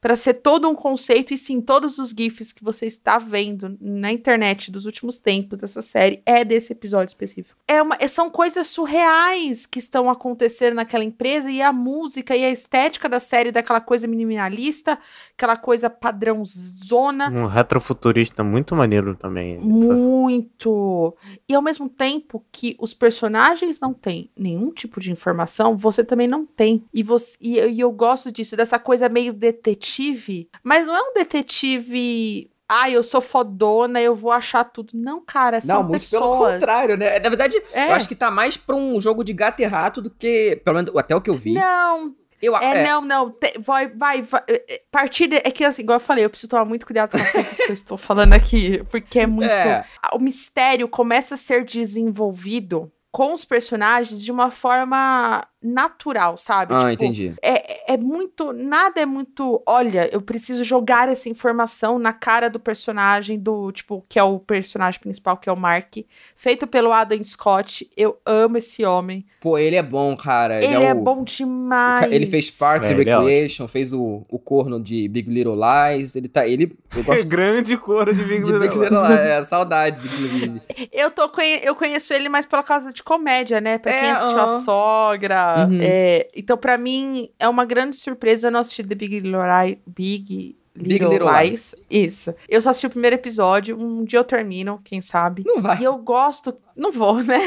para 0.00 0.14
ser 0.16 0.34
todo 0.34 0.68
um 0.68 0.74
conceito 0.74 1.32
e 1.34 1.38
sim, 1.38 1.60
todos 1.60 1.98
os 1.98 2.10
gifs 2.10 2.52
que 2.52 2.64
você 2.64 2.86
está 2.86 3.18
vendo 3.18 3.76
na 3.80 4.10
internet 4.12 4.70
dos 4.70 4.86
últimos 4.86 5.18
tempos 5.18 5.58
dessa 5.58 5.82
série 5.82 6.20
é 6.26 6.44
desse 6.44 6.72
episódio 6.72 7.08
específico. 7.12 7.58
É 7.68 7.80
uma, 7.82 7.96
são 8.08 8.30
coisas 8.30 8.66
surreais 8.68 9.66
que 9.66 9.78
estão 9.78 10.10
acontecendo 10.10 10.74
naquela 10.74 11.04
empresa 11.04 11.50
e 11.50 11.62
a 11.62 11.72
música 11.72 12.36
e 12.36 12.44
a 12.44 12.50
estética 12.50 13.08
da 13.08 13.20
série 13.20 13.52
daquela 13.52 13.80
coisa 13.80 14.06
minimalista, 14.06 14.98
aquela 15.36 15.56
coisa 15.56 15.88
padrãozona, 15.90 17.30
Um 17.30 17.46
retrofuturista 17.46 18.42
muito 18.42 18.74
maneiro 18.74 19.14
também. 19.14 19.54
essa- 19.56 19.94
muito. 19.94 21.16
E 21.48 21.54
ao 21.54 21.62
mesmo 21.62 21.88
tempo 21.88 22.44
que 22.50 22.76
os 22.78 22.94
personagens 22.94 23.80
não 23.80 23.92
têm 23.92 24.30
nenhum 24.36 24.70
tipo 24.70 25.00
de 25.00 25.10
informação, 25.10 25.76
você 25.76 26.04
também 26.04 26.26
não 26.26 26.44
tem. 26.46 26.84
E, 26.92 27.02
você, 27.02 27.36
e, 27.40 27.56
eu- 27.58 27.70
e 27.70 27.80
eu 27.80 27.90
gosto 27.92 28.30
disso, 28.32 28.56
dessa 28.56 28.78
coisa 28.78 29.08
meio 29.20 29.32
detetive, 29.32 30.48
mas 30.64 30.86
não 30.86 30.96
é 30.96 31.00
um 31.02 31.14
detetive. 31.14 32.50
Ah, 32.72 32.88
eu 32.88 33.02
sou 33.02 33.20
fodona, 33.20 34.00
eu 34.00 34.14
vou 34.14 34.30
achar 34.30 34.62
tudo. 34.62 34.90
Não, 34.94 35.20
cara, 35.24 35.60
são 35.60 35.82
Não, 35.82 35.88
muito 35.88 36.08
pelo 36.08 36.22
pessoas. 36.22 36.54
contrário, 36.54 36.96
né? 36.96 37.18
Na 37.18 37.28
verdade, 37.28 37.60
É. 37.72 37.88
eu 37.88 37.94
acho 37.94 38.06
que 38.06 38.14
tá 38.14 38.30
mais 38.30 38.56
pra 38.56 38.76
um 38.76 39.00
jogo 39.00 39.24
de 39.24 39.32
gato 39.32 39.60
e 39.60 39.64
rato 39.64 40.00
do 40.00 40.08
que, 40.08 40.60
pelo 40.64 40.76
menos 40.76 40.96
até 40.96 41.14
o 41.16 41.20
que 41.20 41.28
eu 41.30 41.34
vi. 41.34 41.52
Não, 41.52 42.14
Eu, 42.42 42.56
É, 42.56 42.84
não, 42.86 43.02
não. 43.02 43.28
te- 43.30 43.58
vai, 43.58 43.88
vai, 43.88 44.22
vai. 44.22 44.40
é, 44.48 44.64
é, 44.74 44.82
Partida. 44.90 45.36
É 45.44 45.50
que, 45.50 45.62
assim, 45.62 45.82
igual 45.82 45.96
eu 45.96 46.00
falei, 46.00 46.24
eu 46.24 46.30
preciso 46.30 46.48
tomar 46.48 46.64
muito 46.64 46.86
cuidado 46.86 47.10
com 47.10 47.18
as 47.18 47.30
coisas 47.32 47.56
que 47.58 47.70
eu 47.70 47.74
estou 47.74 47.98
falando 47.98 48.32
aqui. 48.32 48.82
Porque 48.90 49.20
é 49.20 49.26
muito. 49.26 49.50
É. 49.50 49.84
O 50.14 50.18
mistério 50.18 50.88
começa 50.88 51.34
a 51.34 51.36
ser 51.36 51.64
desenvolvido 51.66 52.90
com 53.12 53.34
os 53.34 53.44
personagens 53.44 54.24
de 54.24 54.30
uma 54.32 54.50
forma 54.50 55.44
natural, 55.62 56.36
sabe? 56.38 56.72
Ah, 56.72 56.78
Tipo, 56.78 56.90
entendi. 56.92 57.34
É, 57.42 57.79
é 57.92 57.96
muito. 57.96 58.52
Nada 58.52 59.00
é 59.00 59.06
muito. 59.06 59.62
Olha, 59.66 60.08
eu 60.12 60.20
preciso 60.20 60.62
jogar 60.64 61.08
essa 61.08 61.28
informação 61.28 61.98
na 61.98 62.12
cara 62.12 62.48
do 62.48 62.60
personagem, 62.60 63.38
do 63.38 63.72
tipo, 63.72 64.04
que 64.08 64.18
é 64.18 64.22
o 64.22 64.38
personagem 64.38 65.00
principal, 65.00 65.36
que 65.36 65.48
é 65.48 65.52
o 65.52 65.56
Mark, 65.56 65.96
feito 66.36 66.66
pelo 66.66 66.92
Adam 66.92 67.22
Scott. 67.24 67.88
Eu 67.96 68.18
amo 68.24 68.58
esse 68.58 68.84
homem. 68.84 69.24
Pô, 69.40 69.56
ele 69.58 69.76
é 69.76 69.82
bom, 69.82 70.16
cara. 70.16 70.62
Ele, 70.62 70.74
Ele, 70.74 70.84
é, 70.84 70.92
o- 70.92 71.00
bom 71.02 71.22
o 71.22 71.24
demais. 71.24 72.12
Ele 72.12 72.26
fez 72.26 72.50
Parks 72.50 72.88
É, 72.90 72.92
and 72.92 72.98
ele 73.00 73.10
é 73.10 73.14
ótimo. 73.16 73.28
Recreation, 73.28 73.68
fez 73.68 73.92
o, 73.92 74.22
o 74.28 74.38
corno 74.38 74.78
de 74.78 75.08
Big 75.08 75.28
Little 75.30 75.56
Lies. 75.56 76.14
Ele 76.14 76.28
tá. 76.28 76.46
Ele. 76.46 76.76
Eu 76.94 77.02
gosto 77.04 77.26
Grande 77.26 77.76
coro 77.76 78.14
de 78.14 78.22
Big 78.22 78.44
de 78.44 78.52
Big 78.58 78.78
Little 78.78 79.02
Lies. 79.02 79.20
É, 79.30 79.42
saudades, 79.44 80.04
inclusive. 80.04 80.60
Eu, 80.92 81.10
tô, 81.10 81.28
conhe- 81.28 81.60
eu 81.64 81.74
conheço 81.74 82.12
ele 82.12 82.28
mais 82.28 82.44
pela 82.46 82.62
causa 82.62 82.92
de 82.92 83.02
comédia, 83.02 83.60
né? 83.60 83.78
Pra 83.78 83.92
quem 83.92 84.08
É, 84.08 84.10
assistiu 84.12 84.38
A 84.38 84.42
aham. 84.44 84.58
Sogra. 84.60 85.66
Uhum. 85.70 85.78
é, 85.80 86.26
então, 86.36 86.56
pra 86.56 86.76
mim, 86.76 87.28
é 87.38 87.48
uma 87.48 87.64
grande 87.64 87.79
surpresa 87.92 88.48
eu 88.48 88.50
não 88.50 88.60
assistir 88.60 88.86
The 88.86 88.94
Big 88.94 89.20
Little, 89.20 89.40
Lies. 89.42 89.78
Big 89.86 90.56
Little, 90.76 91.10
Little 91.12 91.28
Lies. 91.28 91.74
Isso. 91.90 92.34
Eu 92.48 92.60
só 92.60 92.70
assisti 92.70 92.86
o 92.86 92.90
primeiro 92.90 93.16
episódio. 93.16 93.78
Um 93.78 94.04
dia 94.04 94.18
eu 94.18 94.24
termino, 94.24 94.80
quem 94.84 95.00
sabe. 95.00 95.42
Não 95.44 95.60
vai. 95.60 95.80
E 95.80 95.84
eu 95.84 95.96
gosto. 95.98 96.56
Não 96.76 96.92
vou, 96.92 97.22
né? 97.22 97.38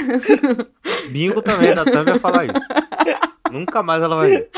Bingo 1.09 1.41
também, 1.41 1.73
da 1.73 1.85
Tam 1.85 2.03
vai 2.03 2.19
falar 2.19 2.45
isso. 2.45 2.53
Nunca 3.51 3.81
mais 3.81 4.01
ela 4.03 4.15
vai 4.15 4.29
ver. 4.29 4.49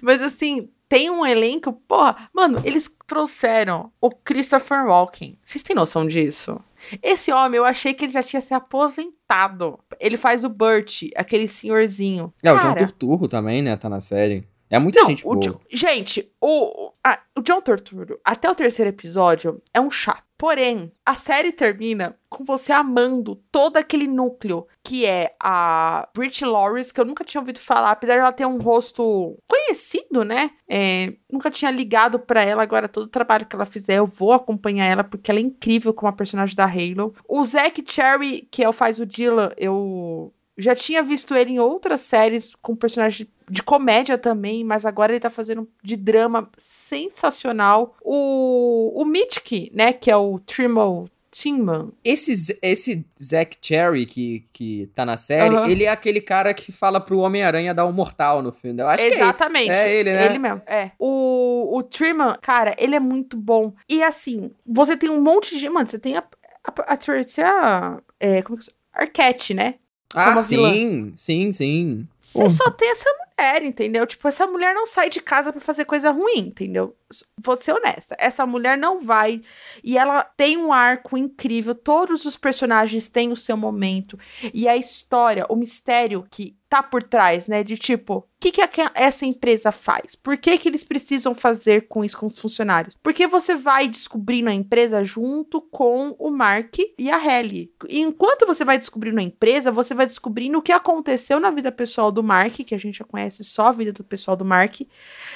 Mas 0.00 0.22
assim, 0.22 0.68
tem 0.88 1.10
um 1.10 1.24
elenco. 1.24 1.72
Porra, 1.72 2.28
mano, 2.32 2.60
eles 2.64 2.94
trouxeram 3.06 3.92
o 4.00 4.10
Christopher 4.10 4.86
Walken. 4.86 5.38
Vocês 5.44 5.62
têm 5.62 5.76
noção 5.76 6.06
disso? 6.06 6.60
Esse 7.02 7.32
homem, 7.32 7.58
eu 7.58 7.64
achei 7.64 7.94
que 7.94 8.04
ele 8.04 8.12
já 8.12 8.22
tinha 8.22 8.40
se 8.40 8.52
aposentado. 8.54 9.78
Ele 10.00 10.16
faz 10.16 10.44
o 10.44 10.48
Burt, 10.48 11.04
aquele 11.16 11.46
senhorzinho. 11.46 12.32
É, 12.42 12.52
o 12.52 12.56
John 12.56 12.74
Cara, 12.74 12.86
Turturro 12.86 13.28
também, 13.28 13.62
né? 13.62 13.76
Tá 13.76 13.88
na 13.88 14.00
série. 14.00 14.46
É 14.72 14.78
muita 14.78 15.00
Não, 15.00 15.08
gente 15.10 15.22
o 15.26 15.34
boa. 15.34 15.60
Gente, 15.70 16.32
o, 16.40 16.92
a- 17.04 17.20
o 17.38 17.42
John 17.42 17.60
Torturo, 17.60 18.18
até 18.24 18.50
o 18.50 18.54
terceiro 18.54 18.88
episódio, 18.88 19.60
é 19.74 19.78
um 19.78 19.90
chato. 19.90 20.24
Porém, 20.38 20.90
a 21.06 21.14
série 21.14 21.52
termina 21.52 22.16
com 22.28 22.42
você 22.42 22.72
amando 22.72 23.36
todo 23.52 23.76
aquele 23.76 24.08
núcleo 24.08 24.66
que 24.82 25.04
é 25.06 25.36
a 25.38 26.08
Brit 26.16 26.42
Loris, 26.44 26.90
que 26.90 27.00
eu 27.00 27.04
nunca 27.04 27.22
tinha 27.22 27.40
ouvido 27.40 27.60
falar, 27.60 27.90
apesar 27.92 28.14
de 28.14 28.20
ela 28.20 28.32
ter 28.32 28.46
um 28.46 28.58
rosto 28.58 29.36
conhecido, 29.46 30.24
né? 30.24 30.50
É, 30.68 31.12
nunca 31.30 31.48
tinha 31.50 31.70
ligado 31.70 32.18
pra 32.18 32.42
ela, 32.42 32.62
agora 32.62 32.88
todo 32.88 33.04
o 33.04 33.08
trabalho 33.10 33.46
que 33.46 33.54
ela 33.54 33.64
fizer, 33.66 33.98
eu 33.98 34.06
vou 34.06 34.32
acompanhar 34.32 34.86
ela, 34.86 35.04
porque 35.04 35.30
ela 35.30 35.38
é 35.38 35.42
incrível 35.42 35.92
como 35.94 36.08
a 36.08 36.12
personagem 36.12 36.56
da 36.56 36.64
Halo. 36.64 37.14
O 37.28 37.44
Zack 37.44 37.84
Cherry, 37.86 38.48
que 38.50 38.64
é 38.64 38.68
o 38.68 38.72
faz 38.72 38.98
o 38.98 39.06
Dylan, 39.06 39.50
eu 39.56 40.32
já 40.62 40.74
tinha 40.74 41.02
visto 41.02 41.34
ele 41.34 41.52
em 41.52 41.58
outras 41.58 42.00
séries 42.00 42.54
com 42.60 42.74
personagem 42.76 43.28
de 43.50 43.62
comédia 43.62 44.16
também, 44.16 44.64
mas 44.64 44.86
agora 44.86 45.12
ele 45.12 45.20
tá 45.20 45.28
fazendo 45.28 45.68
de 45.82 45.96
drama 45.96 46.48
sensacional. 46.56 47.96
O, 48.02 48.92
o 48.94 49.04
Mitchke, 49.04 49.70
né, 49.74 49.92
que 49.92 50.10
é 50.10 50.16
o 50.16 50.38
Trimble 50.38 51.10
Tinman. 51.30 51.92
Esse, 52.04 52.58
esse 52.62 53.04
Zack 53.20 53.56
Cherry 53.60 54.06
que, 54.06 54.44
que 54.52 54.90
tá 54.94 55.04
na 55.04 55.16
série, 55.16 55.56
Aham. 55.56 55.68
ele 55.68 55.84
é 55.84 55.88
aquele 55.88 56.20
cara 56.20 56.52
que 56.52 56.70
fala 56.70 57.00
pro 57.00 57.18
Homem-Aranha 57.18 57.74
dar 57.74 57.86
um 57.86 57.92
mortal 57.92 58.42
no 58.42 58.52
filme. 58.52 58.82
Eu 58.82 58.88
acho 58.88 59.04
Exatamente. 59.04 59.66
que 59.66 59.72
é, 59.72 59.88
é 59.88 59.94
ele, 59.94 60.12
né? 60.12 60.26
Ele 60.26 60.38
mesmo, 60.38 60.62
é. 60.66 60.90
O, 60.98 61.78
o 61.78 61.82
Truman, 61.82 62.36
cara, 62.40 62.76
ele 62.78 62.94
é 62.94 63.00
muito 63.00 63.36
bom. 63.36 63.72
E 63.88 64.02
assim, 64.02 64.50
você 64.64 64.96
tem 64.96 65.08
um 65.08 65.20
monte 65.20 65.58
de. 65.58 65.68
Mano, 65.68 65.88
você 65.88 65.98
tem 65.98 66.16
a. 66.16 66.24
A, 66.64 66.92
a, 66.92 66.94
a, 66.94 68.00
é, 68.20 68.40
como 68.42 68.56
que 68.56 68.66
Arquette, 68.92 69.54
né? 69.54 69.76
Ah, 70.14 70.26
como 70.26 70.38
a 70.40 70.42
vilã. 70.42 70.72
sim, 70.72 71.12
sim, 71.16 71.52
sim. 71.52 72.08
Você 72.18 72.50
só 72.50 72.70
tem 72.70 72.90
essa 72.90 73.08
mulher, 73.10 73.62
entendeu? 73.62 74.06
Tipo, 74.06 74.28
essa 74.28 74.46
mulher 74.46 74.74
não 74.74 74.86
sai 74.86 75.08
de 75.08 75.20
casa 75.20 75.52
pra 75.52 75.60
fazer 75.60 75.84
coisa 75.84 76.10
ruim, 76.10 76.38
entendeu? 76.38 76.94
Vou 77.38 77.56
ser 77.56 77.72
honesta. 77.72 78.16
Essa 78.18 78.46
mulher 78.46 78.76
não 78.76 79.00
vai. 79.00 79.40
E 79.82 79.96
ela 79.96 80.22
tem 80.22 80.56
um 80.56 80.72
arco 80.72 81.16
incrível. 81.16 81.74
Todos 81.74 82.24
os 82.24 82.36
personagens 82.36 83.08
têm 83.08 83.32
o 83.32 83.36
seu 83.36 83.56
momento. 83.56 84.18
E 84.52 84.68
a 84.68 84.76
história, 84.76 85.46
o 85.48 85.56
mistério 85.56 86.26
que 86.30 86.56
tá 86.72 86.82
por 86.82 87.02
trás, 87.02 87.46
né? 87.48 87.62
De 87.62 87.76
tipo, 87.76 88.14
o 88.14 88.24
que, 88.40 88.50
que 88.50 88.62
aque- 88.62 88.90
essa 88.94 89.26
empresa 89.26 89.70
faz? 89.70 90.14
Por 90.14 90.38
que, 90.38 90.56
que 90.56 90.68
eles 90.68 90.82
precisam 90.82 91.34
fazer 91.34 91.86
com 91.86 92.02
isso 92.02 92.16
com 92.16 92.24
os 92.26 92.38
funcionários? 92.38 92.96
Porque 93.02 93.26
você 93.26 93.54
vai 93.54 93.86
descobrindo 93.86 94.48
a 94.48 94.54
empresa 94.54 95.04
junto 95.04 95.60
com 95.60 96.16
o 96.18 96.30
Mark 96.30 96.76
e 96.98 97.10
a 97.10 97.18
Helly. 97.22 97.70
E 97.88 98.00
enquanto 98.00 98.46
você 98.46 98.64
vai 98.64 98.78
descobrindo 98.78 99.20
a 99.20 99.22
empresa, 99.22 99.70
você 99.70 99.92
vai 99.92 100.06
descobrindo 100.06 100.58
o 100.58 100.62
que 100.62 100.72
aconteceu 100.72 101.38
na 101.38 101.50
vida 101.50 101.70
pessoal 101.70 102.10
do 102.10 102.22
Mark, 102.22 102.54
que 102.54 102.74
a 102.74 102.78
gente 102.78 102.98
já 102.98 103.04
conhece 103.04 103.44
só 103.44 103.66
a 103.66 103.72
vida 103.72 103.92
do 103.92 104.02
pessoal 104.02 104.34
do 104.36 104.44
Mark. 104.44 104.76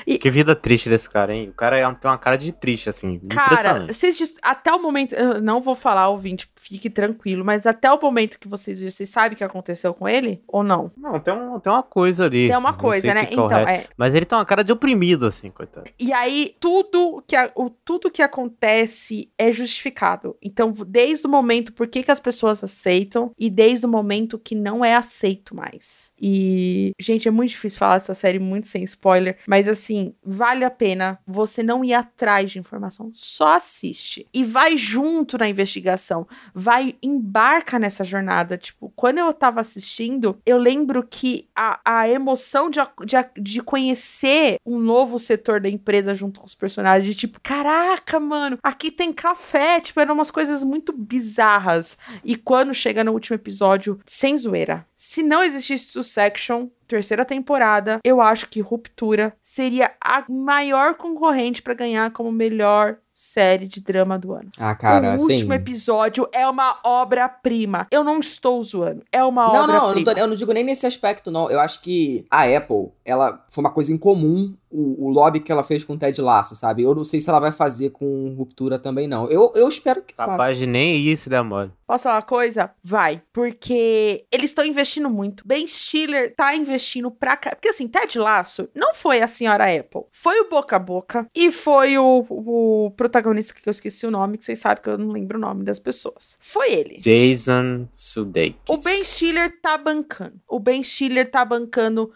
Que 0.07 0.31
vida 0.31 0.57
triste 0.57 0.89
desse 0.89 1.09
cara, 1.11 1.35
hein? 1.35 1.51
O 1.51 1.53
cara 1.53 1.79
é- 1.79 1.95
tem 1.95 2.11
uma 2.11 2.19
cara 2.19 2.37
de 2.37 2.51
triste, 2.51 2.89
assim. 2.89 3.19
Cara, 3.29 3.53
impressionante. 3.53 3.93
vocês 3.95 4.35
até 4.43 4.73
o 4.73 4.81
momento, 4.83 5.15
eu 5.15 5.41
não 5.43 5.61
vou 5.61 5.75
falar, 5.75 6.09
ouvinte, 6.09 6.51
fique 6.57 6.89
tranquilo, 6.89 7.45
mas 7.45 7.67
até 7.67 7.93
o 7.93 8.01
momento 8.01 8.39
que 8.39 8.49
vocês 8.49 8.79
viram, 8.79 8.91
vocês 8.91 9.09
sabem 9.11 9.35
o 9.35 9.37
que 9.37 9.45
aconteceu 9.45 9.93
com 9.95 10.09
ele 10.09 10.43
ou 10.49 10.63
não? 10.63 10.91
Não, 10.97 11.21
tem, 11.27 11.35
um, 11.35 11.59
tem 11.59 11.73
uma 11.73 11.83
coisa 11.83 12.25
ali. 12.27 12.47
Tem 12.47 12.57
uma 12.57 12.73
coisa, 12.73 13.13
né? 13.13 13.23
é 13.23 13.33
Então, 13.33 13.51
é, 13.51 13.87
Mas 13.97 14.15
ele 14.15 14.25
tem 14.25 14.39
uma 14.39 14.45
cara 14.47 14.63
de 14.63 14.73
oprimido, 14.73 15.27
assim, 15.27 15.51
coitado. 15.51 15.91
E 15.99 16.13
aí, 16.13 16.55
tudo 16.61 17.23
que, 17.27 17.35
a- 17.35 17.51
o, 17.57 17.69
tudo 17.69 18.11
que 18.11 18.23
acontece 18.23 19.29
é 19.37 19.51
justificado. 19.51 20.37
Então, 20.41 20.73
desde 20.87 21.27
o 21.27 21.31
momento 21.31 21.73
por 21.73 21.89
que, 21.89 22.03
que 22.03 22.11
as 22.11 22.21
pessoas 22.21 22.63
aceitam 22.63 23.33
e 23.37 23.51
desde 23.51 23.87
o 23.87 23.89
momento 23.89 24.39
que 24.39 24.55
não 24.55 24.85
é 24.85 24.95
aceito 24.95 25.55
mais. 25.55 26.13
E, 26.21 26.93
gente, 27.01 27.27
é 27.27 27.31
muito 27.31 27.51
difícil 27.51 27.79
falar 27.79 27.97
essa 27.97 28.15
série 28.15 28.39
muito 28.39 28.69
sem 28.69 28.85
spoiler, 28.85 29.37
mas 29.49 29.67
assim, 29.67 30.15
vale 30.25 30.65
a 30.65 30.71
pena 30.71 31.19
você 31.27 31.63
não 31.63 31.85
ir 31.85 31.95
atrás 31.95 32.51
de 32.53 32.59
informação, 32.59 33.11
só 33.13 33.57
assiste. 33.57 34.27
E 34.33 34.45
vai 34.45 34.77
junto 34.77 35.37
na 35.39 35.49
investigação, 35.49 36.27
vai, 36.55 36.95
embarca 37.03 37.79
nessa 37.79 38.05
jornada. 38.05 38.57
Tipo, 38.57 38.93
quando 38.95 39.19
eu 39.19 39.33
tava 39.33 39.61
assistindo, 39.61 40.39
eu 40.47 40.57
lembro 40.59 41.03
que 41.03 41.16
a, 41.55 41.81
a 41.85 42.09
emoção 42.09 42.69
de, 42.71 42.81
de, 43.05 43.17
de 43.43 43.63
conhecer 43.63 44.59
um 44.65 44.79
novo 44.79 45.19
setor 45.19 45.61
da 45.61 45.69
empresa 45.69 46.15
junto 46.15 46.41
com 46.41 46.47
os 46.47 46.55
personagens, 46.55 47.07
de 47.07 47.19
tipo, 47.19 47.41
caraca, 47.43 48.19
mano, 48.19 48.59
aqui 48.63 48.91
tem 48.91 49.13
café, 49.13 49.81
tipo, 49.81 50.01
eram 50.01 50.15
umas 50.15 50.31
coisas 50.31 50.63
muito 50.63 50.93
bizarras. 50.93 51.97
E 52.25 52.37
quando 52.37 52.75
chega 52.75 53.05
no 53.05 53.13
último 53.13 53.35
episódio, 53.35 54.01
sem 54.07 54.37
zoeira, 54.37 54.87
se 54.97 55.23
não 55.23 55.43
existisse 55.43 55.93
Succession, 55.93 56.69
terceira 56.87 57.25
temporada, 57.25 57.99
eu 58.05 58.21
acho 58.21 58.49
que 58.49 58.61
Ruptura 58.61 59.35
seria 59.43 59.93
a 60.03 60.25
maior 60.31 60.95
concorrente 60.95 61.63
pra 61.63 61.75
ganhar 61.75 62.11
como 62.13 62.31
melhor 62.33 62.97
série 63.13 63.67
de 63.67 63.81
drama 63.81 64.19
do 64.19 64.33
ano. 64.35 64.51
Ah, 64.59 64.75
cara, 64.75 65.17
o 65.19 65.23
último 65.23 65.55
episódio 65.55 66.29
é 66.35 66.47
uma 66.47 66.77
obra-prima. 66.85 67.87
Eu 67.91 68.05
não 68.05 68.19
estou 68.21 68.63
zoando. 68.63 69.03
É 69.11 69.25
uma 69.25 69.47
Não, 69.47 69.53
não, 69.53 69.61
eu 69.63 69.67
não, 69.69 69.77
obra-prima. 69.85 70.15
tô- 70.15 70.21
eu 70.21 70.27
não 70.27 70.35
digo 70.35 70.53
nem 70.53 70.63
nesse 70.65 70.87
aspecto, 70.87 71.31
não. 71.31 71.51
Eu 71.51 71.59
acho 71.61 71.81
que 71.81 72.27
a 72.31 72.43
Apple, 72.45 72.91
ela 73.05 73.45
foi 73.49 73.65
uma 73.65 73.71
coisa 73.71 73.93
incomum 73.93 74.55
o, 74.71 75.07
o 75.07 75.11
lobby 75.11 75.41
que 75.41 75.53
ela 75.53 75.63
fez 75.63 75.85
com 75.85 75.95
o 75.95 75.99
Ted 75.99 76.21
Lasso, 76.21 76.55
sabe? 76.57 76.83
Eu 76.83 76.95
não 76.95 77.05
sei 77.05 77.21
se 77.21 77.29
ela 77.29 77.41
vai 77.41 77.53
fazer 77.53 77.91
com 77.91 78.35
Ruptura 78.37 78.79
também, 78.79 79.07
não. 79.07 79.29
Eu, 79.29 79.53
eu 79.55 79.69
espero 79.69 80.03
que 80.03 80.15
faça. 80.15 80.31
Capaz 80.33 80.59
de 80.59 80.67
nem 80.67 80.97
isso 81.01 81.31
der 81.31 81.43
mole. 81.43 81.71
Posso 81.87 82.05
falar 82.05 82.17
uma 82.17 82.23
coisa? 82.23 82.71
Vai. 82.83 83.23
Porque 83.33 84.25
eles 84.33 84.51
estão 84.51 84.65
investindo 84.65 85.09
muito. 85.09 85.47
Ben 85.47 85.67
Stiller 85.67 86.35
tá 86.35 86.55
investindo 86.55 87.11
pra 87.11 87.37
cá. 87.37 87.51
Porque 87.51 87.69
assim, 87.69 87.87
Ted 87.87 88.19
Lasso 88.19 88.69
não 88.75 88.93
foi 88.93 89.23
a 89.23 89.29
senhora 89.29 89.65
Apple. 89.65 90.03
Foi 90.11 90.41
o 90.41 90.49
Boca 90.49 90.77
a 90.77 90.81
Boca 90.81 91.29
e 91.35 91.53
foi 91.53 91.97
o, 91.97 92.27
o 92.29 92.91
protagonista 92.97 93.55
que 93.55 93.67
eu 93.67 93.71
esqueci 93.71 94.05
o 94.07 94.11
nome, 94.11 94.37
que 94.37 94.45
vocês 94.45 94.59
sabem 94.59 94.83
que 94.83 94.91
eu 94.91 94.99
não 94.99 95.13
lembro 95.13 95.39
o 95.39 95.41
nome 95.41 95.65
das 95.65 95.79
pessoas. 95.79 96.37
Foi 96.41 96.73
ele. 96.73 96.99
Jason 96.99 97.87
Sudeikis. 97.93 98.59
O 98.69 98.79
Ben 98.79 99.05
Stiller 99.05 99.61
tá 99.61 99.79
bancando. 99.79 100.41
O 100.49 100.59
Ben 100.59 100.83
Stiller 100.83 101.31
tá 101.31 101.45
bancando. 101.45 102.13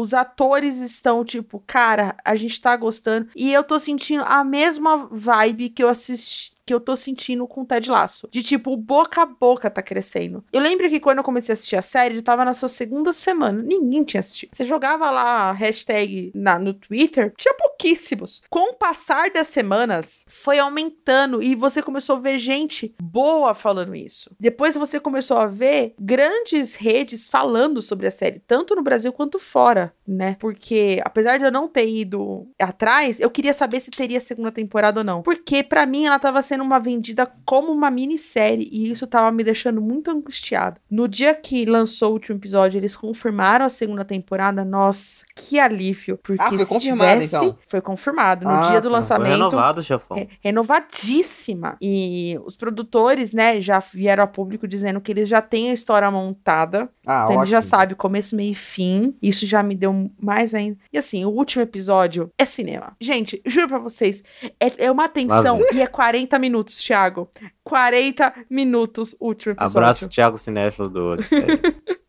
Os 0.00 0.14
atores 0.14 0.78
estão 0.78 1.22
tipo, 1.22 1.62
cara, 1.66 2.16
a 2.24 2.34
gente 2.34 2.58
tá 2.58 2.74
gostando. 2.74 3.28
E 3.36 3.52
eu 3.52 3.62
tô 3.62 3.78
sentindo 3.78 4.24
a 4.26 4.42
mesma 4.42 5.08
vibe 5.12 5.68
que 5.68 5.84
eu 5.84 5.90
assisti. 5.90 6.52
Que 6.70 6.74
eu 6.74 6.78
tô 6.78 6.94
sentindo 6.94 7.48
com 7.48 7.62
o 7.62 7.66
Ted 7.66 7.90
Laço. 7.90 8.28
De 8.30 8.44
tipo, 8.44 8.76
boca 8.76 9.22
a 9.22 9.26
boca 9.26 9.68
tá 9.68 9.82
crescendo. 9.82 10.44
Eu 10.52 10.60
lembro 10.60 10.88
que 10.88 11.00
quando 11.00 11.18
eu 11.18 11.24
comecei 11.24 11.52
a 11.52 11.54
assistir 11.54 11.74
a 11.74 11.82
série, 11.82 12.14
eu 12.14 12.22
tava 12.22 12.44
na 12.44 12.52
sua 12.52 12.68
segunda 12.68 13.12
semana. 13.12 13.60
Ninguém 13.60 14.04
tinha 14.04 14.20
assistido. 14.20 14.50
Você 14.52 14.64
jogava 14.64 15.10
lá 15.10 15.50
a 15.50 15.52
hashtag 15.52 16.30
na, 16.32 16.60
no 16.60 16.72
Twitter, 16.72 17.34
tinha 17.36 17.52
pouquíssimos. 17.54 18.42
Com 18.48 18.70
o 18.70 18.74
passar 18.74 19.32
das 19.32 19.48
semanas, 19.48 20.24
foi 20.28 20.60
aumentando 20.60 21.42
e 21.42 21.56
você 21.56 21.82
começou 21.82 22.18
a 22.18 22.20
ver 22.20 22.38
gente 22.38 22.94
boa 23.02 23.52
falando 23.52 23.96
isso. 23.96 24.30
Depois 24.38 24.76
você 24.76 25.00
começou 25.00 25.38
a 25.38 25.48
ver 25.48 25.94
grandes 25.98 26.76
redes 26.76 27.26
falando 27.26 27.82
sobre 27.82 28.06
a 28.06 28.12
série, 28.12 28.38
tanto 28.38 28.76
no 28.76 28.82
Brasil 28.84 29.12
quanto 29.12 29.40
fora, 29.40 29.92
né? 30.06 30.36
Porque 30.38 31.00
apesar 31.04 31.36
de 31.36 31.44
eu 31.44 31.50
não 31.50 31.66
ter 31.66 31.90
ido 31.90 32.46
atrás, 32.60 33.18
eu 33.18 33.28
queria 33.28 33.52
saber 33.52 33.80
se 33.80 33.90
teria 33.90 34.20
segunda 34.20 34.52
temporada 34.52 35.00
ou 35.00 35.04
não. 35.04 35.20
Porque 35.20 35.64
pra 35.64 35.84
mim 35.84 36.06
ela 36.06 36.20
tava 36.20 36.40
sendo 36.42 36.59
uma 36.62 36.78
vendida 36.78 37.30
como 37.44 37.72
uma 37.72 37.90
minissérie 37.90 38.68
e 38.72 38.90
isso 38.90 39.06
tava 39.06 39.30
me 39.32 39.42
deixando 39.44 39.80
muito 39.80 40.10
angustiada. 40.10 40.80
No 40.90 41.06
dia 41.08 41.34
que 41.34 41.64
lançou 41.64 42.10
o 42.10 42.12
último 42.14 42.38
episódio, 42.38 42.78
eles 42.78 42.96
confirmaram 42.96 43.64
a 43.64 43.68
segunda 43.68 44.04
temporada. 44.04 44.64
Nossa, 44.64 45.24
que 45.36 45.58
alívio. 45.58 46.18
Porque 46.22 46.42
Ah, 46.42 46.48
foi 46.48 46.58
se 46.58 46.66
confirmado, 46.66 47.12
tivesse, 47.20 47.36
então? 47.36 47.58
Foi 47.66 47.80
confirmado. 47.80 48.44
No 48.46 48.52
Ah, 48.54 48.60
dia 48.60 48.70
do 48.70 48.72
tá. 48.72 48.80
Foi 48.80 48.82
Foi 48.82 48.90
lançamento. 48.92 49.32
renovado, 49.50 49.82
chefão. 49.82 50.16
É, 50.16 50.28
renovadíssima. 50.40 51.76
E 51.80 52.38
os 52.44 52.56
produtores, 52.56 53.32
né, 53.32 53.60
já 53.60 53.78
vieram 53.78 54.24
a 54.24 54.26
público 54.26 54.66
dizendo 54.66 55.00
que 55.00 55.10
eles 55.12 55.28
já 55.28 55.40
têm 55.40 55.70
a 55.70 55.72
história 55.72 56.10
montada. 56.10 56.88
Ah, 57.06 57.22
então 57.24 57.36
eles 57.36 57.48
já 57.48 57.58
ótimo. 57.58 57.70
sabem 57.70 57.96
começo, 57.96 58.36
meio 58.36 58.52
e 58.52 58.54
fim. 58.54 59.14
Isso 59.22 59.46
já 59.46 59.62
me 59.62 59.74
deu 59.74 60.10
mais 60.20 60.54
ainda. 60.54 60.76
E 60.92 60.98
assim, 60.98 61.24
o 61.24 61.30
último 61.30 61.62
episódio 61.62 62.30
é 62.38 62.44
cinema. 62.44 62.96
Gente, 63.00 63.40
juro 63.46 63.68
pra 63.68 63.78
vocês, 63.78 64.22
é, 64.60 64.86
é 64.86 64.90
uma 64.90 65.08
tensão 65.08 65.58
e 65.74 65.80
é 65.80 65.86
40 65.86 66.38
minutos, 66.38 66.49
Thiago. 66.76 67.30
40 67.64 68.46
minutos 68.50 69.16
último 69.20 69.52
episódio. 69.52 69.78
Abraço, 69.78 70.08
Thiago 70.08 70.38
Cinéfilo 70.38 70.88
do. 70.88 71.16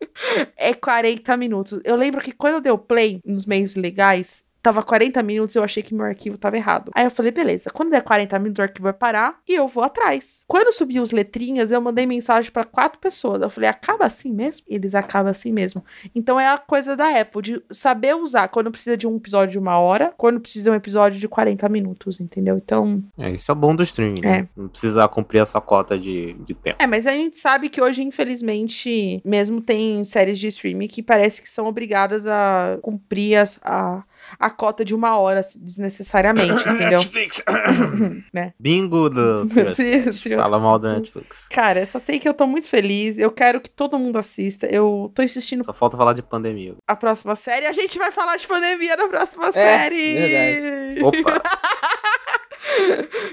É 0.56 0.74
40 0.74 1.36
minutos. 1.36 1.80
Eu 1.84 1.96
lembro 1.96 2.20
que 2.20 2.32
quando 2.32 2.54
eu 2.54 2.60
dei 2.60 2.70
o 2.70 2.78
play 2.78 3.20
nos 3.24 3.46
meios 3.46 3.74
legais, 3.74 4.44
tava 4.62 4.82
40 4.82 5.22
minutos, 5.22 5.56
eu 5.56 5.64
achei 5.64 5.82
que 5.82 5.94
meu 5.94 6.04
arquivo 6.06 6.38
tava 6.38 6.56
errado. 6.56 6.90
Aí 6.94 7.04
eu 7.04 7.10
falei, 7.10 7.32
beleza, 7.32 7.68
quando 7.70 7.90
der 7.90 8.02
40 8.02 8.38
minutos, 8.38 8.60
o 8.60 8.62
arquivo 8.62 8.84
vai 8.84 8.92
parar 8.92 9.38
e 9.48 9.54
eu 9.54 9.66
vou 9.66 9.82
atrás. 9.82 10.44
Quando 10.46 10.72
subiu 10.72 11.02
os 11.02 11.10
letrinhas, 11.10 11.70
eu 11.70 11.80
mandei 11.80 12.06
mensagem 12.06 12.50
pra 12.52 12.64
quatro 12.64 12.98
pessoas. 12.98 13.42
Eu 13.42 13.50
falei, 13.50 13.68
acaba 13.68 14.06
assim 14.06 14.32
mesmo? 14.32 14.64
Eles 14.68 14.94
acabam 14.94 15.30
assim 15.30 15.52
mesmo. 15.52 15.84
Então 16.14 16.38
é 16.38 16.46
a 16.48 16.58
coisa 16.58 16.94
da 16.96 17.20
Apple, 17.20 17.42
de 17.42 17.62
saber 17.70 18.14
usar 18.14 18.48
quando 18.48 18.70
precisa 18.70 18.96
de 18.96 19.06
um 19.06 19.16
episódio 19.16 19.52
de 19.52 19.58
uma 19.58 19.78
hora, 19.78 20.12
quando 20.16 20.40
precisa 20.40 20.64
de 20.64 20.70
um 20.70 20.74
episódio 20.74 21.18
de 21.18 21.28
40 21.28 21.68
minutos, 21.68 22.20
entendeu? 22.20 22.56
Então. 22.56 23.02
É, 23.18 23.30
isso 23.30 23.50
é 23.50 23.54
bom 23.54 23.74
do 23.74 23.82
streaming, 23.82 24.20
né? 24.20 24.48
Não 24.56 24.68
precisa 24.68 25.06
cumprir 25.08 25.40
essa 25.40 25.60
cota 25.60 25.98
de, 25.98 26.34
de 26.34 26.54
tempo. 26.54 26.76
É, 26.80 26.86
mas 26.86 27.06
a 27.06 27.12
gente 27.12 27.36
sabe 27.36 27.68
que 27.68 27.80
hoje, 27.82 28.02
infelizmente, 28.02 29.20
mesmo 29.24 29.60
tem 29.60 30.02
séries 30.04 30.38
de 30.38 30.46
streaming 30.48 30.88
que 30.88 31.02
parece 31.02 31.42
que 31.42 31.48
são 31.48 31.66
obrigadas 31.66 32.26
a 32.26 32.78
cumprir 32.82 33.36
as- 33.36 33.58
a, 33.64 34.02
a 34.38 34.50
cota 34.50 34.84
de 34.84 34.94
uma 34.94 35.18
hora 35.18 35.40
desnecessariamente, 35.60 36.62
entendeu? 36.68 36.98
Netflix. 37.00 37.42
né? 38.32 38.52
Bingo 38.58 39.08
do. 39.10 39.46
Fala 40.36 40.58
mal 40.58 40.78
do 40.78 40.88
Netflix. 40.88 41.48
Cara, 41.48 41.80
eu 41.80 41.86
só 41.86 41.98
sei 41.98 42.18
que 42.18 42.28
eu 42.28 42.34
tô 42.34 42.46
muito 42.46 42.68
feliz. 42.68 43.18
Eu 43.18 43.30
quero 43.30 43.60
que 43.60 43.70
todo 43.70 43.98
mundo 43.98 44.16
assista. 44.18 44.66
Eu 44.66 45.10
tô 45.14 45.22
insistindo 45.22 45.64
Só 45.64 45.72
falta 45.72 45.96
falar 45.96 46.12
de 46.12 46.22
pandemia. 46.22 46.74
a 46.86 46.96
próxima 46.96 47.34
série. 47.36 47.66
A 47.66 47.72
gente 47.72 47.98
vai 47.98 48.10
falar 48.10 48.36
de 48.36 48.46
pandemia 48.46 48.96
na 48.96 49.08
próxima 49.08 49.48
É, 49.48 49.52
série. 49.52 50.14
verdade. 50.14 51.02
Opa! 51.04 51.42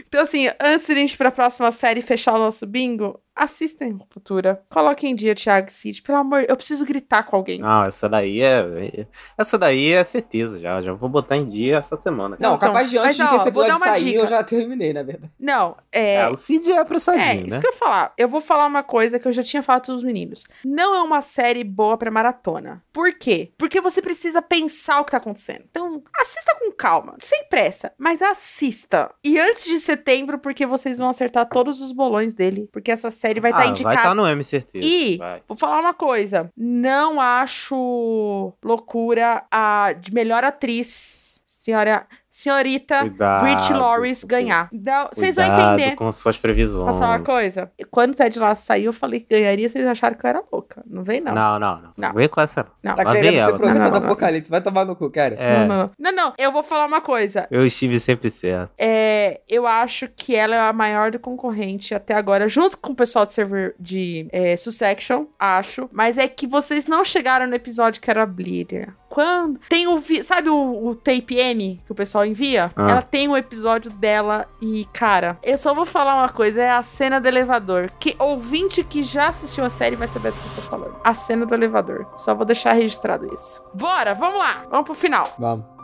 Então, 0.07 0.21
assim, 0.21 0.47
antes 0.61 0.87
de 0.87 0.93
a 0.93 0.95
gente 0.95 1.13
ir 1.13 1.17
pra 1.17 1.31
próxima 1.31 1.71
série 1.71 1.99
e 1.99 2.03
fechar 2.03 2.33
o 2.33 2.37
nosso 2.39 2.65
bingo, 2.65 3.19
assistem 3.35 3.97
Cultura. 4.11 4.61
Coloquem 4.69 5.11
em 5.11 5.15
dia, 5.15 5.33
Thiago 5.35 5.67
e 5.69 5.71
Cid. 5.71 6.01
Pelo 6.01 6.17
amor, 6.17 6.45
eu 6.49 6.55
preciso 6.57 6.83
gritar 6.85 7.23
com 7.23 7.35
alguém. 7.35 7.59
Não, 7.59 7.83
essa 7.85 8.09
daí 8.09 8.41
é. 8.41 9.05
Essa 9.37 9.57
daí 9.57 9.93
é 9.93 10.03
certeza 10.03 10.59
já. 10.59 10.81
Já 10.81 10.93
vou 10.93 11.07
botar 11.09 11.37
em 11.37 11.45
dia 11.45 11.77
essa 11.77 11.99
semana. 11.99 12.35
Não, 12.39 12.55
Então, 12.55 12.67
capaz 12.67 12.89
de 12.89 12.97
antes 12.97 13.17
mas, 13.17 13.29
de 13.29 13.35
ó, 13.35 13.37
esse 13.41 13.51
vou 13.51 13.65
dar 13.67 13.77
uma 13.77 13.85
sair, 13.85 14.03
dica. 14.05 14.19
eu 14.19 14.27
já 14.27 14.43
terminei, 14.43 14.91
na 14.93 15.03
verdade. 15.03 15.31
Não, 15.39 15.77
é. 15.91 16.23
Ah, 16.23 16.31
o 16.31 16.37
Cid 16.37 16.69
é 16.71 16.75
É, 16.75 16.79
apressadinho, 16.79 17.47
isso 17.47 17.55
né? 17.57 17.61
que 17.61 17.67
eu 17.67 17.71
ia 17.71 17.77
falar. 17.77 18.13
Eu 18.17 18.27
vou 18.27 18.41
falar 18.41 18.65
uma 18.65 18.83
coisa 18.83 19.19
que 19.19 19.27
eu 19.27 19.31
já 19.31 19.43
tinha 19.43 19.61
falado 19.63 19.85
pros 19.85 20.03
meninos. 20.03 20.45
Não 20.65 20.95
é 20.95 21.01
uma 21.01 21.21
série 21.21 21.63
boa 21.63 21.97
pra 21.97 22.11
maratona. 22.11 22.83
Por 22.91 23.13
quê? 23.13 23.51
Porque 23.57 23.79
você 23.79 24.01
precisa 24.01 24.41
pensar 24.41 24.99
o 24.99 25.05
que 25.05 25.11
tá 25.11 25.17
acontecendo. 25.17 25.63
Então, 25.69 26.03
assista 26.19 26.55
com 26.59 26.71
calma, 26.71 27.15
sem 27.19 27.45
pressa, 27.47 27.93
mas 27.97 28.21
assista. 28.21 29.11
E 29.23 29.28
antes 29.37 29.65
de 29.65 29.79
setembro, 29.79 30.39
porque 30.39 30.65
vocês 30.65 30.97
vão 30.97 31.09
acertar 31.09 31.47
todos 31.47 31.81
os 31.81 31.91
bolões 31.91 32.33
dele, 32.33 32.69
porque 32.71 32.89
essa 32.91 33.11
série 33.11 33.39
vai 33.39 33.51
estar 33.51 33.63
Ah, 33.63 33.67
indicada. 33.67 33.95
Vai 33.95 34.03
estar 34.03 34.15
no 34.15 34.25
M, 34.27 34.43
certeza. 34.43 34.87
E, 34.87 35.17
Vai. 35.17 35.41
vou 35.47 35.57
falar 35.57 35.79
uma 35.79 35.93
coisa. 35.93 36.51
Não 36.57 37.19
acho 37.21 38.53
loucura 38.63 39.43
a 39.51 39.93
de 39.93 40.13
melhor 40.13 40.43
atriz, 40.43 41.41
senhora, 41.45 42.07
senhorita 42.31 42.99
Cuidado, 43.01 43.41
Brit 43.43 43.73
porque- 43.73 44.25
ganhar. 44.27 44.69
Então, 44.71 45.09
vocês 45.11 45.35
vão 45.35 45.45
entender. 45.45 45.95
com 45.95 46.11
suas 46.11 46.37
previsões. 46.37 46.85
Posso 46.87 46.99
falar 46.99 47.17
uma 47.17 47.23
coisa? 47.25 47.71
Quando 47.89 48.11
o 48.11 48.15
Ted 48.15 48.37
Lasso 48.39 48.65
saiu, 48.65 48.85
eu 48.85 48.93
falei 48.93 49.19
que 49.19 49.27
ganharia, 49.29 49.67
vocês 49.67 49.85
acharam 49.87 50.15
que 50.15 50.25
eu 50.25 50.29
era 50.29 50.43
louca. 50.51 50.83
Não 50.87 51.03
vem, 51.03 51.21
não. 51.21 51.33
Não, 51.33 51.59
não, 51.59 51.81
não. 51.81 51.93
Não. 51.97 52.13
Vem 52.13 52.27
com 52.27 52.41
essa. 52.41 52.65
Não. 52.83 52.95
Tá 52.95 53.03
Lá 53.03 53.11
querendo 53.13 53.37
ser 53.39 53.47
profeta 53.47 53.73
Não, 53.73 53.79
não, 53.85 53.91
do 53.91 53.99
não. 53.99 54.05
apocalipse. 54.05 54.49
Vai 54.51 54.61
tomar 54.61 54.85
no 54.85 54.95
cu, 54.95 55.09
cara. 55.09 55.35
É, 55.35 55.59
Não, 55.59 55.67
não, 55.67 55.77
não. 55.77 55.91
Não, 55.99 56.11
não. 56.11 56.33
Eu 56.37 56.51
vou 56.51 56.63
falar 56.63 56.85
uma 56.85 57.01
coisa. 57.01 57.47
eu 57.51 57.65
estive 57.65 57.99
sempre 57.99 58.29
certo. 58.29 58.71
É, 58.77 59.41
eu 59.47 59.65
acho 59.67 60.07
que 60.15 60.35
ela 60.35 60.55
é 60.55 60.59
a 60.59 60.73
maior 60.73 61.11
do 61.11 61.19
concorrente 61.19 61.93
até 61.95 62.13
agora, 62.13 62.47
junto 62.47 62.77
com 62.77 62.91
o 62.91 62.95
pessoal 62.95 63.25
de 63.25 63.33
server 63.33 63.75
de 63.79 64.27
é, 64.31 64.55
Sussection, 64.57 65.25
acho. 65.39 65.89
Mas 65.91 66.17
é 66.17 66.27
que 66.27 66.45
vocês 66.47 66.85
não 66.87 67.03
chegaram 67.03 67.47
no 67.47 67.55
episódio 67.55 68.01
que 68.01 68.09
era 68.09 68.25
Bleeder. 68.25 68.93
Quando. 69.09 69.59
Tem 69.67 69.87
o. 69.87 69.97
vi- 69.97 70.23
Sabe 70.23 70.49
o, 70.49 70.87
o 70.87 70.95
Tape 70.95 71.35
M 71.37 71.79
que 71.85 71.91
o 71.91 71.95
pessoal 71.95 72.18
envia? 72.25 72.71
Ah. 72.75 72.89
Ela 72.89 73.01
tem 73.01 73.27
um 73.27 73.37
episódio 73.37 73.91
dela 73.91 74.47
e, 74.61 74.87
cara, 74.93 75.37
eu 75.43 75.57
só 75.57 75.73
vou 75.73 75.85
falar 75.85 76.15
uma 76.15 76.29
coisa: 76.29 76.61
é 76.61 76.71
a 76.71 76.83
cena 76.83 77.19
do 77.19 77.27
elevador. 77.27 77.91
Que 77.99 78.15
ouvinte 78.19 78.83
que 78.83 79.03
já 79.03 79.27
assistiu 79.27 79.63
a 79.65 79.69
série 79.69 79.95
vai 79.95 80.07
saber 80.07 80.31
do 80.31 80.37
que 80.37 80.47
eu 80.47 80.55
tô 80.55 80.61
falando. 80.61 80.95
A 81.03 81.13
cena 81.13 81.45
do 81.45 81.53
elevador. 81.53 82.05
Só 82.17 82.35
vou 82.35 82.45
deixar 82.45 82.73
registrado 82.73 83.33
isso. 83.33 83.63
Bora, 83.73 84.13
vamos 84.13 84.37
lá. 84.37 84.63
Vamos 84.69 84.85
pro 84.85 84.95
final. 84.95 85.33
Vamos. 85.37 85.78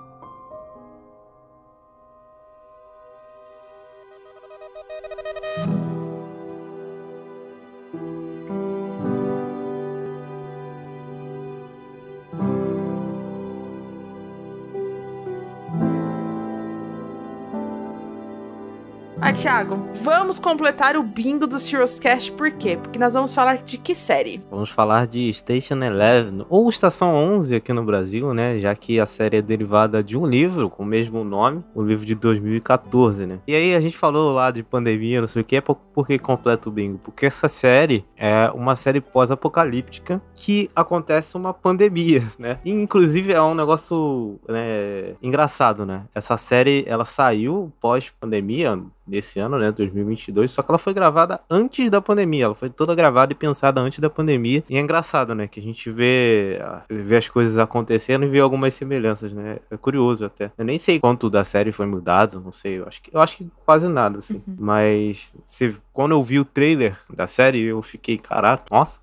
Thiago, 19.36 19.82
vamos 20.02 20.40
completar 20.40 20.96
o 20.96 21.04
bingo 21.04 21.46
do 21.46 21.58
Cast, 22.00 22.32
por 22.32 22.50
quê? 22.52 22.78
Porque 22.78 22.98
nós 22.98 23.14
vamos 23.14 23.36
falar 23.36 23.58
de 23.58 23.78
que 23.78 23.94
série? 23.94 24.42
Vamos 24.50 24.70
falar 24.70 25.08
de 25.08 25.32
Station 25.34 25.84
Eleven, 25.84 26.46
ou 26.50 26.70
Estação 26.70 27.14
11 27.14 27.56
aqui 27.56 27.74
no 27.74 27.84
Brasil, 27.84 28.34
né? 28.34 28.60
Já 28.60 28.74
que 28.74 28.98
a 28.98 29.06
série 29.06 29.38
é 29.38 29.42
derivada 29.42 30.02
de 30.02 30.18
um 30.18 30.26
livro 30.26 30.70
com 30.70 30.84
o 30.84 30.86
mesmo 30.86 31.26
nome, 31.26 31.66
o 31.76 31.84
livro 31.84 32.06
de 32.06 32.16
2014, 32.16 33.26
né? 33.26 33.40
E 33.46 33.54
aí 33.54 33.76
a 33.76 33.82
gente 33.82 33.98
falou 33.98 34.34
lá 34.34 34.52
de 34.52 34.64
pandemia, 34.64 35.20
não 35.20 35.28
sei 35.28 35.42
o 35.42 35.46
que, 35.46 35.60
por 35.60 36.08
que 36.08 36.18
completa 36.18 36.70
o 36.70 36.72
bingo? 36.72 36.98
Porque 37.00 37.26
essa 37.26 37.50
série 37.50 38.06
é 38.16 38.50
uma 38.56 38.76
série 38.78 39.02
pós-apocalíptica 39.02 40.22
que 40.34 40.72
acontece 40.74 41.36
uma 41.36 41.54
pandemia, 41.54 42.24
né? 42.40 42.58
E, 42.64 42.72
inclusive 42.72 43.34
é 43.34 43.42
um 43.42 43.54
negócio 43.54 44.40
né, 44.48 45.16
engraçado, 45.22 45.86
né? 45.86 46.06
Essa 46.16 46.38
série, 46.38 46.86
ela 46.88 47.04
saiu 47.04 47.70
pós-pandemia, 47.82 48.82
desse 49.08 49.40
ano, 49.40 49.58
né, 49.58 49.72
2022, 49.72 50.52
só 50.52 50.62
que 50.62 50.72
ela 50.72 50.78
foi 50.78 50.94
gravada 50.94 51.40
antes 51.50 51.90
da 51.90 52.02
pandemia, 52.02 52.46
ela 52.46 52.56
foi 52.56 52.70
toda 52.70 52.96
gravada 52.96 53.32
e 53.34 53.36
pensada 53.36 53.80
antes 53.82 54.00
da 54.00 54.10
pandemia, 54.10 54.64
e 54.70 54.78
é 54.78 54.80
engraçado, 54.80 55.34
né, 55.36 55.48
que 55.48 55.60
a 55.60 55.64
gente 55.64 55.90
vê, 55.92 56.60
vê 56.90 57.18
as 57.18 57.30
coisas 57.30 57.58
acontecendo 57.58 58.26
e 58.26 58.28
vê 58.30 58.40
algumas 58.40 58.74
semelhanças, 58.74 59.34
né, 59.34 59.58
é 59.70 59.78
curioso 59.78 60.26
até. 60.26 60.52
Eu 60.58 60.66
nem 60.66 60.78
sei 60.78 61.00
quanto 61.00 61.30
da 61.30 61.44
série 61.44 61.72
foi 61.72 61.86
mudado, 61.86 62.40
não 62.44 62.52
sei, 62.52 62.80
eu 62.80 62.88
acho 62.88 63.02
que, 63.02 63.10
eu 63.16 63.22
acho 63.22 63.38
que 63.38 63.48
quase 63.66 63.88
nada, 63.88 64.20
assim, 64.20 64.42
mas 64.58 65.32
se, 65.46 65.76
quando 65.94 66.12
eu 66.12 66.24
vi 66.24 66.40
o 66.40 66.46
trailer 66.46 66.98
da 67.14 67.28
série, 67.28 67.62
eu 67.62 67.82
fiquei, 67.82 68.18
caraca, 68.18 68.64
nossa, 68.72 69.00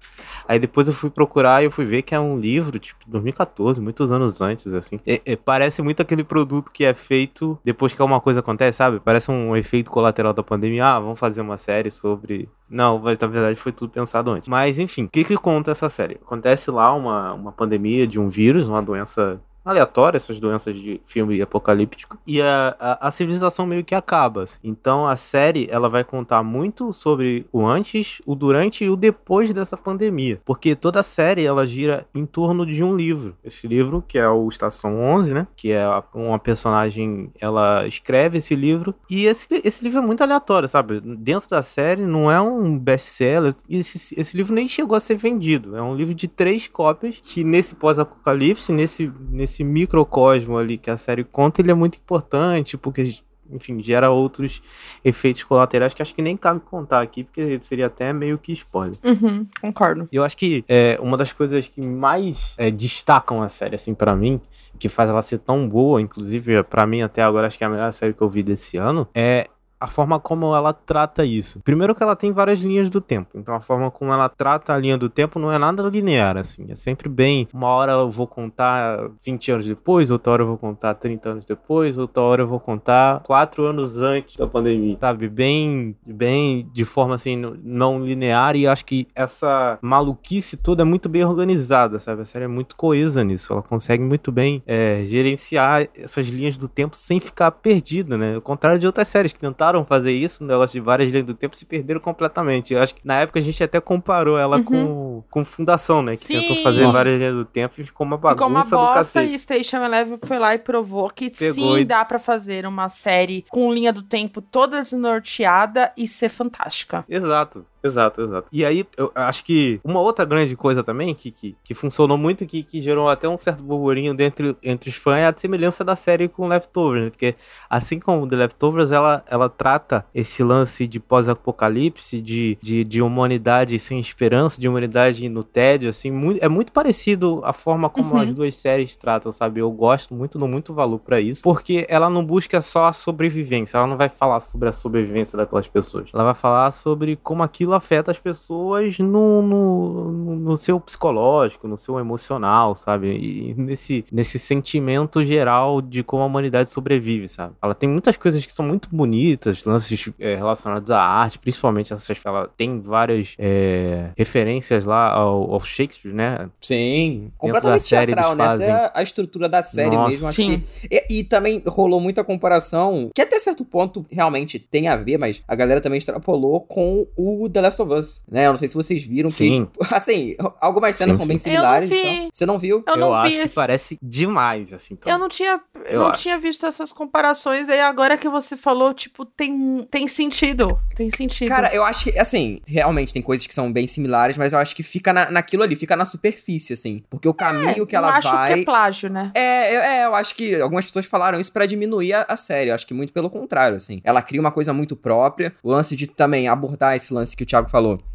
aí 0.49 0.59
depois 0.59 0.89
eu 0.89 0.95
fui 0.95 1.11
procurar 1.11 1.63
e 1.63 1.67
eu 1.67 1.71
fui 1.71 1.85
ver 1.85 2.03
que 2.03 2.15
é 2.15 2.21
um 2.21 2.39
livro, 2.39 2.79
tipo, 2.79 2.99
2014, 3.07 3.81
muitos 3.81 4.11
anos 4.11 4.41
antes, 4.41 4.73
assim, 4.75 4.99
É- 5.07 5.21
é- 5.25 5.37
parece 5.37 5.83
muito 5.83 6.01
aquele 6.03 6.25
produto 6.25 6.71
que 6.73 6.85
é 6.85 6.95
feito 6.95 7.59
depois 7.65 7.93
que 7.93 8.01
alguma 8.01 8.21
coisa 8.21 8.41
acontece, 8.41 8.79
sabe, 8.79 9.01
parece 9.01 9.31
um 9.31 9.57
efeito 9.57 9.91
colateral 9.93 10.33
da 10.33 10.43
pandemia, 10.43 10.87
ah, 10.87 11.01
vamos 11.01 11.19
fazer 11.19 11.41
uma 11.41 11.59
série 11.59 11.91
sobre... 11.91 12.49
Não, 12.69 12.99
mas 12.99 13.19
na 13.19 13.29
verdade 13.29 13.55
foi 13.55 13.71
tudo 13.71 13.93
pensado 13.93 14.31
antes. 14.31 14.49
Mas 14.49 14.79
enfim, 14.79 15.05
o 15.05 15.09
que 15.09 15.23
que 15.23 15.37
conta 15.37 15.71
essa 15.71 15.89
série? 15.89 16.15
Acontece 16.15 16.71
lá 16.71 16.93
uma, 16.95 17.35
uma 17.35 17.53
pandemia 17.53 18.07
de 18.07 18.19
um 18.19 18.29
vírus, 18.29 18.67
uma 18.67 18.83
doença 18.83 19.41
aleatória, 19.65 20.17
essas 20.17 20.41
doenças 20.41 20.75
de 20.75 21.01
filme 21.05 21.41
apocalíptico, 21.41 22.19
e 22.27 22.41
a, 22.41 22.77
a, 22.79 23.09
a 23.09 23.11
civilização 23.11 23.67
meio 23.67 23.85
que 23.85 23.95
acaba. 23.95 24.43
assim. 24.43 24.59
Então 24.63 25.07
a 25.07 25.17
série 25.17 25.67
ela 25.71 25.89
vai 25.89 26.05
contar 26.05 26.43
muito 26.43 26.93
sobre 26.93 27.47
o 27.53 27.67
antes, 27.67 28.21
o 28.27 28.35
durante 28.35 28.85
e 28.85 28.91
o 28.91 28.97
depois 28.97 29.53
dessa 29.53 29.77
pandemia, 29.77 30.41
porque 30.45 30.75
toda 30.75 31.01
a 31.01 31.03
série 31.03 31.45
ela 31.45 31.67
gira 31.67 32.07
em 32.15 32.27
torno 32.27 32.67
de 32.67 32.83
um 32.83 32.95
livro. 32.97 33.37
Esse 33.45 33.67
livro 33.67 34.03
que 34.07 34.19
é 34.19 34.29
o 34.29 34.49
Estação 34.49 35.01
11, 35.01 35.35
né? 35.35 35.47
Que 35.57 35.73
é 35.73 35.87
uma 36.15 36.39
personagem, 36.39 37.31
ela 37.41 37.87
escreve 37.87 38.39
esse 38.39 38.55
livro 38.55 38.95
e 39.11 39.27
esse, 39.27 39.49
esse 39.65 39.85
livro 39.85 39.99
é 39.99 40.03
muito 40.03 40.23
aleatório, 40.23 40.69
sabe? 40.69 41.01
Dentro 41.01 41.49
da 41.49 41.63
série 41.63 42.03
não 42.03 42.31
é 42.31 42.41
um 42.41 42.79
best-seller, 42.79 43.55
esse, 43.69 44.19
esse 44.19 44.37
livro 44.37 44.55
nem 44.55 44.67
chegou 44.67 44.97
a 44.97 45.01
ser 45.01 45.17
vendido. 45.17 45.77
É 45.77 45.83
um 45.83 45.95
livro 45.95 46.15
de 46.15 46.29
três 46.29 46.67
cópias 46.69 47.19
que 47.23 47.45
nesse 47.45 47.75
pós-apocalipse, 47.75 48.73
nesse, 48.73 49.13
nesse 49.31 49.52
microcosmo 49.65 50.57
ali 50.57 50.79
que 50.79 50.91
a 50.91 50.97
série 50.97 51.25
conta, 51.25 51.61
ele 51.61 51.71
é 51.71 51.75
muito 51.75 51.97
importante, 51.97 52.77
porque 52.77 53.21
enfim, 53.51 53.83
gera 53.83 54.11
outros 54.11 54.63
efeitos 55.05 55.45
colaterais 55.45 55.93
que 55.93 56.03
acho 56.03 56.15
que 56.15 56.23
nem 56.23 56.37
cabe 56.37 56.61
contar 56.61 57.03
aqui, 57.03 57.25
porque 57.25 57.59
seria 57.61 57.87
até 57.87 58.13
meio 58.13 58.39
que 58.39 58.53
spoiler. 58.53 58.99
Uhum, 59.05 59.47
concordo. 59.61 60.09
Eu 60.11 60.25
acho 60.25 60.37
que 60.37 60.65
é, 60.69 60.99
uma 61.01 61.17
das 61.17 61.33
coisas 61.33 61.69
que 61.69 61.81
mais 61.81 62.55
é, 62.57 62.71
destacam 62.71 63.43
a 63.43 63.49
série, 63.49 63.75
assim, 63.75 63.95
pra 63.95 64.17
mim, 64.17 64.41
que 64.79 64.89
faz 64.89 65.11
ela 65.11 65.23
ser 65.23 65.39
tão 65.39 65.69
boa, 65.69 66.01
inclusive 66.01 66.63
pra 66.65 66.87
mim 66.87 67.03
até 67.03 67.23
agora 67.23 67.47
acho 67.47 67.59
que 67.59 67.65
é 67.65 67.67
a 67.67 67.71
melhor 67.71 67.93
série 67.93 68.15
que 68.15 68.23
eu 68.23 68.29
vi 68.29 68.43
desse 68.43 68.77
ano, 68.77 69.07
é 69.15 69.47
a 69.83 69.89
forma 69.89 70.21
como 70.21 70.55
ela 70.55 70.73
trata 70.73 71.25
isso. 71.25 71.61
Primeiro 71.65 71.93
que 71.93 72.01
ela 72.05 72.15
tem 72.15 72.31
várias 72.31 72.61
linhas 72.61 72.89
do 72.89 73.01
tempo. 73.01 73.31
Então 73.35 73.53
a 73.53 73.61
forma 73.61 73.91
como 73.91 74.13
ela 74.13 74.29
trata 74.29 74.73
a 74.73 74.79
linha 74.79 74.97
do 74.97 75.09
tempo 75.09 75.41
não 75.41 75.51
é 75.51 75.59
nada 75.59 75.83
linear, 75.83 76.37
assim. 76.37 76.67
É 76.69 76.77
sempre 76.77 77.09
bem. 77.09 77.49
Uma 77.53 77.67
hora 77.67 77.93
eu 77.93 78.09
vou 78.09 78.29
contar 78.29 79.11
20 79.25 79.51
anos 79.51 79.67
depois, 79.67 80.09
outra 80.13 80.35
hora 80.35 80.43
eu 80.45 80.47
vou 80.47 80.57
contar 80.57 80.95
30 80.95 81.31
anos 81.31 81.45
depois, 81.45 81.99
outra 81.99 82.23
hora 82.23 82.43
eu 82.43 82.47
vou 82.47 82.61
contar 82.61 83.25
4 83.25 83.67
anos 83.67 84.01
antes 84.01 84.37
da 84.37 84.47
pandemia. 84.47 84.97
Sabe? 85.01 85.29
Bem, 85.29 85.97
bem 86.07 86.71
de 86.73 86.85
forma 86.85 87.17
assim, 87.17 87.35
não 87.65 88.05
linear. 88.05 88.55
E 88.55 88.69
acho 88.69 88.85
que 88.85 89.09
essa 89.17 89.81
maluquice 89.83 90.57
toda 90.57 90.83
é 90.83 90.85
muito 90.85 91.09
bem 91.09 91.25
organizada, 91.25 91.99
sabe? 91.99 92.23
A 92.23 92.25
série 92.25 92.45
é 92.45 92.49
muito 92.49 92.77
coesa 92.77 93.25
nisso. 93.25 93.53
Ela 93.53 93.63
consegue 93.63 94.05
muito 94.05 94.31
bem 94.31 94.63
é, 94.65 95.03
gerenciar 95.07 95.89
essas 95.97 96.29
linhas 96.29 96.57
do 96.57 96.69
tempo 96.69 96.97
sem 96.97 97.19
ficar 97.19 97.51
perdida, 97.51 98.17
né? 98.17 98.37
Ao 98.37 98.41
contrário 98.41 98.79
de 98.79 98.87
outras 98.87 99.09
séries 99.09 99.33
que 99.33 99.41
tentaram 99.41 99.72
fazer 99.85 100.13
isso, 100.13 100.45
um 100.45 100.47
negócio 100.47 100.75
de 100.75 100.81
várias 100.81 101.11
linhas 101.11 101.27
do 101.27 101.35
tempo, 101.35 101.57
se 101.57 101.65
perderam 101.65 102.01
completamente. 102.01 102.75
Eu 102.75 102.81
acho 102.83 102.95
que 102.95 103.01
na 103.05 103.21
época 103.21 103.39
a 103.39 103.43
gente 103.43 103.63
até 103.63 103.81
comparou 103.81 104.37
ela 104.39 104.59
Uhum. 104.59 104.65
com, 104.65 105.25
com 105.31 105.45
Fundação, 105.45 106.03
né? 106.03 106.13
Que 106.13 106.19
Sim. 106.19 106.41
tentou 106.41 106.57
fazer 106.63 106.83
Nossa. 106.83 106.93
várias 106.99 107.15
linhas 107.19 107.35
do 107.35 107.45
tempo 107.45 107.75
e 107.81 107.85
ficou 107.85 108.07
uma 108.07 108.17
bagunça 108.17 108.65
Ficou 108.65 108.79
uma 108.81 108.95
bosta 108.95 109.23
e 109.25 109.39
Station 109.39 109.79
Eleven 109.83 110.19
foi 110.25 110.39
lá 110.39 110.55
e 110.55 110.59
provou 110.59 111.09
que 111.11 111.31
Pegou 111.31 111.55
sim, 111.55 111.79
e- 111.79 111.85
dá 111.85 112.05
pra 112.05 112.19
fazer 112.19 112.67
uma 112.67 112.89
série 112.89 113.45
com 113.51 113.73
linha 113.73 113.93
do 113.93 114.03
tempo 114.03 114.41
toda 114.43 114.83
desnorteada 114.83 115.93
e 115.97 116.07
ser 116.07 116.29
fantástica. 116.29 117.05
Exato, 117.09 117.65
exato, 117.83 118.23
exato. 118.23 118.49
E 118.53 118.65
aí, 118.65 118.85
eu 118.97 119.11
acho 119.15 119.45
que 119.45 119.81
uma 119.85 120.01
outra 120.01 120.25
grande 120.25 120.55
coisa 120.57 120.83
também 120.83 121.15
que, 121.15 121.31
que, 121.31 121.57
que 121.63 121.75
funcionou 121.75 122.17
muito, 122.19 122.47
que, 122.47 122.63
que 122.63 122.81
gerou 122.81 123.09
até 123.09 123.29
um 123.29 123.37
certo 123.39 123.63
burburinho 123.63 124.15
dentro, 124.15 124.57
entre 124.63 124.91
os 124.91 124.97
fãs, 124.97 125.19
é 125.19 125.27
a 125.27 125.35
semelhança 125.37 125.85
da 125.85 125.97
série 125.97 126.29
com 126.29 126.49
Leftovers, 126.49 127.05
né? 127.05 127.11
Porque 127.11 127.35
assim 127.69 127.99
como 127.99 128.27
The 128.27 128.37
Leftovers, 128.37 128.91
ela, 128.93 129.25
ela 129.29 129.49
trata 129.49 130.05
esse 130.15 130.43
lance 130.43 130.87
de 130.87 131.01
pós-apocalipse, 131.47 132.21
de, 132.21 132.59
de, 132.63 132.85
de 132.85 133.03
humanidade 133.03 133.79
sem 133.79 133.99
esperança, 133.99 134.61
de 134.61 134.69
humanidade 134.69 135.29
no 135.29 135.43
tédio, 135.43 135.89
assim, 135.89 136.11
muito, 136.11 136.43
é 136.45 136.49
muito 136.49 136.73
parecido 136.73 137.41
a 137.45 137.53
forma 137.53 137.89
como 137.89 138.13
Uhum. 138.13 138.21
as 138.21 138.35
duas 138.35 138.55
séries 138.57 138.97
tratam, 138.97 139.33
sabe? 139.33 139.61
Eu 139.61 139.71
gosto 139.71 140.13
muito, 140.15 140.39
dou 140.39 140.49
muito 140.49 140.75
valor 140.75 140.99
pra 140.99 141.21
isso, 141.21 141.43
porque 141.43 141.87
ela 141.89 142.11
não 142.11 142.25
busca 142.25 142.61
só 142.61 142.87
a 142.87 142.93
sobrevivência, 142.93 143.77
ela 143.79 143.87
não 143.87 143.97
vai 143.97 144.09
falar 144.09 144.41
sobre 144.41 144.69
a 144.69 144.73
sobrevivência 144.73 145.37
daquelas 145.37 145.67
pessoas. 145.69 146.11
Ela 146.13 146.25
vai 146.25 146.35
falar 146.35 146.71
sobre 146.73 147.17
como 147.17 147.43
aquilo 147.43 147.72
afeta 147.73 148.11
as 148.11 148.19
pessoas 148.19 148.99
no, 148.99 149.43
no, 149.43 150.13
no- 150.37 150.57
seu 150.57 150.79
psicológico, 150.79 151.67
no 151.67 151.77
seu 151.79 151.99
emocional, 151.99 152.75
sabe? 152.75 153.09
E 153.17 153.55
nesse, 153.55 154.05
nesse 154.13 154.39
sentimento 154.39 155.23
geral 155.25 155.81
de 155.81 156.03
como 156.03 156.23
a 156.23 156.27
humanidade 156.27 156.71
sobrevive, 156.71 157.27
sabe? 157.29 157.55
Ela 157.63 157.75
tem 157.75 157.89
muitas 157.89 158.17
coisas 158.17 158.45
que 158.45 158.53
são 158.53 158.65
muito 158.67 158.89
bonitas, 158.93 159.65
lances 159.65 160.11
é, 160.19 160.35
relacionados 160.37 160.91
à 160.91 161.01
arte, 161.01 161.39
principalmente 161.39 161.93
essas. 161.93 162.21
Ela 162.25 162.49
tem 162.57 162.81
várias 162.81 163.35
é, 163.39 164.11
referências 164.17 164.85
lá 164.85 165.11
ao, 165.13 165.53
ao 165.55 165.61
Shakespeare, 165.61 166.13
né? 166.15 166.49
Sim, 166.61 167.31
completamente 167.39 167.83
série 167.85 168.13
teatral, 168.13 168.37
né? 168.37 168.45
fazem- 168.45 168.71
Até 168.71 168.99
a 168.99 169.03
estrutura 169.03 169.49
da 169.49 169.63
série 169.63 169.97
Nossa. 169.97 170.11
mesmo. 170.11 170.27
Acho 170.29 170.37
Sim. 170.37 170.63
que... 170.83 170.89
e, 171.11 171.19
e 171.21 171.25
também 171.25 171.63
rolou 171.67 172.01
muita 172.01 172.23
comparação, 172.23 173.11
que 173.15 173.21
até 173.23 173.39
certo 173.39 173.65
ponto 173.65 174.05
realmente 174.11 174.59
tem 174.59 174.89
a 174.89 174.97
ver, 174.97 175.19
mas 175.19 175.43
a 175.49 175.55
galera 175.55 175.81
também 175.81 175.99
extrapolou 175.99 176.61
com 176.61 177.07
o 177.17 177.49
The 177.49 177.62
Last 177.63 177.81
of 177.83 177.93
Us, 177.93 178.23
né? 178.31 178.47
Eu 178.47 178.53
não 178.53 178.59
sei 178.59 178.69
se 178.69 178.75
vocês 178.75 179.03
viram 179.03 179.29
Sim. 179.29 179.67
que... 179.67 179.83
Assim, 179.95 180.37
algumas 180.61 180.97
cenas 180.97 181.17
Sim, 181.17 181.23
são 181.27 181.39
sim. 181.39 181.49
bem 181.51 181.55
Eu 181.55 181.63
não 181.63 181.69
similares. 181.79 181.89
vi. 181.91 181.97
então. 182.01 182.29
Você 182.33 182.47
não 182.47 182.59
viu? 182.59 182.85
Eu 182.87 182.97
não 182.97 183.15
acho 183.15 183.31
vi 183.31 183.37
que 183.39 183.43
esse- 183.45 183.55
parece 183.55 183.99
demais, 184.03 184.73
assim. 184.73 184.95
então. 184.95 185.13
Eu 185.13 185.19
não 185.19 185.29
tinha, 185.29 185.61
eu 185.75 185.83
Eu 185.93 186.01
não 186.01 186.09
acho. 186.09 186.23
tinha 186.23 186.39
visto 186.39 186.65
essas 186.67 186.93
comparações, 186.93 187.69
aí 187.69 187.81
agora 187.81 188.17
que 188.17 188.29
você 188.29 188.57
falou, 188.57 188.93
tipo, 188.95 189.25
tem, 189.25 189.87
tem 189.91 190.07
sentido. 190.09 190.69
Tem 190.95 191.11
sentido. 191.11 191.49
Cara, 191.49 191.73
eu 191.75 191.85
acho 191.85 192.05
que, 192.05 192.19
assim, 192.19 192.61
realmente 192.67 193.13
tem 193.13 193.23
coisas 193.23 193.47
que 193.47 193.55
são 193.55 193.73
bem 193.73 193.87
similares, 193.87 194.37
mas 194.37 194.53
eu 194.53 194.59
acho 194.59 194.75
que 194.75 194.83
fica 194.83 195.13
na, 195.13 195.31
naquilo 195.31 195.63
ali, 195.63 195.77
fica 195.77 195.95
na 195.97 196.05
superfície, 196.05 196.73
assim. 196.73 197.03
Porque 197.11 197.29
o 197.29 197.35
caminho 197.35 197.87
que 197.87 197.95
não 197.97 198.05
ela 198.05 198.17
acho 198.17 198.31
vai. 198.31 198.55
que 198.55 198.61
é 198.61 198.65
plágio, 198.65 199.11
né? 199.11 199.31
É, 199.35 199.77
eu- 199.77 199.81
é, 199.83 200.05
eu 200.07 200.15
acho 200.15 200.35
que 200.35 200.61
algumas 200.61 200.85
pessoas 200.85 201.07
falaram 201.07 201.39
isso 201.41 201.53
pra 201.53 201.67
diminuir 201.67 202.13
a, 202.15 202.25
a 202.29 202.37
série. 202.37 202.71
Eu 202.71 202.75
acho 202.75 202.87
que 202.87 202.95
muito 202.95 203.13
pelo 203.13 203.29
contrário, 203.31 203.77
assim. 203.77 204.01
Ela 204.05 204.23
cria 204.23 204.41
uma 204.41 204.51
coisa 204.51 204.73
muito 204.73 204.97
própria. 204.97 205.53
O 205.63 205.71
lance 205.71 205.95
de 205.97 206.07
também 206.07 206.49
abordar 206.49 206.97
esse 206.97 207.13
lance 207.13 207.37
que 207.37 207.43
o 207.43 207.47
Thiago 207.53 207.69
falou. 207.69 208.12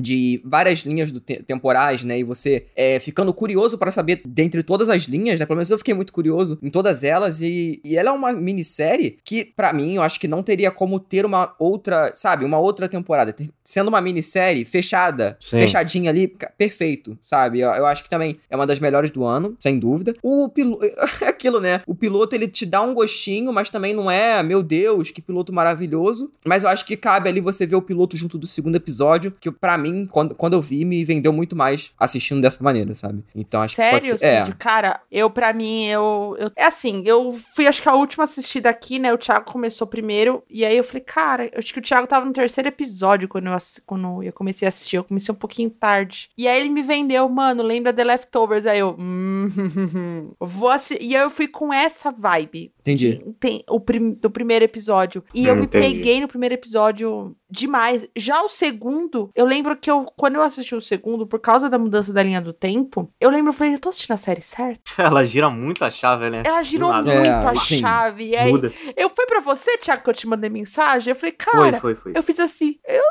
De 0.00 0.40
várias 0.44 0.80
linhas 0.80 1.10
do 1.10 1.20
te- 1.20 1.42
temporais, 1.42 2.04
né? 2.04 2.18
E 2.18 2.24
você 2.24 2.64
é, 2.74 2.98
ficando 2.98 3.32
curioso 3.32 3.78
pra 3.78 3.90
saber 3.90 4.22
dentre 4.26 4.62
todas 4.62 4.88
as 4.88 5.02
linhas, 5.02 5.38
né? 5.38 5.46
Pelo 5.46 5.56
menos 5.56 5.70
eu 5.70 5.78
fiquei 5.78 5.94
muito 5.94 6.12
curioso 6.12 6.58
em 6.62 6.70
todas 6.70 7.02
elas. 7.02 7.40
E, 7.40 7.80
e 7.84 7.96
ela 7.96 8.10
é 8.10 8.12
uma 8.12 8.32
minissérie 8.32 9.18
que, 9.24 9.44
pra 9.44 9.72
mim, 9.72 9.94
eu 9.96 10.02
acho 10.02 10.18
que 10.20 10.28
não 10.28 10.42
teria 10.42 10.70
como 10.70 10.98
ter 11.00 11.24
uma 11.24 11.54
outra, 11.58 12.12
sabe? 12.14 12.44
Uma 12.44 12.58
outra 12.58 12.88
temporada. 12.88 13.34
Sendo 13.64 13.88
uma 13.88 14.00
minissérie 14.00 14.64
fechada, 14.64 15.36
Sim. 15.40 15.58
fechadinha 15.58 16.10
ali, 16.10 16.28
perfeito, 16.56 17.18
sabe? 17.22 17.60
Eu, 17.60 17.70
eu 17.70 17.86
acho 17.86 18.02
que 18.02 18.10
também 18.10 18.38
é 18.50 18.56
uma 18.56 18.66
das 18.66 18.78
melhores 18.78 19.10
do 19.10 19.24
ano, 19.24 19.56
sem 19.60 19.78
dúvida. 19.78 20.14
O 20.22 20.48
piloto. 20.48 20.84
Aquilo, 21.26 21.60
né? 21.60 21.82
O 21.86 21.94
piloto 21.94 22.34
ele 22.34 22.48
te 22.48 22.64
dá 22.66 22.80
um 22.82 22.94
gostinho, 22.94 23.52
mas 23.52 23.68
também 23.70 23.94
não 23.94 24.10
é, 24.10 24.42
meu 24.42 24.62
Deus, 24.62 25.10
que 25.10 25.20
piloto 25.22 25.52
maravilhoso. 25.52 26.32
Mas 26.44 26.62
eu 26.62 26.68
acho 26.68 26.84
que 26.84 26.96
cabe 26.96 27.28
ali 27.28 27.40
você 27.40 27.66
ver 27.66 27.76
o 27.76 27.82
piloto 27.82 28.16
junto 28.16 28.38
do 28.38 28.46
segundo 28.46 28.76
episódio, 28.76 29.32
que 29.40 29.50
pra 29.50 29.76
mim, 29.76 29.85
quando, 30.10 30.34
quando 30.34 30.54
eu 30.54 30.62
vi, 30.62 30.84
me 30.84 31.04
vendeu 31.04 31.32
muito 31.32 31.54
mais 31.54 31.92
assistindo 31.98 32.40
dessa 32.40 32.62
maneira, 32.62 32.94
sabe? 32.94 33.22
Então 33.34 33.60
acho 33.62 33.74
Sério, 33.76 34.00
que 34.14 34.18
ser. 34.18 34.44
Cid? 34.46 34.56
Cara, 34.56 35.00
eu, 35.10 35.28
pra 35.30 35.52
mim, 35.52 35.84
eu, 35.86 36.36
eu. 36.38 36.50
É 36.56 36.64
assim, 36.64 37.02
eu 37.06 37.32
fui, 37.54 37.66
acho 37.66 37.82
que 37.82 37.88
a 37.88 37.94
última 37.94 38.24
assistida 38.24 38.68
aqui, 38.70 38.98
né? 38.98 39.12
O 39.12 39.18
Thiago 39.18 39.50
começou 39.50 39.86
primeiro. 39.86 40.42
E 40.50 40.64
aí 40.64 40.76
eu 40.76 40.84
falei, 40.84 41.02
cara, 41.02 41.44
eu 41.46 41.58
acho 41.58 41.72
que 41.72 41.78
o 41.78 41.82
Thiago 41.82 42.06
tava 42.06 42.24
no 42.26 42.32
terceiro 42.32 42.68
episódio 42.68 43.28
quando 43.28 43.46
eu, 43.46 43.56
quando 43.84 44.22
eu 44.22 44.32
comecei 44.32 44.66
a 44.66 44.68
assistir. 44.70 44.96
Eu 44.96 45.04
comecei 45.04 45.32
um 45.34 45.38
pouquinho 45.38 45.70
tarde. 45.70 46.30
E 46.36 46.48
aí 46.48 46.60
ele 46.60 46.70
me 46.70 46.82
vendeu, 46.82 47.28
mano, 47.28 47.62
lembra 47.62 47.92
The 47.92 48.04
Leftovers? 48.04 48.66
Aí 48.66 48.78
eu. 48.78 48.96
Hum, 48.98 50.30
vou 50.40 50.70
assistir. 50.70 51.04
E 51.04 51.16
aí 51.16 51.22
eu 51.22 51.30
fui 51.30 51.48
com 51.48 51.72
essa 51.72 52.10
vibe. 52.10 52.72
Entendi. 52.80 53.20
Tem 53.40 53.62
o 53.68 53.80
prim- 53.80 54.12
do 54.12 54.30
primeiro 54.30 54.64
episódio. 54.64 55.22
E 55.34 55.46
eu 55.46 55.54
Hum, 55.54 55.58
me 55.58 55.64
entendi. 55.64 55.86
peguei 55.96 56.20
no 56.20 56.28
primeiro 56.28 56.54
episódio 56.54 57.36
demais. 57.50 58.08
Já 58.16 58.42
o 58.42 58.48
segundo, 58.48 59.30
eu 59.34 59.44
lembro 59.46 59.76
que 59.76 59.90
eu, 59.90 60.04
quando 60.16 60.36
eu 60.36 60.42
assisti 60.42 60.74
o 60.74 60.80
segundo, 60.80 61.26
por 61.26 61.40
causa 61.40 61.68
da 61.68 61.78
mudança 61.78 62.12
da 62.12 62.22
linha 62.22 62.40
do 62.40 62.52
tempo, 62.52 63.12
eu 63.20 63.30
lembro, 63.30 63.48
eu 63.50 63.52
falei, 63.52 63.74
eu 63.74 63.78
tô 63.80 63.88
assistindo 63.88 64.12
a 64.14 64.16
série 64.16 64.40
certa? 64.40 64.92
Ela 65.02 65.24
gira 65.24 65.48
muito 65.50 65.84
a 65.84 65.90
chave, 65.90 66.30
né? 66.30 66.42
Ela 66.46 66.62
girou 66.62 66.92
muito 66.92 67.08
É, 67.10 67.28
a 67.46 67.54
sim. 67.56 67.78
chave. 67.80 68.24
E 68.28 68.36
aí, 68.36 68.50
Muda. 68.52 68.72
eu 68.96 69.10
foi 69.14 69.26
pra 69.26 69.40
você, 69.40 69.76
Thiago, 69.78 70.02
que 70.02 70.10
eu 70.10 70.14
te 70.14 70.26
mandei 70.26 70.50
mensagem? 70.50 71.10
Eu 71.10 71.16
falei, 71.16 71.34
Foi, 71.38 71.52
cara, 71.52 71.80
foi, 71.80 71.94
foi. 71.94 72.12
eu 72.14 72.22
fiz 72.22 72.38
assim, 72.40 72.78
eu 72.86 73.02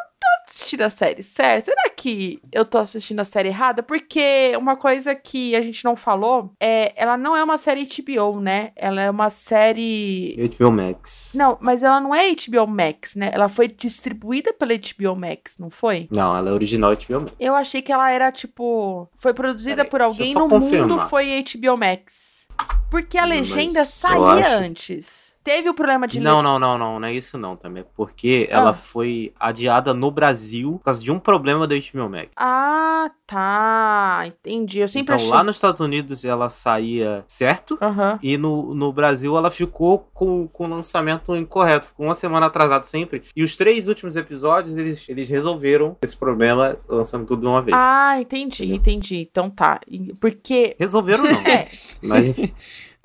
tô 0.46 0.52
assistindo 0.52 0.82
a 0.82 0.90
série 0.90 1.24
certa? 1.24 1.66
Será 1.72 1.90
que 1.96 2.40
eu 2.52 2.64
tô 2.66 2.78
assistindo 2.78 3.20
a 3.20 3.26
série 3.26 3.50
errada? 3.50 3.82
Porque 3.84 4.54
uma 4.58 4.76
coisa 4.76 5.16
que 5.16 5.56
a 5.56 5.62
gente 5.62 5.84
não 5.84 5.96
falou 5.96 6.54
é, 6.60 6.94
ela 6.96 7.18
não 7.18 7.36
é 7.36 7.44
uma 7.44 7.58
série 7.58 7.86
HBO, 7.88 8.40
né? 8.40 8.72
Ela 8.76 9.02
é 9.02 9.10
uma 9.10 9.30
série 9.30 10.36
HBO 10.58 10.72
Max. 10.72 11.34
não, 11.36 11.58
mas 11.62 11.84
ela 11.84 12.00
não 12.00 12.14
é 12.14 12.30
HBO 12.32 12.68
Max, 12.68 13.16
né? 13.16 13.32
Ela 13.34 13.50
foi 13.50 13.68
distribuída 13.68 14.54
pela 14.54 14.74
HBO 14.76 15.16
Max, 15.16 15.58
não 15.58 15.70
foi? 15.70 16.08
Não, 16.12 16.36
ela 16.36 16.50
é 16.50 16.54
original 16.54 16.92
HBO 16.96 17.22
Max. 17.22 17.34
Eu 17.40 17.56
achei 17.56 17.82
que 17.82 17.92
ela 17.92 18.10
era 18.12 18.32
tipo. 18.32 19.10
Foi 19.16 19.34
produzida 19.34 19.78
Peraí, 19.78 19.90
por 19.90 20.02
alguém 20.02 20.34
no 20.34 20.48
confirmar. 20.48 20.88
mundo, 20.90 21.10
foi 21.10 21.44
HBO 21.44 21.78
Max. 21.78 22.48
Porque 22.90 23.18
a 23.18 23.22
Não, 23.24 23.30
legenda 23.30 23.84
saía 23.84 24.46
acho- 24.46 24.52
antes. 24.58 25.35
Teve 25.46 25.70
o 25.70 25.76
problema 25.76 26.08
de. 26.08 26.20
Não, 26.20 26.42
não, 26.42 26.58
não, 26.58 26.76
não, 26.76 27.00
não 27.00 27.08
é 27.08 27.14
isso 27.14 27.38
não 27.38 27.56
também. 27.56 27.86
Porque 27.96 28.50
Ah. 28.52 28.56
ela 28.56 28.74
foi 28.74 29.32
adiada 29.40 29.94
no 29.94 30.10
Brasil 30.10 30.72
por 30.80 30.86
causa 30.86 31.00
de 31.00 31.12
um 31.12 31.20
problema 31.20 31.68
da 31.68 31.76
HBO 31.76 32.10
Max. 32.10 32.30
Ah, 32.36 33.12
tá. 33.28 34.24
Entendi. 34.26 34.80
Eu 34.80 34.88
sempre 34.88 35.14
então 35.14 35.16
achei. 35.18 35.30
lá 35.30 35.44
nos 35.44 35.58
Estados 35.58 35.82
Unidos 35.82 36.26
ela 36.26 36.50
saía 36.50 37.24
certo. 37.28 37.78
Aham. 37.80 38.18
E 38.24 38.38
no, 38.38 38.74
no 38.74 38.92
Brasil 38.92 39.38
ela 39.38 39.52
ficou 39.52 40.10
com, 40.16 40.48
com 40.48 40.66
o 40.66 40.68
lançamento 40.68 41.36
incorreto, 41.36 41.90
ficou 41.90 42.08
uma 42.08 42.16
semana 42.16 42.48
atrasado 42.48 42.84
sempre. 42.84 43.22
E 43.36 43.44
os 43.44 43.56
três 43.56 43.88
últimos 43.88 44.16
episódios 44.16 44.76
eles, 44.76 45.08
eles 45.08 45.30
resolveram 45.30 45.96
esse 46.02 46.18
problema 46.18 46.76
lançando 46.90 47.24
tudo 47.24 47.42
de 47.42 47.48
uma 47.48 47.62
vez. 47.62 47.78
Ah, 47.80 48.20
entendi, 48.20 48.74
entendi. 48.74 49.28
Então 49.30 49.48
tá. 49.52 49.80
Porque. 50.20 50.76
Resolveram 50.80 51.24
não. 51.24 51.36
É, 51.46 51.68
Mas 52.02 52.26
enfim. 52.26 52.52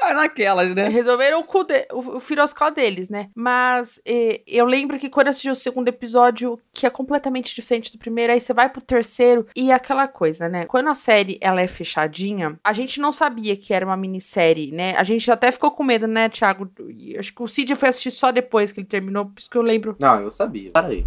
Ah, 0.01 0.15
naquelas, 0.15 0.75
né? 0.75 0.89
Resolveram 0.89 1.41
o, 1.41 1.45
cu 1.45 1.65
de, 1.65 1.87
o, 1.93 2.17
o 2.17 2.21
firoscó 2.21 2.71
deles, 2.71 3.09
né? 3.09 3.29
Mas 3.35 4.01
eh, 4.07 4.43
eu 4.47 4.65
lembro 4.65 4.99
que 4.99 5.11
quando 5.11 5.27
eu 5.27 5.31
assisti 5.31 5.51
o 5.51 5.55
segundo 5.55 5.89
episódio, 5.89 6.59
que 6.73 6.87
é 6.87 6.91
completamente 6.91 7.55
diferente 7.55 7.93
do 7.93 7.99
primeiro, 7.99 8.33
aí 8.33 8.41
você 8.41 8.55
vai 8.55 8.69
pro 8.69 8.81
terceiro 8.81 9.47
e 9.55 9.71
é 9.71 9.75
aquela 9.75 10.09
coisa, 10.09 10.49
né? 10.49 10.65
Quando 10.65 10.89
a 10.89 10.95
série 10.95 11.39
ela 11.41 11.61
é 11.61 11.67
fechadinha, 11.67 12.59
a 12.65 12.73
gente 12.73 13.01
não 13.01 13.13
sabia 13.13 13.57
que 13.57 13.75
era 13.75 13.85
uma 13.85 13.97
minissérie, 13.97 14.73
né? 14.73 14.95
A 14.97 15.03
gente 15.03 15.31
até 15.31 15.53
ficou 15.53 15.71
com 15.71 15.85
medo, 15.85 16.07
né, 16.07 16.29
Thiago? 16.29 16.71
E 16.89 17.19
Acho 17.19 17.35
que 17.35 17.43
o 17.43 17.49
Cid 17.49 17.75
foi 17.77 17.91
assistir 17.91 18.11
só 18.11 18.33
depois 18.33 18.73
que 18.73 18.81
ele 18.81 18.87
terminou, 18.87 19.27
por 19.27 19.39
isso 19.39 19.51
que 19.51 19.59
eu 19.59 19.63
lembro. 19.63 19.97
Não, 20.01 20.21
eu 20.21 20.31
sabia. 20.31 20.71
Para 20.71 20.89
aí. 20.89 21.05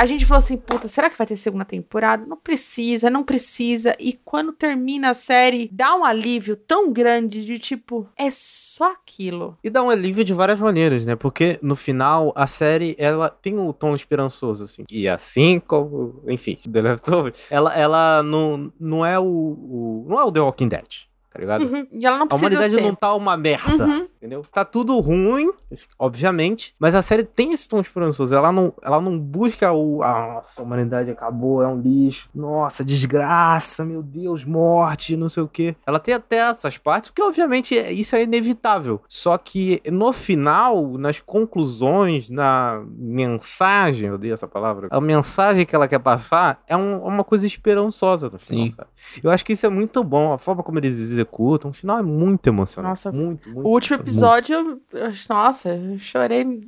A 0.00 0.06
gente 0.06 0.24
falou 0.24 0.38
assim, 0.38 0.56
puta, 0.56 0.88
será 0.88 1.10
que 1.10 1.18
vai 1.18 1.26
ter 1.26 1.36
segunda 1.36 1.62
temporada? 1.62 2.24
Não 2.24 2.38
precisa, 2.38 3.10
não 3.10 3.22
precisa. 3.22 3.94
E 4.00 4.14
quando 4.24 4.50
termina 4.50 5.10
a 5.10 5.14
série, 5.14 5.68
dá 5.70 5.94
um 5.94 6.02
alívio 6.02 6.56
tão 6.56 6.90
grande 6.90 7.44
de 7.44 7.58
tipo, 7.58 8.08
é 8.16 8.30
só 8.30 8.92
aquilo. 8.92 9.58
E 9.62 9.68
dá 9.68 9.82
um 9.82 9.90
alívio 9.90 10.24
de 10.24 10.32
várias 10.32 10.58
maneiras, 10.58 11.04
né? 11.04 11.16
Porque 11.16 11.58
no 11.60 11.76
final 11.76 12.32
a 12.34 12.46
série 12.46 12.96
ela 12.98 13.28
tem 13.28 13.58
um 13.58 13.70
tom 13.72 13.94
esperançoso, 13.94 14.64
assim. 14.64 14.84
E 14.90 15.06
assim 15.06 15.60
como. 15.60 16.22
Enfim, 16.26 16.56
The 16.56 16.80
Leftovers, 16.80 17.52
ela, 17.52 17.74
ela 17.76 18.22
não, 18.22 18.72
não 18.80 19.04
é 19.04 19.18
o, 19.18 19.24
o. 19.24 20.06
Não 20.08 20.18
é 20.18 20.24
o 20.24 20.32
The 20.32 20.40
Walking 20.40 20.68
Dead. 20.68 21.09
Tá 21.32 21.38
ligado? 21.38 21.62
Uhum. 21.64 21.86
E 21.92 22.04
ela 22.04 22.16
não 22.18 22.24
A 22.24 22.28
precisa 22.28 22.46
humanidade 22.48 22.74
ser. 22.74 22.82
não 22.82 22.94
tá 22.94 23.14
uma 23.14 23.36
merda, 23.36 23.86
Uhum. 23.86 24.08
entendeu? 24.16 24.44
Tá 24.52 24.64
tudo 24.64 24.98
ruim, 24.98 25.52
obviamente, 25.96 26.74
mas 26.78 26.94
a 26.96 27.02
série 27.02 27.22
tem 27.22 27.52
esse 27.52 27.68
tom 27.68 27.78
esperançoso. 27.80 28.34
Ela 28.34 28.50
não, 28.50 28.72
ela 28.82 29.00
não 29.00 29.16
busca 29.16 29.70
o. 29.72 30.02
Ah, 30.02 30.34
nossa, 30.34 30.60
a 30.60 30.64
humanidade 30.64 31.08
acabou, 31.10 31.62
é 31.62 31.68
um 31.68 31.80
lixo. 31.80 32.28
Nossa, 32.34 32.84
desgraça, 32.84 33.84
meu 33.84 34.02
Deus, 34.02 34.44
morte, 34.44 35.16
não 35.16 35.28
sei 35.28 35.42
o 35.44 35.48
quê. 35.48 35.76
Ela 35.86 36.00
tem 36.00 36.14
até 36.14 36.38
essas 36.38 36.76
partes, 36.76 37.10
porque 37.10 37.22
obviamente 37.22 37.78
é- 37.78 37.92
isso 37.92 38.16
é 38.16 38.22
inevitável. 38.24 39.00
Só 39.08 39.38
que 39.38 39.80
no 39.90 40.12
final, 40.12 40.98
nas 40.98 41.20
conclusões, 41.20 42.28
na 42.28 42.82
mensagem, 42.98 44.08
eu 44.08 44.14
odeio 44.14 44.34
essa 44.34 44.48
palavra, 44.48 44.88
a 44.90 45.00
mensagem 45.00 45.64
que 45.64 45.74
ela 45.76 45.86
quer 45.86 45.98
passar 46.00 46.60
é 46.66 46.76
um- 46.76 46.98
uma 47.04 47.22
coisa 47.22 47.46
esperançosa 47.46 48.28
no 48.30 48.38
final, 48.38 48.64
Sim. 48.64 48.70
sabe? 48.72 48.88
Eu 49.22 49.30
acho 49.30 49.44
que 49.44 49.52
isso 49.52 49.66
é 49.66 49.68
muito 49.68 50.02
bom. 50.02 50.32
A 50.32 50.38
forma 50.38 50.62
como 50.62 50.78
eles 50.78 50.98
executam, 51.20 51.70
o 51.70 51.72
final 51.72 51.98
é 51.98 52.02
muito 52.02 52.46
emocionante. 52.46 52.90
Nossa, 52.90 53.12
muito, 53.12 53.48
muito 53.48 53.66
O 53.66 53.70
último 53.70 53.96
episódio, 53.96 54.54
eu- 54.54 54.80
eu- 55.00 55.10
nossa, 55.28 55.70
eu 55.74 55.98
chorei 55.98 56.44
o 56.44 56.60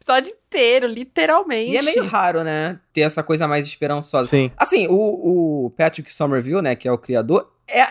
episódio 0.00 0.32
inteiro, 0.32 0.86
literalmente. 0.86 1.70
E 1.72 1.76
é 1.76 1.82
meio 1.82 2.04
raro, 2.06 2.42
né? 2.42 2.78
Ter 2.92 3.02
essa 3.02 3.22
coisa 3.22 3.46
mais 3.46 3.66
esperançosa. 3.66 4.28
Sim. 4.30 4.50
Assim, 4.56 4.86
o, 4.88 5.66
o 5.66 5.70
Patrick 5.70 6.12
Somerville, 6.12 6.62
né, 6.62 6.74
que 6.74 6.88
é 6.88 6.92
o 6.92 6.98
criador, 6.98 7.50
é, 7.68 7.86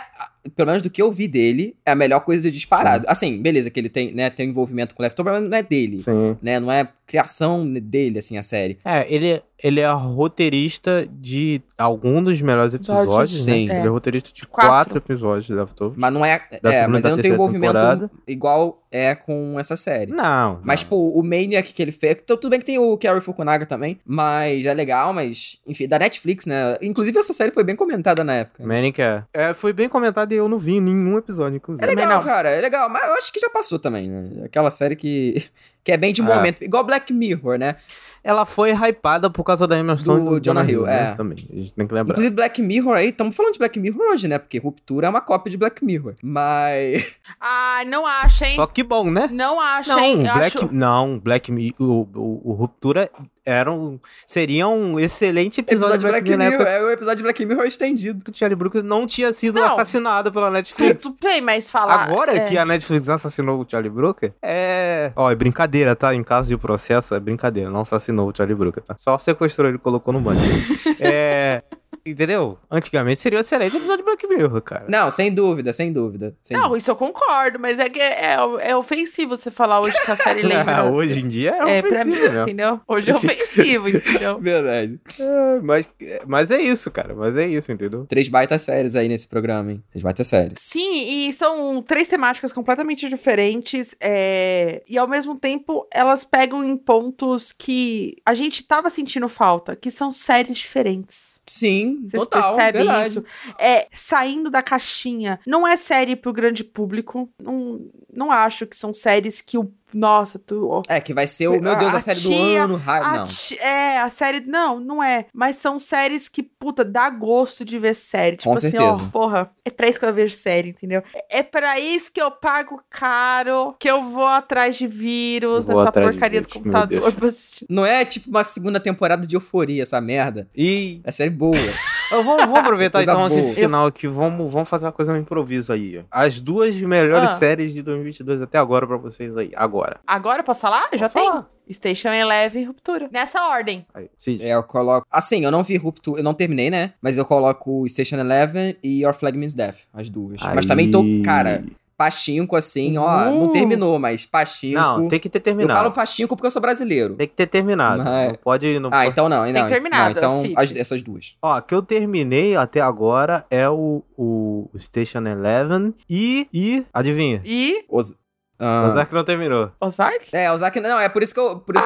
pelo 0.55 0.67
menos 0.67 0.81
do 0.81 0.89
que 0.89 1.01
eu 1.01 1.11
vi 1.11 1.27
dele, 1.27 1.75
é 1.85 1.91
a 1.91 1.95
melhor 1.95 2.19
coisa 2.19 2.41
de 2.41 2.51
disparado. 2.51 3.05
Assim, 3.07 3.41
beleza, 3.41 3.69
que 3.69 3.79
ele 3.79 3.89
tem, 3.89 4.13
né, 4.13 4.29
tem 4.29 4.47
um 4.47 4.51
envolvimento 4.51 4.93
com 4.93 5.01
o 5.01 5.03
Leftover, 5.05 5.33
mas 5.33 5.41
não 5.43 5.57
é 5.57 5.63
dele. 5.63 6.01
Sim. 6.01 6.37
Né, 6.41 6.59
não 6.59 6.71
é 6.71 6.87
criação 7.07 7.65
dele, 7.65 8.19
assim, 8.19 8.37
a 8.37 8.43
série. 8.43 8.77
É, 8.83 9.05
ele, 9.13 9.41
ele 9.63 9.79
é 9.79 9.91
roteirista 9.91 11.07
de 11.11 11.61
algum 11.77 12.23
dos 12.23 12.41
melhores 12.41 12.73
Episódios, 12.73 13.05
episódios, 13.05 13.45
né? 13.45 13.53
sim. 13.53 13.63
Ele 13.69 13.87
é 13.87 13.87
roteirista 13.87 14.31
de 14.33 14.45
Quatro. 14.47 14.69
quatro, 14.69 14.97
episódios 14.97 15.45
de 15.45 15.53
Leftovers. 15.53 15.97
Mas 15.97 16.13
não 16.13 16.25
é. 16.25 16.41
Da 16.61 16.69
é, 16.69 16.79
segunda 16.79 16.89
mas 16.91 17.05
ele 17.05 17.15
não 17.15 17.21
tem 17.21 17.31
envolvimento 17.31 17.73
temporada. 17.73 18.11
igual 18.27 18.81
é 18.91 19.15
com 19.15 19.57
essa 19.59 19.75
série. 19.75 20.11
Não. 20.11 20.59
Mas, 20.63 20.81
não. 20.81 20.89
pô, 20.89 21.09
o 21.19 21.23
Maniac 21.23 21.73
que 21.73 21.81
ele 21.81 21.91
fez. 21.91 22.17
então, 22.23 22.35
Tudo 22.35 22.51
bem 22.51 22.59
que 22.59 22.65
tem 22.65 22.77
o 22.77 22.97
Kerry 22.97 23.21
Fukunaga 23.21 23.65
também. 23.65 23.99
Mas 24.05 24.65
é 24.65 24.73
legal, 24.73 25.13
mas. 25.13 25.57
Enfim, 25.65 25.87
da 25.87 25.97
Netflix, 25.97 26.45
né? 26.45 26.75
Inclusive, 26.81 27.17
essa 27.17 27.33
série 27.33 27.51
foi 27.51 27.63
bem 27.63 27.75
comentada 27.75 28.23
na 28.23 28.33
época. 28.33 28.65
Manic 28.65 29.01
é. 29.01 29.23
é. 29.33 29.53
Foi 29.53 29.71
bem 29.73 29.87
comentado 29.87 30.31
e 30.33 30.35
eu 30.35 30.49
não 30.49 30.57
vi 30.57 30.79
nenhum 30.81 31.17
episódio, 31.17 31.55
inclusive. 31.57 31.83
É 31.83 31.87
legal, 31.87 32.09
não. 32.17 32.23
cara, 32.23 32.49
é 32.49 32.59
legal, 32.59 32.89
mas 32.89 33.03
eu 33.07 33.13
acho 33.13 33.31
que 33.31 33.39
já 33.39 33.49
passou 33.49 33.79
também, 33.79 34.09
né? 34.09 34.43
Aquela 34.45 34.71
série 34.71 34.95
que, 34.95 35.43
que 35.83 35.91
é 35.91 35.97
bem 35.97 36.11
de 36.11 36.21
É. 36.21 36.23
momento, 36.23 36.61
igual 36.63 36.83
Black 36.83 37.13
Mirror, 37.13 37.57
né? 37.57 37.75
Ela 38.23 38.45
foi 38.45 38.71
hypada 38.71 39.29
por 39.29 39.43
causa 39.43 39.65
da 39.65 39.77
Emma 39.77 39.97
Stone 39.97 40.21
e 40.21 40.25
Do 40.25 40.39
do 40.39 40.45
Jonah 40.45 40.63
Hill, 40.63 40.85
é. 40.85 40.89
né? 41.09 41.13
Também. 41.15 41.37
A 41.51 41.55
gente 41.55 41.71
tem 41.73 41.87
que 41.87 41.93
lembrar. 41.93 42.13
Inclusive 42.13 42.35
Black 42.35 42.61
Mirror 42.61 42.97
aí, 42.97 43.09
estamos 43.09 43.35
falando 43.35 43.53
de 43.53 43.59
Black 43.59 43.79
Mirror 43.79 44.11
hoje, 44.13 44.27
né? 44.27 44.37
Porque 44.37 44.59
Ruptura 44.59 45.07
é 45.07 45.09
uma 45.09 45.21
cópia 45.21 45.49
de 45.49 45.57
Black 45.57 45.83
Mirror. 45.83 46.13
Mas. 46.21 47.15
Ai, 47.41 47.85
não 47.85 48.05
acha, 48.05 48.45
hein? 48.45 48.55
Só 48.55 48.67
que 48.67 48.83
bom, 48.83 49.09
né? 49.09 49.27
Não 49.31 49.59
acha, 49.59 49.95
Não, 49.95 49.99
hein? 50.03 50.17
Black, 50.21 50.57
acho... 50.57 50.69
não, 50.71 51.19
Black 51.19 51.51
Mi- 51.51 51.75
o, 51.79 52.07
o, 52.13 52.41
o 52.51 52.53
Ruptura 52.53 53.09
era 53.45 53.71
um, 53.71 53.99
seria 54.27 54.67
um 54.67 54.99
excelente 54.99 55.61
episódio, 55.61 55.97
de 55.97 56.07
Black, 56.07 56.23
Mirror 56.23 56.37
na 56.37 56.45
época 56.45 56.69
é 56.69 56.83
o 56.83 56.91
episódio 56.91 57.17
de 57.17 57.23
Black 57.23 57.45
Mirror 57.45 57.65
estendido. 57.65 58.23
Charlie 58.33 58.55
Brooker 58.55 58.83
não 58.83 59.07
tinha 59.07 59.33
sido 59.33 59.59
Não. 59.59 59.65
assassinado 59.65 60.31
pela 60.31 60.51
Netflix. 60.51 61.03
Tudo 61.03 61.17
bem, 61.21 61.41
mas 61.41 61.69
falar... 61.69 62.03
Agora 62.03 62.35
é. 62.35 62.47
que 62.47 62.57
a 62.57 62.65
Netflix 62.65 63.09
assassinou 63.09 63.61
o 63.61 63.65
Charlie 63.67 63.89
Brooker, 63.89 64.33
é. 64.41 65.11
Ó, 65.15 65.31
é 65.31 65.35
brincadeira, 65.35 65.95
tá? 65.95 66.13
Em 66.13 66.23
caso 66.23 66.49
de 66.49 66.57
processo, 66.57 67.15
é 67.15 67.19
brincadeira. 67.19 67.69
Não 67.69 67.81
assassinou 67.81 68.29
o 68.29 68.35
Charlie 68.35 68.55
Brooker, 68.55 68.83
tá? 68.83 68.95
Só 68.97 69.17
sequestrou 69.17 69.67
ele 69.67 69.77
e 69.77 69.79
colocou 69.79 70.13
no 70.13 70.21
banco. 70.21 70.41
é. 70.99 71.63
Entendeu? 72.05 72.57
Antigamente 72.69 73.21
seria 73.21 73.37
um 73.37 73.41
excelente 73.41 73.75
episódio 73.77 73.97
de 73.97 74.03
Black 74.03 74.27
Mirror, 74.27 74.61
cara. 74.61 74.85
Não, 74.87 75.11
sem 75.11 75.33
dúvida, 75.33 75.71
sem 75.71 75.91
dúvida. 75.93 76.35
sem 76.41 76.55
Não, 76.57 76.63
dúvida. 76.63 76.77
isso 76.79 76.91
eu 76.91 76.95
concordo, 76.95 77.59
mas 77.59 77.77
é 77.79 77.89
que 77.89 77.99
é, 77.99 78.37
é 78.61 78.75
ofensivo 78.75 79.37
você 79.37 79.51
falar 79.51 79.79
hoje 79.81 79.93
que 80.03 80.11
a 80.11 80.15
série 80.15 80.41
lembra... 80.43 80.85
Hoje 80.85 81.23
em 81.23 81.27
dia 81.27 81.55
é, 81.63 81.77
É, 81.77 81.81
pra 81.81 82.03
mim, 82.03 82.13
ofensivo 82.13 82.41
entendeu? 82.41 82.81
Hoje 82.87 83.11
é 83.11 83.15
ofensivo, 83.15 83.89
entendeu? 83.89 84.37
Verdade. 84.41 84.99
É, 85.19 85.59
mas, 85.61 85.89
mas 86.27 86.51
é 86.51 86.59
isso, 86.61 86.89
cara. 86.89 87.13
Mas 87.13 87.37
é 87.37 87.45
isso, 87.47 87.71
entendeu? 87.71 88.05
Três 88.07 88.27
baitas 88.29 88.61
séries 88.63 88.95
aí 88.95 89.07
nesse 89.07 89.27
programa, 89.27 89.71
hein? 89.71 89.83
Três 89.91 90.03
baitas 90.03 90.27
séries. 90.27 90.53
Sim, 90.59 91.27
e 91.27 91.33
são 91.33 91.81
três 91.83 92.07
temáticas 92.07 92.51
completamente 92.51 93.07
diferentes, 93.09 93.95
é, 93.99 94.81
e 94.89 94.97
ao 94.97 95.07
mesmo 95.07 95.37
tempo 95.37 95.87
elas 95.93 96.23
pegam 96.23 96.63
em 96.63 96.75
pontos 96.75 97.51
que 97.51 98.15
a 98.25 98.33
gente 98.33 98.63
tava 98.63 98.89
sentindo 98.89 99.27
falta, 99.27 99.75
que 99.75 99.91
são 99.91 100.09
séries 100.11 100.57
diferentes. 100.57 101.41
Sim, 101.47 101.90
Vocês 101.99 102.23
total. 102.23 102.55
percebem 102.55 102.83
verdade. 102.83 103.09
isso? 103.09 103.25
É, 103.59 103.87
saindo 103.93 104.49
da 104.49 104.61
caixinha. 104.61 105.39
Não 105.45 105.67
é 105.67 105.75
série 105.75 106.15
pro 106.15 106.33
grande 106.33 106.63
público. 106.63 107.29
Não, 107.41 107.89
não 108.13 108.31
acho 108.31 108.65
que 108.67 108.75
são 108.75 108.93
séries 108.93 109.41
que 109.41 109.57
o. 109.57 109.71
Nossa, 109.93 110.39
tu. 110.39 110.67
ó, 110.69 110.81
É, 110.87 110.99
que 111.01 111.13
vai 111.13 111.27
ser 111.27 111.47
o, 111.47 111.61
meu 111.61 111.75
Deus, 111.77 111.93
a, 111.93 111.97
A 111.97 111.99
série 111.99 112.19
tia, 112.19 112.31
do 112.67 112.73
ano. 112.73 112.75
Ra- 112.77 112.97
a 112.99 113.17
não. 113.17 113.23
ti- 113.25 113.57
é, 113.59 113.99
a 113.99 114.09
série. 114.09 114.39
Não, 114.41 114.79
não 114.79 115.03
é. 115.03 115.25
Mas 115.33 115.55
são 115.57 115.79
séries 115.79 116.27
que, 116.27 116.41
puta, 116.43 116.83
dá 116.85 117.09
gosto 117.09 117.63
de 117.65 117.77
ver 117.77 117.93
série. 117.93 118.37
Tipo 118.37 118.49
Com 118.49 118.55
assim, 118.57 118.71
certeza. 118.71 119.03
ó, 119.05 119.09
porra, 119.11 119.51
é 119.65 119.69
pra 119.69 119.87
isso 119.87 119.99
que 119.99 120.05
eu 120.05 120.13
vejo 120.13 120.35
série, 120.35 120.69
entendeu? 120.69 121.03
É, 121.13 121.39
é 121.39 121.43
pra 121.43 121.79
isso 121.79 122.11
que 122.11 122.21
eu 122.21 122.31
pago 122.31 122.81
caro, 122.89 123.75
que 123.79 123.89
eu 123.89 124.01
vou 124.03 124.25
atrás 124.27 124.75
de 124.77 124.87
vírus 124.87 125.65
Vou 125.65 125.75
nessa 125.77 125.91
porcaria 125.91 126.41
do 126.41 126.45
vírus, 126.47 126.53
computador 126.53 126.99
Deus. 127.01 127.13
pra 127.15 127.27
assistir. 127.27 127.65
Não 127.69 127.85
é 127.85 128.03
tipo 128.05 128.29
uma 128.29 128.43
segunda 128.43 128.79
temporada 128.79 129.25
de 129.27 129.35
euforia, 129.35 129.83
essa 129.83 129.99
merda. 130.01 130.47
E 130.55 131.01
É 131.03 131.11
série 131.11 131.29
boa. 131.29 131.51
Eu 132.11 132.23
vou, 132.23 132.37
vou 132.47 132.57
aproveitar 132.57 133.01
então 133.01 133.27
boa. 133.29 133.39
esse 133.39 133.55
final 133.55 133.85
aqui, 133.87 134.07
vamos, 134.07 134.51
vamos 134.51 134.67
fazer 134.67 134.85
uma 134.85 134.91
coisa 134.91 135.13
no 135.13 135.19
improviso 135.19 135.71
aí. 135.71 136.03
As 136.11 136.41
duas 136.41 136.75
melhores 136.75 137.29
Ah. 137.31 137.35
séries 137.35 137.73
de 137.73 137.81
2022 137.81 138.41
até 138.41 138.57
agora 138.57 138.85
pra 138.85 138.97
vocês 138.97 139.35
aí, 139.37 139.51
agora. 139.55 139.99
Agora 140.05 140.39
eu 140.39 140.43
posso 140.43 140.61
falar? 140.61 140.87
Eu 140.91 140.97
já 140.99 141.07
tenho. 141.09 141.25
falar. 141.31 141.47
Station 141.71 142.09
Eleven 142.09 142.63
e 142.63 142.65
Ruptura. 142.65 143.09
Nessa 143.13 143.41
ordem. 143.49 143.85
Aí, 143.93 144.09
Cid. 144.17 144.45
É, 144.45 144.53
eu 144.55 144.63
coloco. 144.63 145.07
Assim, 145.09 145.45
eu 145.45 145.51
não 145.51 145.63
vi 145.63 145.77
Ruptura, 145.77 146.19
eu 146.19 146.23
não 146.23 146.33
terminei, 146.33 146.69
né? 146.69 146.93
Mas 147.01 147.17
eu 147.17 147.23
coloco 147.23 147.87
Station 147.87 148.17
Eleven 148.17 148.75
e 148.83 149.03
Your 149.03 149.13
Flag 149.13 149.37
Means 149.37 149.53
Death, 149.53 149.77
as 149.93 150.09
duas. 150.09 150.41
Mas 150.41 150.57
Aí. 150.57 150.67
também 150.67 150.91
tô, 150.91 151.01
cara, 151.23 151.63
pachinko 152.01 152.55
assim, 152.55 152.97
ó. 152.97 153.25
Não 153.25 153.45
Uh. 153.45 153.51
terminou, 153.53 153.99
mas 153.99 154.25
pachinko. 154.25 154.79
Não, 154.79 155.07
tem 155.07 155.19
que 155.19 155.29
ter 155.29 155.37
Eu 155.37 155.43
terminado. 155.43 155.79
falo 155.79 155.91
pachinko 155.91 156.35
porque 156.35 156.47
eu 156.47 156.51
sou 156.51 156.61
brasileiro. 156.61 157.15
Tem 157.15 157.27
que 157.27 157.35
ter 157.35 157.45
terminado. 157.47 158.03
Mas- 158.03 158.27
Não 158.29 158.35
pode. 158.43 158.79
Não 158.79 158.89
Ah, 158.89 158.91
pode... 158.91 159.07
então 159.09 159.29
não. 159.29 159.45
não 159.45 159.53
Tem 159.53 159.67
terminado, 159.67 160.19
Não, 160.21 160.39
então 160.39 160.53
as- 160.57 160.75
essas 160.75 161.01
duas. 161.01 161.35
Ó, 161.41 161.61
que 161.61 161.73
eu 161.75 161.81
terminei 161.81 162.55
até 162.55 162.81
agora 162.81 163.45
é 163.49 163.69
o, 163.69 164.03
o 164.17 164.69
Station 164.77 165.19
Eleven 165.27 165.93
e. 166.09 166.47
E. 166.53 166.83
Adivinha? 166.93 167.41
E. 167.45 167.85
Os, 167.89 168.13
ah, 168.59 168.83
Ozark 168.87 169.13
não 169.13 169.23
terminou. 169.23 169.71
Ozark? 169.79 170.25
É, 170.33 170.51
Ozark 170.51 170.79
não, 170.79 170.99
é 170.99 171.07
por 171.09 171.21
isso 171.23 171.33
que 171.33 171.39
eu. 171.39 171.59
Por 171.59 171.75
isso... 171.75 171.85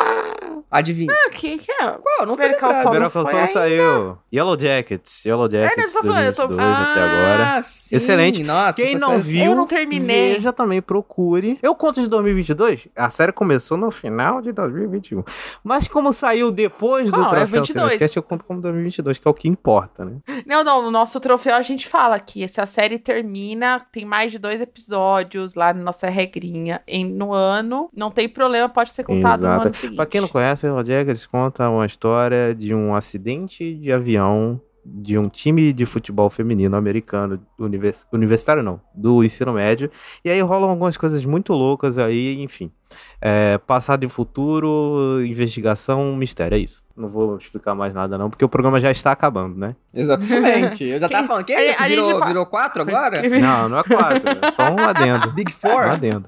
Adivinha. 0.78 1.14
Ah, 1.14 1.30
que, 1.30 1.58
que 1.58 1.72
é? 1.72 1.76
Qual? 1.92 2.26
Não 2.28 2.36
tô 2.36 2.38
Better 2.38 2.60
Call. 2.60 2.74
Saul 2.74 2.94
foi 3.10 3.24
canção 3.24 3.28
ainda. 3.28 3.48
saiu. 3.54 4.18
Yellow 4.34 4.60
Jackets. 4.60 5.26
Yellow 5.26 5.50
Jackets. 5.50 5.86
eu 5.96 6.02
tô 6.02 6.08
falando, 6.08 6.26
eu 6.26 6.34
tô- 6.34 6.48
2022 6.48 6.90
até 6.90 7.02
agora. 7.02 7.58
Ah, 7.58 7.64
sim, 7.64 7.96
Excelente. 7.96 8.44
Nossa, 8.44 8.74
Quem 8.74 8.96
não 8.98 9.10
série- 9.12 9.22
viu, 9.22 9.46
Eu 9.46 9.56
não 9.56 9.66
terminei. 9.68 10.34
veja 10.36 10.52
também, 10.54 10.82
procure. 10.82 11.58
Eu 11.62 11.74
conto 11.76 12.02
de 12.02 12.08
2022, 12.08 12.88
a 12.96 13.10
série 13.10 13.32
começou 13.32 13.78
no 13.78 13.90
final 13.92 14.42
de 14.42 14.52
2021. 14.52 15.24
Mas 15.64 15.88
como 15.88 16.12
saiu 16.14 16.52
depois 16.52 17.10
do 17.12 17.18
Não, 17.18 17.28
é 17.28 17.30
Troféu 17.30 17.48
22. 17.62 17.88
Cinecast, 17.94 18.18
eu 18.18 18.24
conto 18.24 18.46
como 18.46 18.60
2022, 18.62 19.18
que 19.20 19.28
é 19.28 19.32
o 19.32 19.34
que 19.34 19.48
importa, 19.48 20.04
né? 20.06 20.18
Não, 20.46 20.64
não, 20.64 20.82
no 20.82 20.92
nosso 20.92 21.20
troféu 21.20 21.56
a 21.56 21.62
gente 21.62 21.88
fala 21.88 22.20
que 22.20 22.48
se 22.48 22.60
a 22.60 22.66
série 22.66 23.00
termina, 23.00 23.80
tem 23.92 24.06
mais 24.06 24.32
de 24.32 24.38
dois 24.40 24.60
episódios 24.60 25.56
lá 25.56 25.74
na 25.74 25.82
nossa 25.84 26.08
regrinha 26.10 26.82
em, 26.88 27.06
no 27.06 27.34
ano, 27.34 27.90
não 27.96 28.12
tem 28.12 28.28
problema, 28.30 28.68
pode 28.70 28.94
ser 28.94 29.04
contado 29.04 29.42
no 29.42 29.48
Exato. 29.48 29.62
ano 29.64 29.74
seguinte. 29.74 29.96
Pra 29.96 30.06
quem 30.06 30.22
não 30.22 30.28
conhece, 30.28 30.65
Yellow 30.66 30.84
Jackets 30.84 31.26
conta 31.26 31.70
uma 31.70 31.86
história 31.86 32.54
de 32.56 32.74
um 32.74 32.94
acidente 32.96 33.74
de 33.76 33.92
avião 33.92 34.60
de 34.88 35.18
um 35.18 35.28
time 35.28 35.74
de 35.74 35.84
futebol 35.84 36.30
feminino 36.30 36.78
americano, 36.78 37.42
univers- 37.58 38.06
universitário 38.14 38.62
não, 38.62 38.80
do 38.94 39.24
ensino 39.24 39.52
médio, 39.54 39.90
e 40.24 40.30
aí 40.30 40.40
rolam 40.42 40.70
algumas 40.70 40.96
coisas 40.96 41.26
muito 41.26 41.54
loucas 41.54 41.98
aí, 41.98 42.40
enfim. 42.44 42.72
É, 43.20 43.58
passado 43.58 44.04
e 44.04 44.08
futuro, 44.10 45.20
investigação, 45.26 46.16
mistério, 46.16 46.56
é 46.56 46.60
isso. 46.60 46.84
Não 46.96 47.10
vou 47.10 47.36
explicar 47.38 47.74
mais 47.74 47.96
nada 47.96 48.16
não, 48.16 48.30
porque 48.30 48.46
o 48.46 48.48
programa 48.48 48.80
já 48.80 48.92
está 48.92 49.12
acabando, 49.12 49.58
né? 49.58 49.76
Exatamente. 49.92 50.84
Eu 50.86 51.00
já 51.00 51.10
tava 51.10 51.22
Quem- 51.22 51.28
falando. 51.28 51.46
Que 51.46 51.54
é 51.54 51.72
isso? 51.72 51.84
Virou, 51.84 52.24
virou 52.26 52.46
quatro 52.46 52.84
agora? 52.84 53.22
Não, 53.28 53.68
não 53.68 53.80
é 53.80 53.84
quatro, 53.84 54.22
é 54.30 54.52
só 54.52 54.72
um 54.72 54.80
adendo. 54.88 55.32
Big 55.34 55.52
Um 55.52 55.56
Four? 55.56 55.82
adendo. 55.86 56.28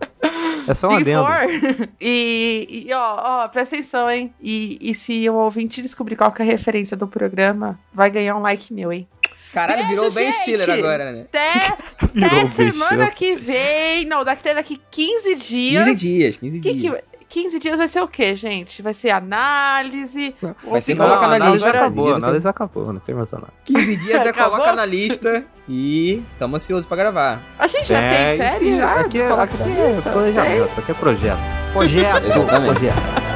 É 0.68 0.74
só 0.74 0.88
um 0.90 0.96
adendo. 0.96 1.26
E, 2.00 2.86
e, 2.88 2.94
ó, 2.94 3.44
ó, 3.44 3.48
presta 3.48 3.76
atenção, 3.76 4.10
hein? 4.10 4.34
E, 4.42 4.78
e 4.82 4.94
se 4.94 5.30
o 5.30 5.36
ouvinte 5.36 5.82
descobrir 5.82 6.16
qual 6.16 6.32
que 6.32 6.42
é 6.42 6.46
a 6.46 6.48
referência 6.48 6.96
do 6.98 7.08
programa, 7.08 7.80
vai 7.94 8.10
ganhar 8.10 8.36
um 8.36 8.42
like 8.42 8.74
meu, 8.74 8.92
hein? 8.92 9.08
Caralho, 9.54 9.80
Beijo, 9.88 9.96
virou 9.96 10.12
Ben 10.12 10.32
gente! 10.32 10.60
Stiller 10.60 10.70
agora, 10.70 11.12
né? 11.12 11.22
Até, 11.22 11.78
até 12.26 12.50
semana 12.50 13.06
bichão. 13.06 13.16
que 13.16 13.36
vem. 13.36 14.06
Não, 14.06 14.24
daqui, 14.24 14.54
daqui 14.54 14.82
15 14.92 15.36
dias. 15.36 15.86
15 15.88 16.00
dias, 16.00 16.38
15 16.38 16.60
Que 16.60 16.74
dias. 16.74 16.96
que, 17.00 17.17
15 17.42 17.60
dias 17.60 17.78
vai 17.78 17.88
ser 17.88 18.02
o 18.02 18.08
quê, 18.08 18.36
gente? 18.36 18.82
Vai 18.82 18.94
ser 18.94 19.12
análise. 19.12 20.34
Vai 20.64 20.82
ser 20.82 20.96
coloca 20.96 21.28
na 21.28 21.36
análise 21.36 21.64
lista. 21.66 21.70
acabou, 21.70 22.14
a 22.14 22.18
análise 22.18 22.48
acabou, 22.48 22.84
não 22.94 23.00
tem 23.00 23.14
mais 23.14 23.32
nada. 23.32 23.48
15 23.66 23.96
dias 23.98 24.26
Acabou? 24.28 24.52
coloca 24.58 24.74
na 24.74 24.86
lista 24.86 25.46
e 25.70 26.24
tamo 26.40 26.56
ansioso 26.56 26.88
pra 26.88 26.98
gravar. 26.98 27.40
A 27.60 27.68
gente 27.68 27.88
já 27.90 28.00
tem 28.00 28.08
É, 28.10 28.38
série 28.38 28.78
já? 28.78 29.02
Aqui, 29.02 29.22
é- 29.22 29.28
Coloca 29.28 29.44
aqui 29.44 29.58
na 29.58 29.66
é 29.80 29.88
lista? 29.90 30.10
planejamento, 30.10 30.80
aqui 30.80 30.92
é 30.92 30.94
projeto. 30.96 31.40
Projeto, 31.74 32.22
projeto. 32.66 33.28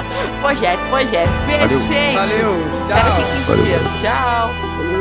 Projeto, 0.41 0.79
projeto. 0.89 1.29
Beijo, 1.45 1.67
Valeu. 1.67 1.81
gente. 1.81 2.15
Valeu, 2.15 2.55
Até 2.85 2.93
tchau. 3.01 3.09
daqui 3.11 3.31
15 3.31 3.47
Valeu. 3.51 3.63
dias. 3.65 4.01
Tchau. 4.01 4.49
Valeu. 4.77 5.00